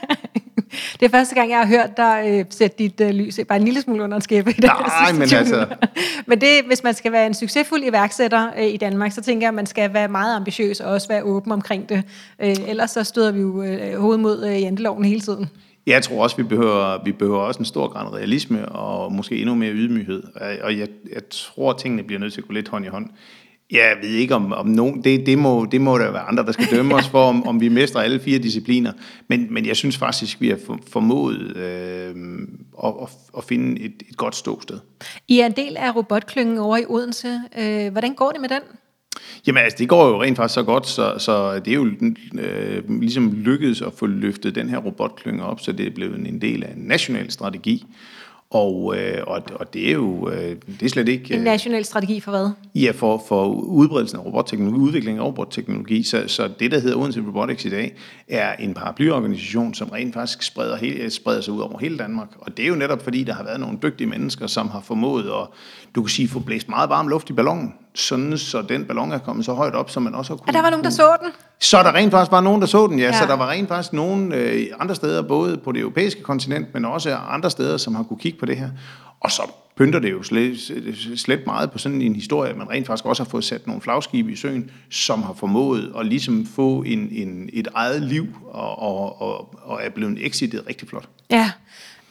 Det 1.01 1.07
er 1.07 1.11
første 1.11 1.35
gang, 1.35 1.51
jeg 1.51 1.59
har 1.59 1.67
hørt 1.67 1.97
dig 1.97 2.25
øh, 2.29 2.45
sætte 2.51 2.77
dit 2.79 3.01
øh, 3.01 3.11
lys 3.11 3.41
bare 3.49 3.59
en 3.59 3.65
lille 3.65 3.81
smule 3.81 4.05
under 4.05 4.17
en 4.17 4.23
det 4.45 4.65
Nej, 4.65 5.13
men 5.13 5.23
altså... 5.23 5.67
men 6.27 6.41
det, 6.41 6.49
hvis 6.67 6.85
man 6.85 6.95
skal 6.95 7.13
være 7.13 7.27
en 7.27 7.35
succesfuld 7.35 7.85
iværksætter 7.85 8.51
øh, 8.59 8.67
i 8.67 8.77
Danmark, 8.77 9.13
så 9.13 9.23
tænker 9.23 9.47
jeg, 9.47 9.49
at 9.49 9.55
man 9.55 9.67
skal 9.67 9.95
være 9.95 10.09
meget 10.09 10.37
ambitiøs 10.37 10.81
og 10.81 10.93
også 10.93 11.09
være 11.09 11.23
åben 11.23 11.53
omkring 11.53 11.89
det. 11.89 12.03
Øh, 12.43 12.57
ellers 12.69 12.91
så 12.91 13.05
støder 13.05 13.33
vi 13.33 13.41
jo 13.41 13.63
øh, 13.63 14.01
hovedet 14.01 14.21
mod 14.21 14.47
øh, 14.47 14.63
janteloven 14.63 15.05
hele 15.05 15.21
tiden. 15.21 15.49
Jeg 15.87 16.03
tror 16.03 16.23
også, 16.23 16.37
vi 16.37 16.43
behøver, 16.43 17.05
vi 17.05 17.13
behøver 17.13 17.41
også 17.41 17.59
en 17.59 17.65
stor 17.65 17.89
grad 17.89 18.13
realisme 18.13 18.69
og 18.69 19.13
måske 19.13 19.37
endnu 19.37 19.55
mere 19.55 19.73
ydmyghed. 19.73 20.23
Og 20.63 20.79
jeg, 20.79 20.89
jeg 21.13 21.23
tror, 21.31 21.71
at 21.71 21.77
tingene 21.79 22.03
bliver 22.03 22.21
nødt 22.21 22.33
til 22.33 22.41
at 22.41 22.47
gå 22.47 22.53
lidt 22.53 22.69
hånd 22.69 22.85
i 22.85 22.89
hånd. 22.89 23.07
Jeg 23.71 23.97
ved 24.03 24.09
ikke 24.09 24.35
om, 24.35 24.53
om 24.53 24.67
nogen, 24.67 25.05
det, 25.05 25.27
det, 25.27 25.39
må, 25.39 25.67
det 25.73 25.81
må 25.81 25.99
der 25.99 26.11
være 26.11 26.23
andre, 26.23 26.45
der 26.45 26.53
skal 26.53 26.67
dømme 26.71 26.95
os 26.99 27.09
for, 27.09 27.29
om, 27.29 27.47
om 27.47 27.61
vi 27.61 27.69
mestrer 27.69 28.03
alle 28.03 28.21
fire 28.21 28.39
discipliner. 28.39 28.93
Men, 29.29 29.55
men 29.55 29.67
jeg 29.67 29.77
synes 29.77 29.97
faktisk, 29.97 30.41
vi 30.41 30.49
har 30.49 30.59
formået 30.91 31.57
øh, 31.57 32.15
at, 32.85 32.95
at, 33.03 33.09
at 33.37 33.45
finde 33.45 33.81
et, 33.81 34.03
et 34.11 34.17
godt 34.17 34.37
ståsted. 34.37 34.79
I 35.29 35.41
er 35.41 35.47
en 35.47 35.53
del 35.53 35.77
af 35.77 35.97
robotklyngen 35.97 36.59
over 36.59 36.77
i 36.77 36.85
Odense. 36.89 37.41
Øh, 37.59 37.93
hvordan 37.93 38.15
går 38.15 38.31
det 38.31 38.41
med 38.41 38.49
den? 38.49 38.61
Jamen 39.47 39.63
altså, 39.63 39.77
det 39.79 39.89
går 39.89 40.09
jo 40.09 40.23
rent 40.23 40.37
faktisk 40.37 40.55
så 40.55 40.63
godt, 40.63 40.87
så, 40.87 41.15
så 41.19 41.59
det 41.59 41.69
er 41.69 41.75
jo 41.75 41.91
øh, 42.39 43.01
ligesom 43.01 43.33
lykkedes 43.33 43.83
at 43.83 43.93
få 43.93 44.07
løftet 44.07 44.55
den 44.55 44.69
her 44.69 44.79
robotklynge 44.79 45.45
op, 45.45 45.61
så 45.61 45.73
det 45.73 45.87
er 45.87 45.91
blevet 45.91 46.29
en 46.29 46.41
del 46.41 46.65
af 46.65 46.73
en 46.77 46.83
national 46.83 47.31
strategi. 47.31 47.87
Og, 48.51 48.97
øh, 48.99 49.23
og, 49.27 49.43
og 49.55 49.75
det 49.75 49.89
er 49.89 49.93
jo 49.93 50.31
øh, 50.31 50.57
det 50.81 50.83
er 50.83 50.89
slet 50.89 51.09
ikke... 51.09 51.35
En 51.35 51.41
national 51.41 51.85
strategi 51.85 52.21
for 52.21 52.31
hvad? 52.31 52.51
Ja, 52.75 52.91
for, 52.91 53.23
for 53.29 53.47
udbredelsen 53.47 54.19
af 54.19 54.25
robotteknologi, 54.25 54.79
udviklingen 54.79 55.21
af 55.23 55.27
robotteknologi. 55.27 56.03
Så, 56.03 56.25
så 56.27 56.51
det, 56.59 56.71
der 56.71 56.79
hedder 56.79 56.97
Odense 56.97 57.21
Robotics 57.27 57.65
i 57.65 57.71
dag, 57.71 57.97
er 58.29 58.57
en 58.57 58.75
paraplyorganisation, 58.75 59.75
som 59.75 59.89
rent 59.89 60.15
faktisk 60.15 60.43
spreder, 60.43 60.77
hele, 60.77 61.11
spreder 61.11 61.41
sig 61.41 61.55
ud 61.55 61.61
over 61.61 61.79
hele 61.79 61.99
Danmark. 61.99 62.29
Og 62.39 62.57
det 62.57 62.65
er 62.65 62.69
jo 62.69 62.75
netop 62.75 63.03
fordi, 63.03 63.25
der 63.25 63.35
har 63.35 63.45
været 63.45 63.61
nogle 63.61 63.79
dygtige 63.83 64.07
mennesker, 64.07 64.47
som 64.47 64.69
har 64.69 64.81
formået 64.81 65.25
at, 65.25 65.49
du 65.95 66.03
kan 66.03 66.09
sige, 66.09 66.29
få 66.29 66.41
blæst 66.41 66.69
meget 66.69 66.91
varm 66.91 67.09
luft 67.09 67.31
i 67.31 67.33
ballonen, 67.33 67.75
sådan 67.97 68.39
så 68.39 68.63
den 68.63 68.85
ballon 68.85 69.13
er 69.13 69.19
kommet 69.19 69.45
så 69.45 69.53
højt 69.53 69.75
op, 69.75 69.91
så 69.91 70.01
man 70.01 70.15
også 70.15 70.33
har 70.33 70.37
kunnet... 70.37 70.49
Og 70.49 70.55
der 70.55 70.63
var 70.63 70.71
nogen, 70.71 70.85
der 70.85 70.91
så 70.91 71.17
den? 71.23 71.33
Så 71.61 71.83
der 71.83 71.95
rent 71.95 72.11
faktisk 72.11 72.33
var 72.33 72.41
nogen, 72.41 72.61
der 72.61 72.67
så 72.67 72.87
den, 72.87 72.99
ja. 72.99 73.05
ja. 73.05 73.13
Så 73.13 73.27
der 73.27 73.35
var 73.35 73.51
rent 73.51 73.69
faktisk 73.69 73.93
nogen 73.93 74.33
øh, 74.33 74.67
andre 74.81 74.95
steder, 74.95 75.23
både 75.23 75.57
på 75.57 75.73
det 75.73 75.81
europæiske 75.81 76.23
kontinent, 76.23 76.75
men 76.75 76.85
også 76.85 77.15
andre 77.15 77.51
steder, 77.51 77.77
som 77.77 77.95
har 77.95 78.03
kunne 78.03 78.19
kigge 78.19 78.39
på 78.39 78.47
det 78.47 78.57
her. 78.57 78.69
Og 79.21 79.31
så 79.31 79.43
pynter 79.77 79.99
det 79.99 80.13
jo 80.13 80.23
slet, 80.23 80.57
slet 81.17 81.41
meget 81.47 81.71
på 81.71 81.79
sådan 81.79 82.03
en 82.03 82.15
historie, 82.15 82.51
at 82.51 82.57
man 82.57 82.71
rent 82.71 82.87
faktisk 82.87 83.07
også 83.07 83.23
har 83.23 83.29
fået 83.29 83.45
sat 83.45 83.67
nogle 83.67 83.83
flagskibe 83.83 84.33
i 84.33 84.37
søen, 84.37 84.71
som 84.91 85.23
har 85.23 85.33
formået 85.33 85.93
at 85.99 86.07
ligesom 86.07 86.47
få 86.47 86.83
en, 86.83 87.09
en, 87.13 87.51
et 87.53 87.69
eget 87.75 88.03
liv, 88.03 88.27
og, 88.45 88.79
og, 88.79 89.23
og, 89.23 89.55
og 89.63 89.81
er 89.83 89.91
blevet 89.91 90.27
exitet 90.27 90.65
rigtig 90.69 90.89
flot. 90.89 91.09
Ja, 91.31 91.51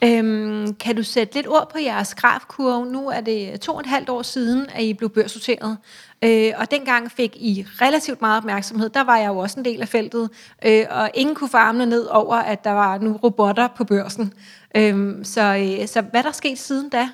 Øhm, 0.04 0.74
kan 0.74 0.96
du 0.96 1.02
sætte 1.02 1.34
lidt 1.34 1.48
ord 1.48 1.70
på 1.72 1.78
jeres 1.78 2.14
grafkurve? 2.14 2.92
Nu 2.92 3.08
er 3.08 3.20
det 3.20 3.60
to 3.60 3.74
og 3.74 3.80
et 3.80 3.86
halvt 3.86 4.08
år 4.08 4.22
siden, 4.22 4.66
at 4.74 4.82
I 4.82 4.94
blev 4.94 5.10
børsnoteret. 5.10 5.76
Øh, 6.24 6.52
og 6.56 6.70
dengang 6.70 7.12
fik 7.12 7.36
I 7.36 7.66
relativt 7.80 8.20
meget 8.20 8.36
opmærksomhed. 8.36 8.88
Der 8.88 9.04
var 9.04 9.16
jeg 9.18 9.28
jo 9.28 9.38
også 9.38 9.60
en 9.60 9.64
del 9.64 9.80
af 9.80 9.88
feltet. 9.88 10.30
Øh, 10.66 10.84
og 10.90 11.10
ingen 11.14 11.34
kunne 11.34 11.50
få 11.50 11.56
armene 11.56 11.86
ned 11.86 12.04
over, 12.04 12.36
at 12.36 12.64
der 12.64 12.70
var 12.70 12.98
nu 12.98 13.16
robotter 13.16 13.68
på 13.76 13.84
børsen. 13.84 14.32
Øh, 14.76 15.14
så, 15.22 15.76
øh, 15.80 15.88
så 15.88 16.00
hvad 16.00 16.22
der 16.22 16.32
sket 16.32 16.58
siden 16.58 16.88
da? 16.88 17.08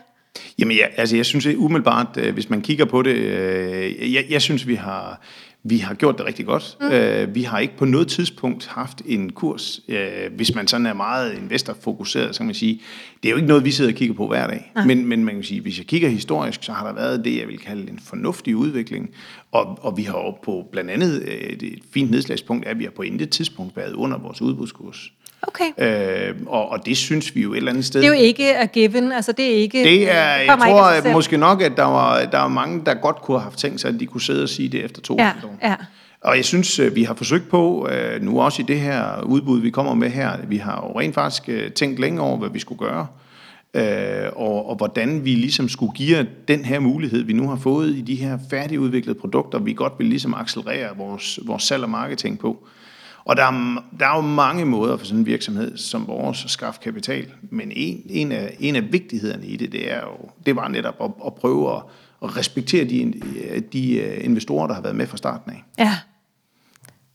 Jamen 0.59 0.77
ja, 0.77 0.87
altså 0.97 1.17
jeg 1.17 1.27
synes 1.27 1.47
umiddelbart, 1.47 2.17
øh, 2.17 2.35
hvis 2.35 2.51
man 2.51 2.61
kigger 2.61 2.85
på 2.85 3.03
det, 3.03 3.15
øh, 3.15 4.15
jeg, 4.15 4.25
jeg 4.31 4.43
synes 4.43 4.67
vi 4.67 4.75
har, 4.75 5.21
vi 5.65 5.79
har 5.79 5.95
gjort 5.95 6.19
det 6.19 6.27
rigtig 6.27 6.47
godt. 6.47 6.77
Mm. 6.81 6.87
Øh, 6.87 7.35
vi 7.35 7.43
har 7.43 7.59
ikke 7.59 7.77
på 7.77 7.85
noget 7.85 8.09
tidspunkt 8.09 8.67
haft 8.67 9.03
en 9.07 9.33
kurs, 9.33 9.81
øh, 9.89 10.33
hvis 10.37 10.55
man 10.55 10.67
sådan 10.67 10.87
er 10.87 10.93
meget 10.95 11.35
investorfokuseret, 11.35 12.35
så 12.35 12.39
kan 12.39 12.47
man 12.47 12.55
sige, 12.55 12.81
det 13.23 13.29
er 13.29 13.31
jo 13.31 13.37
ikke 13.37 13.49
noget, 13.49 13.65
vi 13.65 13.71
sidder 13.71 13.91
og 13.91 13.95
kigger 13.97 14.15
på 14.15 14.27
hver 14.27 14.47
dag. 14.47 14.73
Men, 14.87 15.07
men 15.07 15.25
man 15.25 15.35
kan 15.35 15.45
sige, 15.45 15.61
hvis 15.61 15.79
jeg 15.79 15.87
kigger 15.87 16.09
historisk, 16.09 16.63
så 16.63 16.73
har 16.73 16.87
der 16.87 16.95
været 16.95 17.25
det, 17.25 17.39
jeg 17.39 17.49
vil 17.49 17.59
kalde 17.59 17.91
en 17.91 17.99
fornuftig 17.99 18.57
udvikling. 18.57 19.11
Og, 19.53 19.79
og 19.83 19.97
vi 19.97 20.03
har 20.03 20.19
jo 20.19 20.31
på 20.31 20.69
blandt 20.73 20.91
andet, 20.91 21.23
øh, 21.23 21.69
et 21.69 21.79
fint 21.95 22.11
nedslagspunkt 22.11 22.67
er, 22.67 22.71
at 22.71 22.79
vi 22.79 22.85
har 22.85 22.91
på 22.91 23.03
intet 23.03 23.31
tidspunkt 23.31 23.77
været 23.77 23.93
under 23.93 24.19
vores 24.19 24.43
udbudskurs. 24.43 25.13
Okay. 25.47 26.29
Øh, 26.29 26.35
og, 26.47 26.69
og 26.69 26.87
det 26.87 26.97
synes 26.97 27.35
vi 27.35 27.43
jo 27.43 27.53
et 27.53 27.57
eller 27.57 27.71
andet 27.71 27.85
sted. 27.85 28.01
Det 28.01 28.09
er 28.09 28.15
jo 28.15 28.21
ikke 28.21 28.57
a 28.57 28.67
given, 28.67 29.13
altså 29.13 29.33
det 29.33 29.45
er 29.53 29.57
ikke... 29.57 29.85
Det 29.85 30.11
er, 30.11 30.15
jeg 30.25 30.43
ikke 30.43 30.55
tror 30.55 30.83
at 30.85 31.13
måske 31.13 31.37
nok, 31.37 31.63
at 31.63 31.73
der 31.77 31.85
var, 31.85 32.25
der 32.25 32.39
var 32.39 32.49
mange, 32.49 32.83
der 32.87 32.95
godt 32.95 33.17
kunne 33.23 33.39
have 33.39 33.43
haft 33.45 33.59
tænkt 33.59 33.81
sig, 33.81 33.89
at 33.95 34.01
de 34.01 34.07
kunne 34.07 34.21
sidde 34.21 34.43
og 34.43 34.49
sige 34.49 34.69
det 34.69 34.85
efter 34.85 35.01
to 35.01 35.17
Ja, 35.19 35.33
år. 35.45 35.59
ja. 35.63 35.75
Og 36.21 36.37
jeg 36.37 36.45
synes, 36.45 36.79
øh, 36.79 36.97
vi 36.97 37.03
har 37.05 37.15
forsøgt 37.15 37.49
på, 37.51 37.89
øh, 37.93 38.23
nu 38.23 38.41
også 38.41 38.63
i 38.63 38.65
det 38.69 38.81
her 38.81 39.23
udbud, 39.23 39.61
vi 39.61 39.71
kommer 39.71 39.95
med 39.95 40.11
her, 40.11 40.31
vi 40.49 40.57
har 40.57 40.85
jo 40.87 41.01
rent 41.01 41.15
faktisk 41.15 41.49
øh, 41.49 41.71
tænkt 41.73 42.01
længe 42.01 42.21
over, 42.21 42.37
hvad 42.37 42.51
vi 42.51 42.59
skulle 42.59 42.79
gøre, 42.79 43.07
og, 44.37 44.69
og 44.69 44.77
hvordan 44.77 45.25
vi 45.25 45.31
ligesom 45.35 45.69
skulle 45.69 45.93
give 45.93 46.27
den 46.49 46.65
her 46.65 46.81
mulighed, 46.81 47.23
vi 47.23 47.33
nu 47.33 47.49
har 47.49 47.57
fået 47.57 47.89
i 47.89 48.01
de 48.01 48.15
her 48.15 48.39
færdigudviklede 48.51 49.19
produkter, 49.19 49.59
vi 49.59 49.73
godt 49.73 49.93
vil 49.99 50.07
ligesom 50.07 50.35
accelerere 50.35 50.97
vores, 50.97 51.39
vores 51.47 51.63
salg 51.63 51.83
og 51.83 51.91
marketing 51.91 52.39
på. 52.39 52.67
Og 53.25 53.37
der 53.37 53.43
er, 53.45 53.85
der 54.01 54.07
er 54.07 54.17
jo 54.17 54.21
mange 54.21 54.65
måder 54.65 54.97
for 54.97 55.07
sådan 55.07 55.19
en 55.19 55.27
virksomhed 55.27 55.77
som 55.77 56.07
vores 56.07 56.45
at 56.45 56.51
skaffe 56.51 56.81
kapital, 56.81 57.27
men 57.51 57.73
en, 57.77 58.03
en, 58.07 58.33
af, 58.33 58.57
en 58.61 58.77
af 58.77 58.93
vigtighederne 58.93 59.47
i 59.47 59.57
det, 59.57 59.73
det 59.73 59.93
er 59.93 60.01
jo, 60.01 60.29
det 60.47 60.57
var 60.57 60.69
netop 60.69 60.95
at, 61.01 61.11
at 61.27 61.35
prøve 61.35 61.77
at, 61.77 61.83
at 62.23 62.37
respektere 62.37 62.85
de, 62.85 63.13
de 63.73 63.95
øh, 63.95 64.25
investorer, 64.25 64.67
der 64.67 64.75
har 64.75 64.83
været 64.83 64.97
med 64.97 65.07
fra 65.07 65.17
starten 65.17 65.53
af. 65.53 65.65
Ja, 65.79 65.99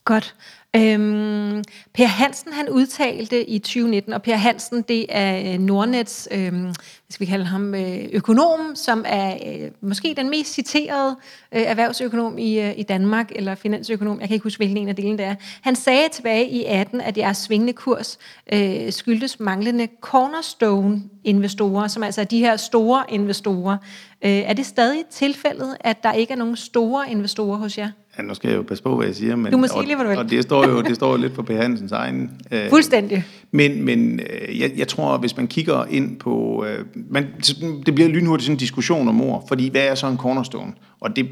godt. 0.08 0.36
Øhm, 0.76 1.64
per 1.94 2.06
Hansen 2.06 2.54
han 2.54 2.70
udtalte 2.70 3.50
i 3.50 3.60
2019, 3.60 4.14
og 4.14 4.22
Per 4.22 4.36
Hansen 4.36 4.82
det 4.82 5.06
er 5.10 5.54
øh, 5.54 5.60
Nordnets, 5.60 6.28
øhm, 6.32 6.62
hvad 6.62 6.74
skal 7.10 7.28
vi 7.28 7.32
kalde 7.32 7.46
ham, 7.46 7.76
øh, 7.76 8.06
økonom, 8.14 8.76
som 8.76 9.06
er 9.08 9.38
øh, 9.48 9.72
måske 9.82 10.14
den 10.18 10.30
mest 10.30 10.54
citerede 10.54 11.16
øh, 11.52 11.62
erhvervsøkonom 11.62 12.38
i, 12.38 12.60
øh, 12.60 12.74
i 12.78 12.84
Danmark, 12.84 13.32
eller 13.36 13.56
finansøkonom, 13.56 14.20
jeg 14.20 14.28
kan 14.28 14.34
ikke 14.36 14.44
huske, 14.44 14.60
hvilken 14.60 14.78
en 14.78 14.90
af 14.90 14.96
delene 14.96 15.18
det 15.18 15.26
er. 15.26 15.36
Han 15.62 15.76
sagde 15.76 16.10
tilbage 16.12 16.50
i 16.50 16.64
18, 16.66 17.02
at 17.02 17.18
jeres 17.18 17.38
svingende 17.38 17.74
kurs 17.74 18.18
øh, 18.54 18.92
skyldtes 18.92 19.40
manglende 19.40 19.88
cornerstone-investorer, 20.02 21.88
som 21.88 22.04
altså 22.04 22.22
er 22.22 22.26
de 22.26 22.40
her 22.40 22.56
store 22.56 23.04
investorer. 23.10 23.78
Øh, 24.22 24.32
er 24.32 24.54
det 24.54 24.66
stadig 24.66 25.06
tilfældet, 25.06 25.78
at 25.80 26.04
der 26.04 26.14
ikke 26.14 26.34
er 26.34 26.38
nogen 26.38 26.56
store 26.56 27.12
investorer 27.12 27.58
hos 27.58 27.78
jer? 27.78 27.90
Ja, 28.18 28.24
nu 28.24 28.34
skal 28.34 28.50
jeg 28.50 28.58
jo 28.58 28.62
passe 28.62 28.84
på, 28.84 28.96
hvad 28.96 29.06
jeg 29.06 29.16
siger, 29.16 29.36
men, 29.36 29.52
Du 29.52 29.58
må 29.58 29.68
sige 29.68 29.86
lige, 29.86 29.96
hvad 29.96 30.06
du 30.06 30.10
vil. 30.10 30.18
og 30.20 30.30
det 30.30 30.44
står 30.44 30.68
jo, 30.68 30.82
det 30.82 30.96
står 30.96 31.12
jo 31.12 31.18
lidt 31.24 31.34
på 31.34 31.44
Per 31.44 31.62
Hansens 31.62 31.92
egen... 31.92 32.32
Øh, 32.52 32.70
Fuldstændig. 32.70 33.24
Men, 33.52 33.84
men 33.84 34.20
øh, 34.20 34.60
jeg, 34.60 34.72
jeg 34.78 34.88
tror, 34.88 35.18
hvis 35.18 35.38
man 35.38 35.48
kigger 35.48 35.86
ind 35.90 36.18
på... 36.20 36.66
Øh, 36.68 36.86
man, 37.10 37.28
det 37.86 37.96
bliver 37.96 38.10
lynhurtigt 38.10 38.46
sådan 38.46 38.56
en 38.56 38.60
diskussion 38.60 39.08
om 39.08 39.22
ord, 39.22 39.46
fordi 39.48 39.70
hvad 39.70 39.82
er 39.88 39.96
så 39.96 40.08
en 40.08 40.18
cornerstone? 40.18 40.74
Og 41.00 41.16
det 41.16 41.28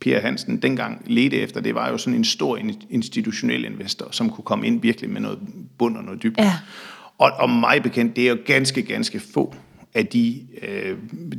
Per 0.00 0.20
Hansen 0.20 0.56
dengang 0.62 1.02
ledte 1.06 1.36
efter, 1.36 1.60
det 1.60 1.74
var 1.74 1.88
jo 1.90 1.98
sådan 1.98 2.14
en 2.16 2.24
stor 2.24 2.56
in- 2.56 2.82
institutionel 2.90 3.64
investor, 3.64 4.08
som 4.10 4.30
kunne 4.30 4.44
komme 4.44 4.66
ind 4.66 4.82
virkelig 4.82 5.10
med 5.10 5.20
noget 5.20 5.38
bund 5.78 5.96
og 5.96 6.04
noget 6.04 6.22
dybt. 6.22 6.38
Ja. 6.38 6.52
Og, 7.18 7.30
og 7.38 7.50
mig 7.50 7.82
bekendt, 7.82 8.16
det 8.16 8.24
er 8.24 8.28
jo 8.28 8.36
ganske, 8.46 8.82
ganske 8.82 9.20
få 9.20 9.54
af 9.94 10.06
de, 10.06 10.40
øh, 10.68 10.96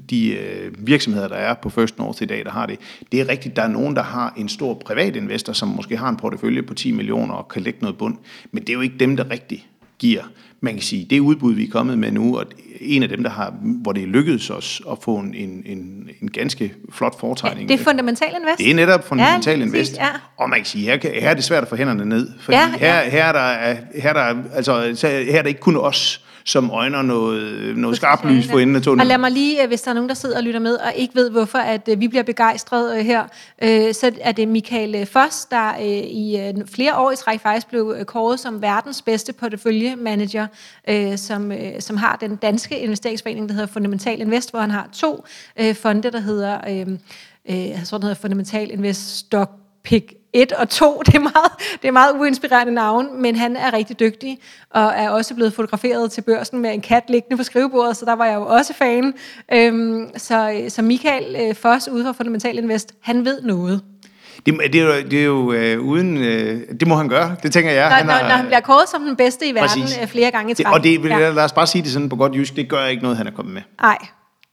de 0.09 0.29
øh, 0.29 0.87
virksomheder, 0.87 1.27
der 1.27 1.35
er 1.35 1.53
på 1.53 1.69
First 1.69 1.97
North 1.97 2.21
i 2.21 2.25
dag, 2.25 2.45
der 2.45 2.51
har 2.51 2.65
det. 2.65 2.79
Det 3.11 3.21
er 3.21 3.29
rigtigt, 3.29 3.55
der 3.55 3.61
er 3.61 3.67
nogen, 3.67 3.95
der 3.95 4.03
har 4.03 4.33
en 4.37 4.49
stor 4.49 4.73
privat 4.85 5.15
investor, 5.15 5.53
som 5.53 5.67
måske 5.67 5.97
har 5.97 6.09
en 6.09 6.17
portefølje 6.17 6.61
på 6.61 6.73
10 6.73 6.91
millioner 6.91 7.33
og 7.33 7.47
kan 7.47 7.61
lægge 7.61 7.79
noget 7.81 7.97
bund, 7.97 8.17
men 8.51 8.61
det 8.63 8.69
er 8.69 8.73
jo 8.73 8.81
ikke 8.81 8.97
dem, 8.99 9.17
der 9.17 9.29
rigtig 9.31 9.67
giver. 9.99 10.23
Man 10.61 10.73
kan 10.73 10.81
sige, 10.81 11.07
det 11.09 11.19
udbud, 11.19 11.53
vi 11.53 11.63
er 11.67 11.71
kommet 11.71 11.97
med 11.99 12.11
nu, 12.11 12.37
og 12.37 12.45
en 12.81 13.03
af 13.03 13.09
dem, 13.09 13.23
der 13.23 13.29
har, 13.29 13.53
hvor 13.61 13.91
det 13.91 14.03
er 14.03 14.07
lykkedes 14.07 14.49
os 14.49 14.81
at 14.91 14.97
få 15.01 15.15
en, 15.17 15.33
en, 15.33 15.63
en, 15.65 16.09
en 16.21 16.31
ganske 16.31 16.73
flot 16.93 17.19
fortegning. 17.19 17.69
Det 17.69 17.79
er 17.79 17.83
fundamental 17.83 18.27
invest. 18.41 18.57
Det 18.57 18.69
er 18.71 18.75
netop 18.75 19.07
fundamental 19.07 19.59
Ja, 19.59 19.65
invest. 19.65 19.91
præcis, 19.91 19.97
ja. 19.97 20.07
Og 20.37 20.49
man 20.49 20.59
kan 20.59 20.65
sige, 20.65 20.85
her, 20.85 20.97
kan- 20.97 21.11
her 21.11 21.29
er 21.29 21.33
det 21.33 21.43
svært 21.43 21.63
at 21.63 21.69
få 21.69 21.75
hænderne 21.75 22.05
ned. 22.05 22.29
Fordi 22.39 22.57
Ja, 22.57 22.63
ja. 22.81 23.01
her, 23.03 23.09
her, 23.09 23.23
er 23.23 23.31
der, 23.31 23.75
her, 24.01 24.09
er 24.09 24.13
der, 24.33 24.43
altså, 24.53 24.91
så 24.95 25.07
her 25.07 25.37
er 25.37 25.41
det 25.41 25.49
ikke 25.49 25.61
kun 25.61 25.77
os, 25.77 26.25
som 26.45 26.69
øjner 26.69 27.01
noget, 27.01 27.77
noget 27.77 27.97
skarpt 27.97 28.25
lys 28.25 28.47
for 28.47 28.59
enden 28.59 28.75
af 28.75 28.79
Og 28.79 28.83
tunnelen. 28.83 29.07
lad 29.07 29.17
mig 29.17 29.31
lige, 29.31 29.61
øh, 29.63 29.67
hvis 29.67 29.81
der 29.81 29.89
er 29.89 29.93
nogen, 29.95 30.09
der 30.09 30.15
sidder 30.15 30.37
og 30.37 30.43
lytter 30.43 30.59
med, 30.59 30.75
og 30.75 30.93
ikke 30.95 31.15
ved, 31.15 31.29
hvorfor 31.29 31.57
at 31.57 31.89
øh, 31.91 31.99
vi 31.99 32.07
bliver 32.07 32.23
begejstrede 32.23 32.99
øh, 32.99 33.05
her, 33.05 33.23
øh, 33.63 33.93
så 33.93 34.11
er 34.21 34.31
det 34.31 34.47
Michael 34.47 34.95
øh, 34.95 35.05
Foss, 35.07 35.45
der 35.45 35.69
øh, 35.81 35.87
i 35.87 36.37
øh, 36.39 36.53
flere 36.67 36.97
år 36.97 37.11
i 37.11 37.15
træk 37.15 37.41
faktisk 37.41 37.69
blev 37.69 37.95
øh, 37.99 38.05
kåret 38.05 38.39
som 38.39 38.61
verdens 38.61 39.01
bedste 39.01 39.33
porteføljemanager, 39.33 40.47
øh, 40.89 41.17
som, 41.17 41.51
øh, 41.51 41.59
som 41.79 41.97
har 41.97 42.15
den 42.21 42.35
danske 42.35 42.79
investeringsforening, 42.79 43.49
der 43.49 43.53
hedder 43.55 43.67
Fundamental 43.67 44.21
Invest, 44.21 44.51
hvor 44.51 44.59
han 44.59 44.71
har 44.71 44.89
to 44.93 45.23
øh, 45.59 45.75
fonde, 45.75 46.11
der 46.11 46.19
hedder, 46.19 46.57
øh, 46.69 46.87
øh, 47.49 47.67
jeg 47.69 47.81
tror, 47.85 47.97
den 47.97 48.03
hedder 48.03 48.21
Fundamental 48.21 48.71
Invest 48.71 49.17
Stock 49.17 49.51
Pick 49.83 50.13
1 50.33 50.51
og 50.53 50.69
2. 50.69 51.01
Det 51.05 51.15
er 51.15 51.19
meget, 51.19 51.51
det 51.81 51.87
er 51.87 51.91
meget 51.91 52.13
uinspirerende 52.19 52.73
navn, 52.73 53.21
men 53.21 53.35
han 53.35 53.55
er 53.55 53.73
rigtig 53.73 53.99
dygtig, 53.99 54.39
og 54.71 54.93
er 54.95 55.09
også 55.09 55.35
blevet 55.35 55.53
fotograferet 55.53 56.11
til 56.11 56.21
børsen 56.21 56.59
med 56.59 56.73
en 56.73 56.81
kat 56.81 57.03
liggende 57.09 57.37
på 57.37 57.43
skrivebordet, 57.43 57.97
så 57.97 58.05
der 58.05 58.15
var 58.15 58.25
jeg 58.25 58.35
jo 58.35 58.45
også 58.45 58.73
fan. 58.73 59.13
Øhm, 59.53 60.09
så, 60.17 60.61
så 60.69 60.81
Michael 60.81 61.35
øh, 61.39 61.55
Foss 61.55 61.87
ude 61.89 62.03
fra 62.05 62.11
Fundamental 62.11 62.57
Invest, 62.57 62.93
han 63.01 63.25
ved 63.25 63.41
noget. 63.41 63.81
Det, 64.45 64.59
det 64.73 64.81
er 64.81 64.85
jo, 64.85 65.01
det 65.11 65.19
er 65.19 65.25
jo 65.25 65.51
øh, 65.53 65.79
uden... 65.79 66.17
Øh, 66.17 66.61
det 66.79 66.87
må 66.87 66.95
han 66.95 67.09
gøre, 67.09 67.35
det 67.43 67.53
tænker 67.53 67.71
jeg. 67.71 67.89
Når, 67.89 67.95
han 67.95 68.05
når, 68.05 68.13
når 68.13 68.35
han 68.35 68.45
bliver 68.45 68.59
kåret 68.59 68.89
som 68.89 69.03
den 69.03 69.15
bedste 69.15 69.47
i 69.47 69.55
verden 69.55 69.81
Præcis. 69.81 69.99
øh, 70.01 70.07
flere 70.07 70.31
gange 70.31 70.51
i 70.51 70.53
træk. 70.53 70.73
og 70.73 70.83
det, 70.83 71.05
Ja. 71.05 71.17
ja. 71.17 71.29
lad 71.29 71.43
os 71.43 71.51
bare 71.51 71.67
sige 71.67 71.81
det 71.81 71.91
sådan 71.91 72.09
på 72.09 72.15
godt 72.15 72.35
jysk, 72.35 72.55
det 72.55 72.69
gør 72.69 72.85
ikke 72.85 73.03
noget, 73.03 73.17
han 73.17 73.27
er 73.27 73.31
kommet 73.31 73.53
med. 73.53 73.61
Nej, 73.81 73.97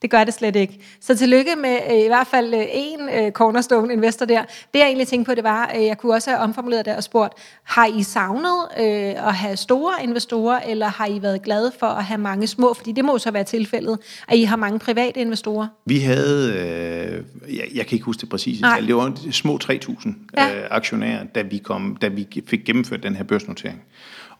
det 0.02 0.10
gør 0.10 0.24
det 0.24 0.34
slet 0.34 0.56
ikke. 0.56 0.80
Så 1.00 1.16
tillykke 1.16 1.50
med 1.62 1.78
øh, 1.90 1.98
i 2.04 2.06
hvert 2.06 2.26
fald 2.26 2.54
øh, 2.54 2.64
en 2.72 3.08
øh, 3.08 3.32
cornerstone 3.32 3.92
investor 3.92 4.26
der. 4.26 4.42
Det 4.42 4.78
jeg 4.78 4.86
egentlig 4.86 5.08
tænkte 5.08 5.28
på, 5.30 5.34
det 5.34 5.44
var, 5.44 5.72
øh, 5.76 5.84
jeg 5.84 5.98
kunne 5.98 6.14
også 6.14 6.30
have 6.30 6.40
omformuleret 6.42 6.84
det 6.86 6.96
og 6.96 7.02
spurgt, 7.02 7.32
har 7.64 7.86
I 7.86 8.02
savnet 8.02 8.58
øh, 8.80 9.28
at 9.28 9.34
have 9.34 9.56
store 9.56 9.92
investorer, 10.02 10.60
eller 10.60 10.86
har 10.88 11.06
I 11.06 11.22
været 11.22 11.42
glade 11.42 11.72
for 11.78 11.86
at 11.86 12.04
have 12.04 12.18
mange 12.18 12.46
små? 12.46 12.74
Fordi 12.74 12.92
det 12.92 13.04
må 13.04 13.18
så 13.18 13.30
være 13.30 13.44
tilfældet, 13.44 13.98
at 14.28 14.38
I 14.38 14.42
har 14.42 14.56
mange 14.56 14.78
private 14.78 15.20
investorer. 15.20 15.66
Vi 15.86 15.98
havde, 15.98 16.52
øh, 16.52 17.56
jeg, 17.56 17.64
jeg 17.74 17.86
kan 17.86 17.96
ikke 17.96 18.04
huske 18.04 18.20
det 18.20 18.28
præcise 18.28 18.62
tal, 18.62 18.86
det 18.86 18.96
var 18.96 19.12
små 19.30 19.58
3.000 19.64 20.10
Ja. 20.36 20.54
øh, 20.54 20.62
aktionærer, 20.70 21.24
da 21.34 21.42
vi, 21.42 21.58
kom, 21.58 21.96
da 21.96 22.08
vi 22.08 22.42
fik 22.46 22.64
gennemført 22.64 23.02
den 23.02 23.16
her 23.16 23.24
børsnotering. 23.24 23.82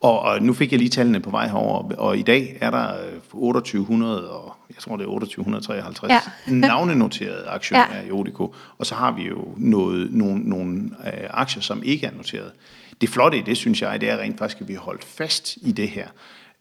Og, 0.00 0.20
og 0.20 0.42
nu 0.42 0.52
fik 0.52 0.72
jeg 0.72 0.78
lige 0.78 0.90
tallene 0.90 1.20
på 1.20 1.30
vej 1.30 1.46
herover, 1.48 1.94
og 1.98 2.18
i 2.18 2.22
dag 2.22 2.58
er 2.60 2.70
der 2.70 2.88
øh, 2.88 3.20
2800, 3.30 4.30
og 4.30 4.55
jeg 4.76 4.82
tror 4.82 4.96
det 4.96 5.04
er 5.04 5.08
2853 5.08 6.12
Ja. 6.12 6.20
navnenoterede 6.52 7.46
aktionærer 7.46 7.96
Ja. 8.02 8.06
i 8.08 8.10
Odico, 8.10 8.54
og 8.78 8.86
så 8.86 8.94
har 8.94 9.12
vi 9.12 9.22
jo 9.22 9.54
noget, 9.56 10.12
nogle, 10.12 10.48
nogle 10.48 10.90
øh, 11.06 11.12
aktier, 11.30 11.62
som 11.62 11.82
ikke 11.82 12.06
er 12.06 12.10
noteret. 12.16 12.52
Det 13.00 13.08
flotte 13.08 13.38
i 13.38 13.42
det, 13.42 13.56
synes 13.56 13.82
jeg, 13.82 14.00
det 14.00 14.10
er 14.10 14.18
rent 14.18 14.38
faktisk, 14.38 14.60
at 14.60 14.68
vi 14.68 14.72
har 14.72 14.80
holdt 14.80 15.04
fast 15.04 15.56
i 15.62 15.72
det 15.72 15.88
her 15.88 16.08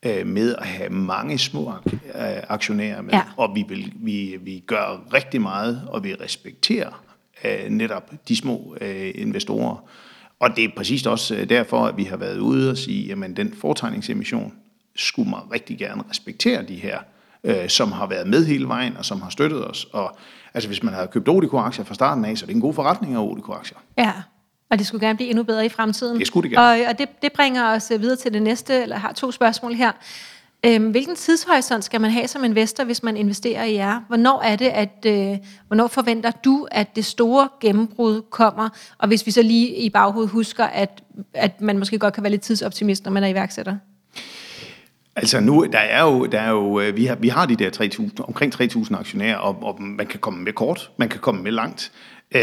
øh, 0.06 0.28
med 0.28 0.56
at 0.56 0.65
have 0.67 0.89
mange 0.89 1.38
små 1.38 1.73
øh, 1.86 1.91
aktionærer 2.49 3.01
med, 3.01 3.13
Ja. 3.13 3.21
og 3.38 3.56
vi, 3.56 3.65
vil, 3.69 3.93
vi, 3.95 4.38
vi 4.41 4.63
gør 4.67 5.06
rigtig 5.13 5.41
meget, 5.41 5.82
og 5.88 6.04
vi 6.04 6.13
respekterer 6.13 7.04
øh, 7.45 7.69
netop 7.69 8.12
de 8.28 8.36
små 8.36 8.78
øh, 8.82 9.12
investorer. 9.15 9.75
Og 10.39 10.56
det 10.56 10.63
er 10.63 10.69
præcis 10.78 11.06
også 11.06 11.36
øh, 11.36 11.49
derfor, 11.49 11.86
at 11.86 11.97
vi 11.97 12.04
har 12.04 12.17
været 12.17 12.38
ude 12.39 12.71
og 12.71 12.78
sige, 12.78 13.12
at 13.12 13.38
den 13.38 13.54
fortegningsemission 13.62 14.54
skulle 14.95 15.30
man 15.30 15.39
rigtig 15.54 15.78
gerne 15.78 16.04
respektere 16.10 16.63
de 16.63 16.75
her, 16.75 16.99
øh, 17.45 17.69
som 17.69 17.91
har 17.91 18.08
været 18.08 18.27
med 18.27 18.45
hele 18.45 18.67
vejen, 18.67 18.97
og 18.97 19.05
som 19.05 19.21
har 19.21 19.29
støttet 19.29 19.67
os. 19.67 19.88
Og 19.93 20.17
altså, 20.53 20.69
hvis 20.69 20.84
man 20.84 20.93
har 20.93 21.05
købt 21.05 21.29
Odico-aktier 21.29 21.86
fra 21.86 21.93
starten 21.93 22.25
af, 22.25 22.38
så 22.38 22.45
er 22.45 22.47
det 22.47 22.55
en 22.55 22.62
god 22.62 22.73
forretning 22.73 23.13
af 23.13 23.19
Odico-aktier. 23.19 23.77
Ja, 23.97 24.13
og 24.69 24.79
det 24.79 24.88
skulle 24.88 25.08
gerne 25.08 25.17
blive 25.17 25.29
endnu 25.29 25.43
bedre 25.43 25.65
i 25.65 25.69
fremtiden. 25.69 26.19
Det 26.19 26.27
skulle 26.27 26.49
det 26.49 26.58
gerne. 26.58 26.84
Og, 26.84 26.89
og 26.89 26.99
det, 26.99 27.10
det 27.21 27.34
bringer 27.34 27.75
os 27.75 27.91
øh, 27.91 28.01
videre 28.01 28.15
til 28.15 28.34
det 28.34 28.41
næste, 28.41 28.81
eller 28.81 28.97
har 28.97 29.12
to 29.12 29.31
spørgsmål 29.31 29.73
her. 29.73 29.91
Øhm, 30.65 30.91
hvilken 30.91 31.15
tidshorisont 31.15 31.84
skal 31.84 32.01
man 32.01 32.12
have 32.12 32.27
som 32.27 32.43
investor, 32.43 32.84
hvis 32.84 33.03
man 33.03 33.17
investerer 33.17 33.63
i 33.63 33.73
jer? 33.73 34.01
Hvornår 34.08 34.41
er 34.41 34.55
det, 34.55 34.65
at, 34.65 35.05
øh, 35.05 35.38
hvornår 35.67 35.88
forventer 35.88 36.31
du, 36.31 36.67
at 36.71 36.95
det 36.95 37.05
store 37.05 37.49
gennembrud 37.62 38.21
kommer? 38.21 38.69
Og 38.97 39.08
hvis 39.08 39.25
vi 39.25 39.31
så 39.31 39.41
lige 39.41 39.75
i 39.75 39.89
baghovedet 39.89 40.31
husker, 40.31 40.63
at, 40.63 41.03
at 41.34 41.62
man 41.62 41.79
måske 41.79 41.99
godt 41.99 42.13
kan 42.13 42.23
være 42.23 42.31
lidt 42.31 42.41
tidsoptimist, 42.41 43.05
når 43.05 43.12
man 43.12 43.23
er 43.23 43.27
iværksætter. 43.27 43.75
Altså 45.15 45.39
nu, 45.39 45.67
der 45.71 45.80
er 45.80 46.04
jo, 46.04 46.25
der 46.25 46.39
er 46.39 46.49
jo 46.49 46.80
øh, 46.80 46.95
vi, 46.95 47.06
har, 47.06 47.15
vi 47.15 47.28
har 47.28 47.45
de 47.45 47.56
der 47.56 47.69
3.000, 47.69 48.23
omkring 48.23 48.62
3.000 48.62 48.95
aktionærer, 48.99 49.38
og, 49.38 49.63
og 49.63 49.82
man 49.82 50.08
kan 50.08 50.19
komme 50.19 50.43
med 50.43 50.54
kort, 50.54 50.91
man 50.97 51.10
kan 51.10 51.19
komme 51.19 51.43
med 51.43 51.51
langt. 51.51 51.91
Øh, 52.36 52.41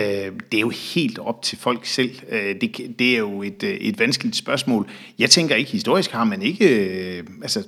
det 0.53 0.55
er 0.57 0.61
jo 0.61 0.73
helt 0.95 1.19
op 1.19 1.43
til 1.43 1.59
folk 1.59 1.87
selv. 1.87 2.11
Øh, 2.29 2.55
det, 2.61 2.95
det 2.99 3.15
er 3.15 3.19
jo 3.19 3.43
et, 3.43 3.63
øh, 3.63 3.71
et 3.71 3.99
vanskeligt 3.99 4.37
spørgsmål. 4.37 4.89
Jeg 5.19 5.31
tænker 5.31 5.55
ikke, 5.55 5.71
historisk 5.71 6.11
har 6.11 6.25
man 6.25 6.43
ikke, 6.43 6.87
øh, 7.19 7.25
altså 7.43 7.67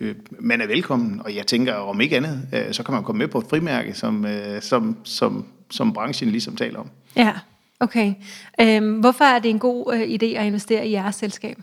øh, 0.00 0.14
man 0.40 0.60
er 0.60 0.66
velkommen, 0.66 1.20
og 1.24 1.36
jeg 1.36 1.46
tænker, 1.46 1.74
om 1.74 2.00
ikke 2.00 2.16
andet, 2.16 2.48
øh, 2.52 2.72
så 2.74 2.82
kan 2.82 2.94
man 2.94 3.04
komme 3.04 3.18
med 3.18 3.28
på 3.28 3.38
et 3.38 3.46
frimærke, 3.50 3.94
som, 3.94 4.24
øh, 4.26 4.62
som, 4.62 4.96
som, 5.04 5.46
som 5.70 5.92
branchen 5.92 6.30
ligesom 6.30 6.56
taler 6.56 6.78
om. 6.78 6.90
Ja, 7.16 7.32
okay. 7.80 8.14
Øhm, 8.60 9.00
hvorfor 9.00 9.24
er 9.24 9.38
det 9.38 9.50
en 9.50 9.58
god 9.58 9.94
øh, 9.94 10.00
idé 10.00 10.38
at 10.38 10.46
investere 10.46 10.86
i 10.86 10.92
jeres 10.92 11.14
selskab? 11.14 11.58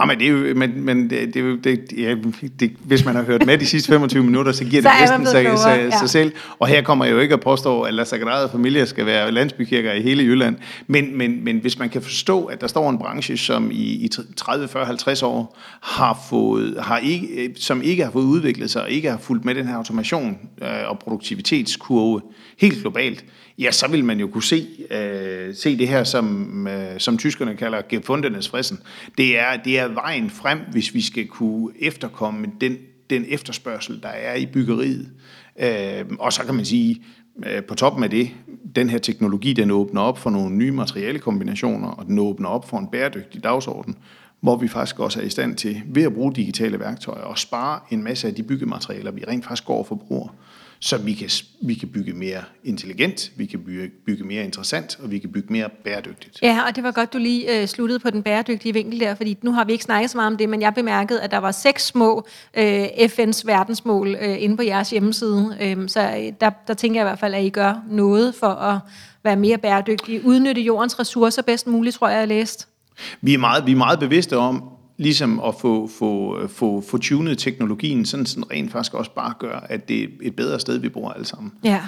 Ja, 0.00 0.04
men 0.04 0.18
det 0.18 0.26
er 0.26 0.30
jo, 0.30 0.54
men, 0.54 0.84
men 0.84 1.10
det, 1.10 1.34
det, 1.34 1.64
det, 1.64 1.92
ja, 1.96 2.14
det, 2.60 2.72
hvis 2.84 3.04
man 3.04 3.14
har 3.14 3.22
hørt 3.22 3.46
med 3.46 3.58
de 3.58 3.66
sidste 3.66 3.92
25 3.92 4.24
minutter, 4.24 4.52
så 4.52 4.64
giver 4.64 4.82
Så 4.82 4.88
det 4.88 5.00
næsten 5.00 5.26
sig, 5.26 5.42
klogere, 5.42 5.58
sig, 5.58 5.88
ja. 5.92 5.98
sig 5.98 6.10
selv. 6.10 6.32
Og 6.58 6.68
her 6.68 6.82
kommer 6.82 7.04
jeg 7.04 7.12
jo 7.12 7.18
ikke 7.18 7.34
at 7.34 7.40
påstå, 7.40 7.80
at 7.80 7.94
La 7.94 8.04
Sagrada 8.04 8.46
Familia 8.46 8.84
skal 8.84 9.06
være 9.06 9.32
landsbykirker 9.32 9.92
i 9.92 10.02
hele 10.02 10.22
Jylland. 10.22 10.56
Men, 10.86 11.18
men, 11.18 11.44
men 11.44 11.58
hvis 11.58 11.78
man 11.78 11.88
kan 11.88 12.02
forstå, 12.02 12.44
at 12.44 12.60
der 12.60 12.66
står 12.66 12.90
en 12.90 12.98
branche, 12.98 13.36
som 13.36 13.70
i, 13.70 14.04
i 14.04 14.10
30, 14.36 14.68
40, 14.68 14.86
50 14.86 15.22
år 15.22 15.58
har 15.82 16.18
fået, 16.28 16.76
har 16.80 16.98
ikke, 16.98 17.52
som 17.56 17.82
ikke 17.82 18.04
har 18.04 18.10
fået 18.10 18.24
udviklet 18.24 18.70
sig, 18.70 18.82
og 18.82 18.90
ikke 18.90 19.10
har 19.10 19.18
fulgt 19.18 19.44
med 19.44 19.54
den 19.54 19.66
her 19.66 19.76
automation 19.76 20.38
øh, 20.62 20.68
og 20.86 20.98
produktivitetskurve 20.98 22.20
helt 22.58 22.80
globalt, 22.80 23.24
ja, 23.58 23.70
så 23.70 23.88
vil 23.90 24.04
man 24.04 24.20
jo 24.20 24.26
kunne 24.26 24.42
se, 24.42 24.66
øh, 24.90 25.54
se 25.54 25.78
det 25.78 25.88
her, 25.88 26.04
som, 26.04 26.66
øh, 26.66 27.00
som 27.00 27.18
tyskerne 27.18 27.56
kalder 27.56 27.82
gefundenes 27.88 28.48
frissen. 28.48 28.78
Det 29.18 29.38
er, 29.38 29.56
det 29.64 29.78
er 29.78 29.88
vejen 29.88 30.30
frem, 30.30 30.58
hvis 30.72 30.94
vi 30.94 31.00
skal 31.00 31.26
kunne 31.26 31.72
efterkomme 31.80 32.46
den, 32.60 32.76
den 33.10 33.24
efterspørgsel, 33.28 34.02
der 34.02 34.08
er 34.08 34.34
i 34.34 34.46
byggeriet. 34.46 35.08
Øh, 35.60 36.04
og 36.18 36.32
så 36.32 36.42
kan 36.44 36.54
man 36.54 36.64
sige, 36.64 37.02
øh, 37.46 37.62
på 37.62 37.74
toppen 37.74 38.04
af 38.04 38.10
det, 38.10 38.30
den 38.76 38.90
her 38.90 38.98
teknologi, 38.98 39.52
den 39.52 39.70
åbner 39.70 40.00
op 40.00 40.18
for 40.18 40.30
nogle 40.30 40.56
nye 40.56 40.72
materialekombinationer, 40.72 41.88
og 41.88 42.06
den 42.06 42.18
åbner 42.18 42.48
op 42.48 42.68
for 42.68 42.78
en 42.78 42.88
bæredygtig 42.92 43.44
dagsorden, 43.44 43.96
hvor 44.40 44.56
vi 44.56 44.68
faktisk 44.68 45.00
også 45.00 45.20
er 45.20 45.24
i 45.24 45.30
stand 45.30 45.56
til, 45.56 45.82
ved 45.86 46.02
at 46.02 46.14
bruge 46.14 46.34
digitale 46.34 46.80
værktøjer, 46.80 47.24
at 47.24 47.38
spare 47.38 47.80
en 47.90 48.02
masse 48.02 48.28
af 48.28 48.34
de 48.34 48.42
byggematerialer, 48.42 49.10
vi 49.10 49.24
rent 49.28 49.44
faktisk 49.44 49.64
går 49.64 49.78
og 49.78 49.86
forbruger 49.86 50.28
så 50.80 50.98
vi 50.98 51.14
kan, 51.14 51.30
vi 51.62 51.74
kan 51.74 51.88
bygge 51.88 52.12
mere 52.12 52.42
intelligent, 52.64 53.32
vi 53.36 53.46
kan 53.46 53.60
bygge, 53.60 53.90
bygge 54.06 54.24
mere 54.24 54.44
interessant, 54.44 54.98
og 55.02 55.10
vi 55.10 55.18
kan 55.18 55.32
bygge 55.32 55.52
mere 55.52 55.68
bæredygtigt. 55.84 56.38
Ja, 56.42 56.60
og 56.68 56.76
det 56.76 56.84
var 56.84 56.90
godt, 56.90 57.12
du 57.12 57.18
lige 57.18 57.60
øh, 57.60 57.66
sluttede 57.66 57.98
på 57.98 58.10
den 58.10 58.22
bæredygtige 58.22 58.74
vinkel 58.74 59.00
der, 59.00 59.14
fordi 59.14 59.38
nu 59.42 59.52
har 59.52 59.64
vi 59.64 59.72
ikke 59.72 59.84
snakket 59.84 60.10
så 60.10 60.18
meget 60.18 60.26
om 60.26 60.36
det, 60.36 60.48
men 60.48 60.62
jeg 60.62 60.74
bemærkede, 60.74 61.20
at 61.22 61.30
der 61.30 61.38
var 61.38 61.52
seks 61.52 61.86
små 61.86 62.26
øh, 62.56 62.84
FN's 62.84 63.42
verdensmål 63.44 64.16
øh, 64.20 64.42
inde 64.42 64.56
på 64.56 64.62
jeres 64.62 64.90
hjemmeside. 64.90 65.56
Øh, 65.60 65.88
så 65.88 66.32
der, 66.40 66.50
der 66.66 66.74
tænker 66.74 67.00
jeg 67.00 67.06
i 67.06 67.08
hvert 67.08 67.18
fald, 67.18 67.34
at 67.34 67.44
I 67.44 67.50
gør 67.50 67.82
noget 67.90 68.34
for 68.34 68.48
at 68.48 68.78
være 69.24 69.36
mere 69.36 69.58
bæredygtige, 69.58 70.24
udnytte 70.24 70.60
jordens 70.60 70.98
ressourcer 70.98 71.42
bedst 71.42 71.66
muligt, 71.66 71.96
tror 71.96 72.08
jeg, 72.08 72.18
jeg 72.18 72.28
læst. 72.28 72.68
Vi 73.20 73.34
er 73.34 73.38
meget, 73.38 73.66
vi 73.66 73.72
er 73.72 73.76
meget 73.76 73.98
bevidste 73.98 74.36
om, 74.36 74.75
ligesom 74.96 75.40
at 75.40 75.54
få, 75.60 75.90
få, 75.98 76.40
få, 76.48 76.84
få 76.88 76.98
tunet 76.98 77.38
teknologien, 77.38 78.06
sådan, 78.06 78.26
sådan 78.26 78.50
rent 78.50 78.72
faktisk 78.72 78.94
også 78.94 79.10
bare 79.10 79.34
gør, 79.38 79.66
at 79.68 79.88
det 79.88 80.02
er 80.02 80.06
et 80.22 80.36
bedre 80.36 80.60
sted, 80.60 80.78
vi 80.78 80.88
bor 80.88 81.10
alle 81.10 81.26
sammen. 81.26 81.52
Ja, 81.64 81.80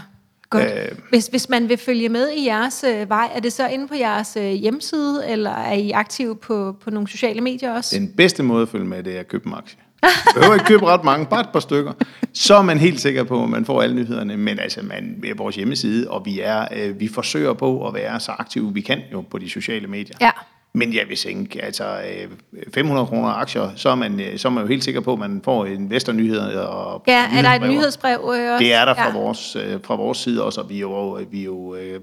godt. 0.51 0.64
Øh. 0.64 0.99
Hvis, 1.11 1.27
hvis 1.27 1.49
man 1.49 1.68
vil 1.68 1.77
følge 1.77 2.09
med 2.09 2.29
i 2.37 2.47
jeres 2.47 2.85
øh, 2.88 3.09
vej, 3.09 3.31
er 3.35 3.40
det 3.40 3.53
så 3.53 3.68
inde 3.68 3.88
på 3.88 3.94
jeres 3.94 4.37
øh, 4.37 4.53
hjemmeside, 4.53 5.25
eller 5.29 5.51
er 5.51 5.75
I 5.75 5.90
aktive 5.90 6.37
på, 6.37 6.77
på 6.85 6.90
nogle 6.90 7.09
sociale 7.09 7.40
medier 7.40 7.73
også? 7.73 7.97
Den 7.97 8.12
bedste 8.16 8.42
måde 8.42 8.62
at 8.62 8.68
følge 8.68 8.87
med, 8.87 9.03
det 9.03 9.16
er 9.16 9.21
at 9.21 9.29
købe 9.29 9.47
en 9.47 9.55
aktie. 9.55 9.79
Man 10.03 10.11
behøver 10.35 10.55
ikke 10.55 10.66
købe 10.66 10.87
ret 10.87 11.05
mange, 11.05 11.27
bare 11.27 11.40
et 11.40 11.49
par 11.53 11.61
stykker. 11.61 11.92
Så 12.33 12.55
er 12.55 12.62
man 12.62 12.79
helt 12.79 13.01
sikker 13.01 13.25
på, 13.25 13.42
at 13.42 13.49
man 13.49 13.64
får 13.64 13.83
alle 13.83 13.97
nyhederne. 13.97 14.37
Men 14.37 14.59
altså, 14.59 14.83
man 14.83 15.25
er 15.25 15.35
vores 15.35 15.57
hjemmeside, 15.57 16.11
og 16.11 16.23
vi, 16.25 16.40
er, 16.40 16.68
øh, 16.77 17.01
vi 17.01 17.09
forsøger 17.09 17.53
på 17.53 17.88
at 17.88 17.94
være 17.94 18.21
så 18.21 18.33
aktive, 18.33 18.75
vi 18.75 18.81
kan 18.81 19.01
jo 19.12 19.21
på 19.21 19.38
de 19.38 19.51
sociale 19.51 19.87
medier. 19.87 20.16
Ja. 20.21 20.31
Men 20.72 20.94
jeg 20.94 21.02
vil 21.09 21.16
tænke, 21.16 21.64
altså 21.64 21.85
øh, 21.85 22.62
500 22.74 23.07
kroner 23.07 23.28
aktier, 23.28 23.70
så 23.76 23.88
er, 23.88 23.94
man, 23.94 24.20
øh, 24.20 24.38
så 24.38 24.48
er 24.48 24.52
man 24.52 24.62
jo 24.64 24.68
helt 24.68 24.85
sikker 24.85 25.00
på, 25.00 25.12
at 25.12 25.18
man 25.18 25.40
får 25.44 25.66
investornyheder. 25.66 26.61
Og 26.61 27.02
Ja, 27.07 27.26
er 27.33 27.42
der 27.42 27.48
et 27.48 27.70
nyhedsbrev. 27.70 28.18
øh, 28.18 28.24
også? 28.24 28.59
Det 28.59 28.72
er 28.72 28.85
der 28.85 28.94
fra, 28.94 29.07
ja. 29.07 29.12
vores, 29.12 29.57
øh, 29.57 29.78
fra 29.85 29.94
vores 29.94 30.18
side 30.18 30.44
også, 30.44 30.61
og 30.61 30.70
vi 30.70 30.76
er 30.76 30.81
jo, 30.81 31.20
vi 31.31 31.40
er 31.40 31.44
jo 31.44 31.74
øh, 31.74 32.00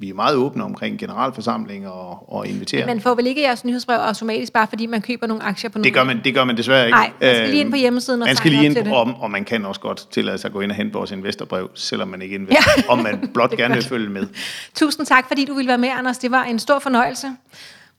vi 0.00 0.08
er 0.10 0.14
meget 0.14 0.36
åbne 0.36 0.64
omkring 0.64 0.98
generalforsamlinger 0.98 1.88
og, 1.88 2.32
og 2.32 2.46
inviterer. 2.46 2.86
Man 2.86 3.00
får 3.00 3.14
vel 3.14 3.26
ikke 3.26 3.42
jeres 3.42 3.64
nyhedsbrev 3.64 3.98
automatisk, 3.98 4.52
bare 4.52 4.66
fordi 4.66 4.86
man 4.86 5.02
køber 5.02 5.26
nogle 5.26 5.42
aktier 5.42 5.70
på 5.70 5.78
nogle 5.78 5.84
Det 5.84 5.94
gør 5.94 6.04
man, 6.04 6.20
det 6.24 6.34
gør 6.34 6.44
man 6.44 6.56
desværre 6.56 6.86
ikke. 6.86 6.96
Nej, 6.96 7.10
man 7.20 7.34
skal 7.34 7.48
lige 7.48 7.60
ind 7.60 7.70
på 7.70 7.76
hjemmesiden 7.76 8.22
og 8.22 8.26
Man 8.26 8.36
skal 8.36 8.50
lige 8.50 8.64
ind, 8.64 8.74
til 8.74 8.92
og 8.92 9.30
man 9.30 9.44
kan 9.44 9.64
også 9.64 9.80
godt 9.80 10.06
tillade 10.10 10.38
sig 10.38 10.48
at 10.48 10.52
gå 10.52 10.60
ind 10.60 10.70
og 10.70 10.76
hente 10.76 10.92
vores 10.92 11.10
investorbrev, 11.10 11.70
selvom 11.74 12.08
man 12.08 12.22
ikke 12.22 12.34
investerer, 12.34 12.62
ja. 12.76 12.82
om 12.88 12.98
man 12.98 13.28
blot 13.34 13.56
gerne 13.56 13.74
vil 13.74 13.84
følge 13.84 14.10
med. 14.10 14.26
Tusind 14.74 15.06
tak, 15.06 15.28
fordi 15.28 15.44
du 15.44 15.54
ville 15.54 15.68
være 15.68 15.78
med, 15.78 15.88
Anders. 15.88 16.18
Det 16.18 16.30
var 16.30 16.44
en 16.44 16.58
stor 16.58 16.78
fornøjelse. 16.78 17.26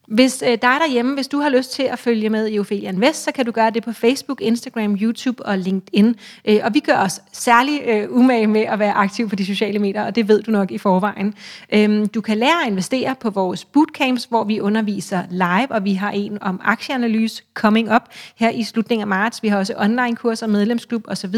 Hvis 0.10 0.44
øh, 0.48 0.50
dig 0.50 0.60
derhjemme, 0.62 1.14
hvis 1.16 1.28
du 1.28 1.40
har 1.40 1.50
lyst 1.50 1.72
til 1.72 1.84
at 1.84 2.00
følge 2.00 2.30
med 2.30 2.50
i 2.52 2.60
Ophelia 2.60 2.90
Invest, 2.90 3.24
så 3.24 3.32
kan 3.32 3.46
du 3.46 3.52
gøre 3.52 3.70
det 3.70 3.84
på 3.84 3.92
Facebook, 3.92 4.42
Instagram, 4.42 4.98
YouTube 5.02 5.46
og 5.46 5.58
LinkedIn. 5.58 6.16
Øh, 6.46 6.60
og 6.64 6.74
vi 6.74 6.80
gør 6.80 6.98
os 6.98 7.22
særlig 7.32 7.82
øh, 7.86 8.08
umage 8.10 8.48
med 8.48 8.62
at 8.62 8.80
være 8.80 8.94
aktiv 8.94 9.30
på 9.30 9.36
de 9.36 9.46
sociale 9.46 9.80
medier, 9.80 10.06
og 10.06 10.16
det 10.16 10.28
ved 10.28 10.42
du 10.42 10.52
nok 10.52 10.72
i 10.72 10.78
forvejen. 10.78 11.34
Øh, 11.74 12.08
du 12.14 12.22
kan 12.22 12.38
lære 12.38 12.64
at 12.66 12.72
investere 12.72 13.16
på 13.20 13.30
vores 13.30 13.66
bootcamps, 13.66 14.26
hvor 14.26 14.44
vi 14.44 14.60
underviser 14.60 15.24
live, 15.32 15.72
og 15.72 15.86
vi 15.86 15.94
har 15.94 16.12
en 16.12 16.38
om 16.42 16.62
aktieanalyse 16.64 17.44
coming 17.54 17.96
up 17.96 18.04
her 18.36 18.50
i 18.50 18.64
slutningen 18.64 19.02
af 19.02 19.08
marts. 19.08 19.44
Vi 19.44 19.48
har 19.48 19.58
også 19.58 19.74
online-kurser, 19.78 20.48
medlemsklub 20.48 21.04
osv. 21.08 21.36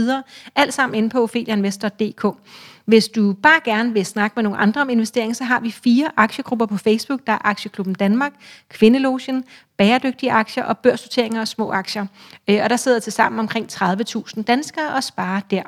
Alt 0.55 0.73
sammen 0.73 0.97
inde 0.97 1.09
på 1.09 1.23
opheliainvestor.dk. 1.23 2.25
Hvis 2.85 3.07
du 3.07 3.33
bare 3.33 3.59
gerne 3.65 3.93
vil 3.93 4.05
snakke 4.05 4.33
med 4.35 4.43
nogle 4.43 4.57
andre 4.57 4.81
om 4.81 4.89
investering, 4.89 5.35
så 5.35 5.43
har 5.43 5.59
vi 5.59 5.71
fire 5.71 6.11
aktiegrupper 6.17 6.65
på 6.65 6.77
Facebook. 6.77 7.19
Der 7.27 7.33
er 7.33 7.45
Aktieklubben 7.45 7.93
Danmark, 7.93 8.31
Kvindelogen, 8.69 9.43
Bæredygtige 9.77 10.31
Aktier 10.31 10.63
og 10.63 10.77
Børsnoteringer 10.77 11.41
og 11.41 11.47
Små 11.47 11.71
Aktier. 11.71 12.05
Øh, 12.47 12.59
og 12.63 12.69
der 12.69 12.75
sidder 12.75 12.99
til 12.99 13.13
sammen 13.13 13.39
omkring 13.39 13.67
30.000 13.71 14.43
danskere 14.43 14.93
og 14.95 15.03
sparer 15.03 15.41
der. 15.51 15.63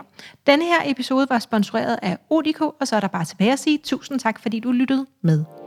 Denne 0.48 0.66
her 0.66 0.82
episode 0.86 1.28
var 1.30 1.40
sponsoreret 1.40 2.00
af 2.02 2.18
Odiko, 2.30 2.76
og 2.80 2.88
så 2.88 2.96
er 2.96 3.00
der 3.00 3.08
bare 3.08 3.26
tilbage 3.26 3.54
at 3.54 3.60
sige 3.60 3.78
tusind 3.84 4.20
tak, 4.20 4.40
fordi 4.40 4.60
du 4.60 4.72
lyttede 4.72 5.06
med. 5.22 5.63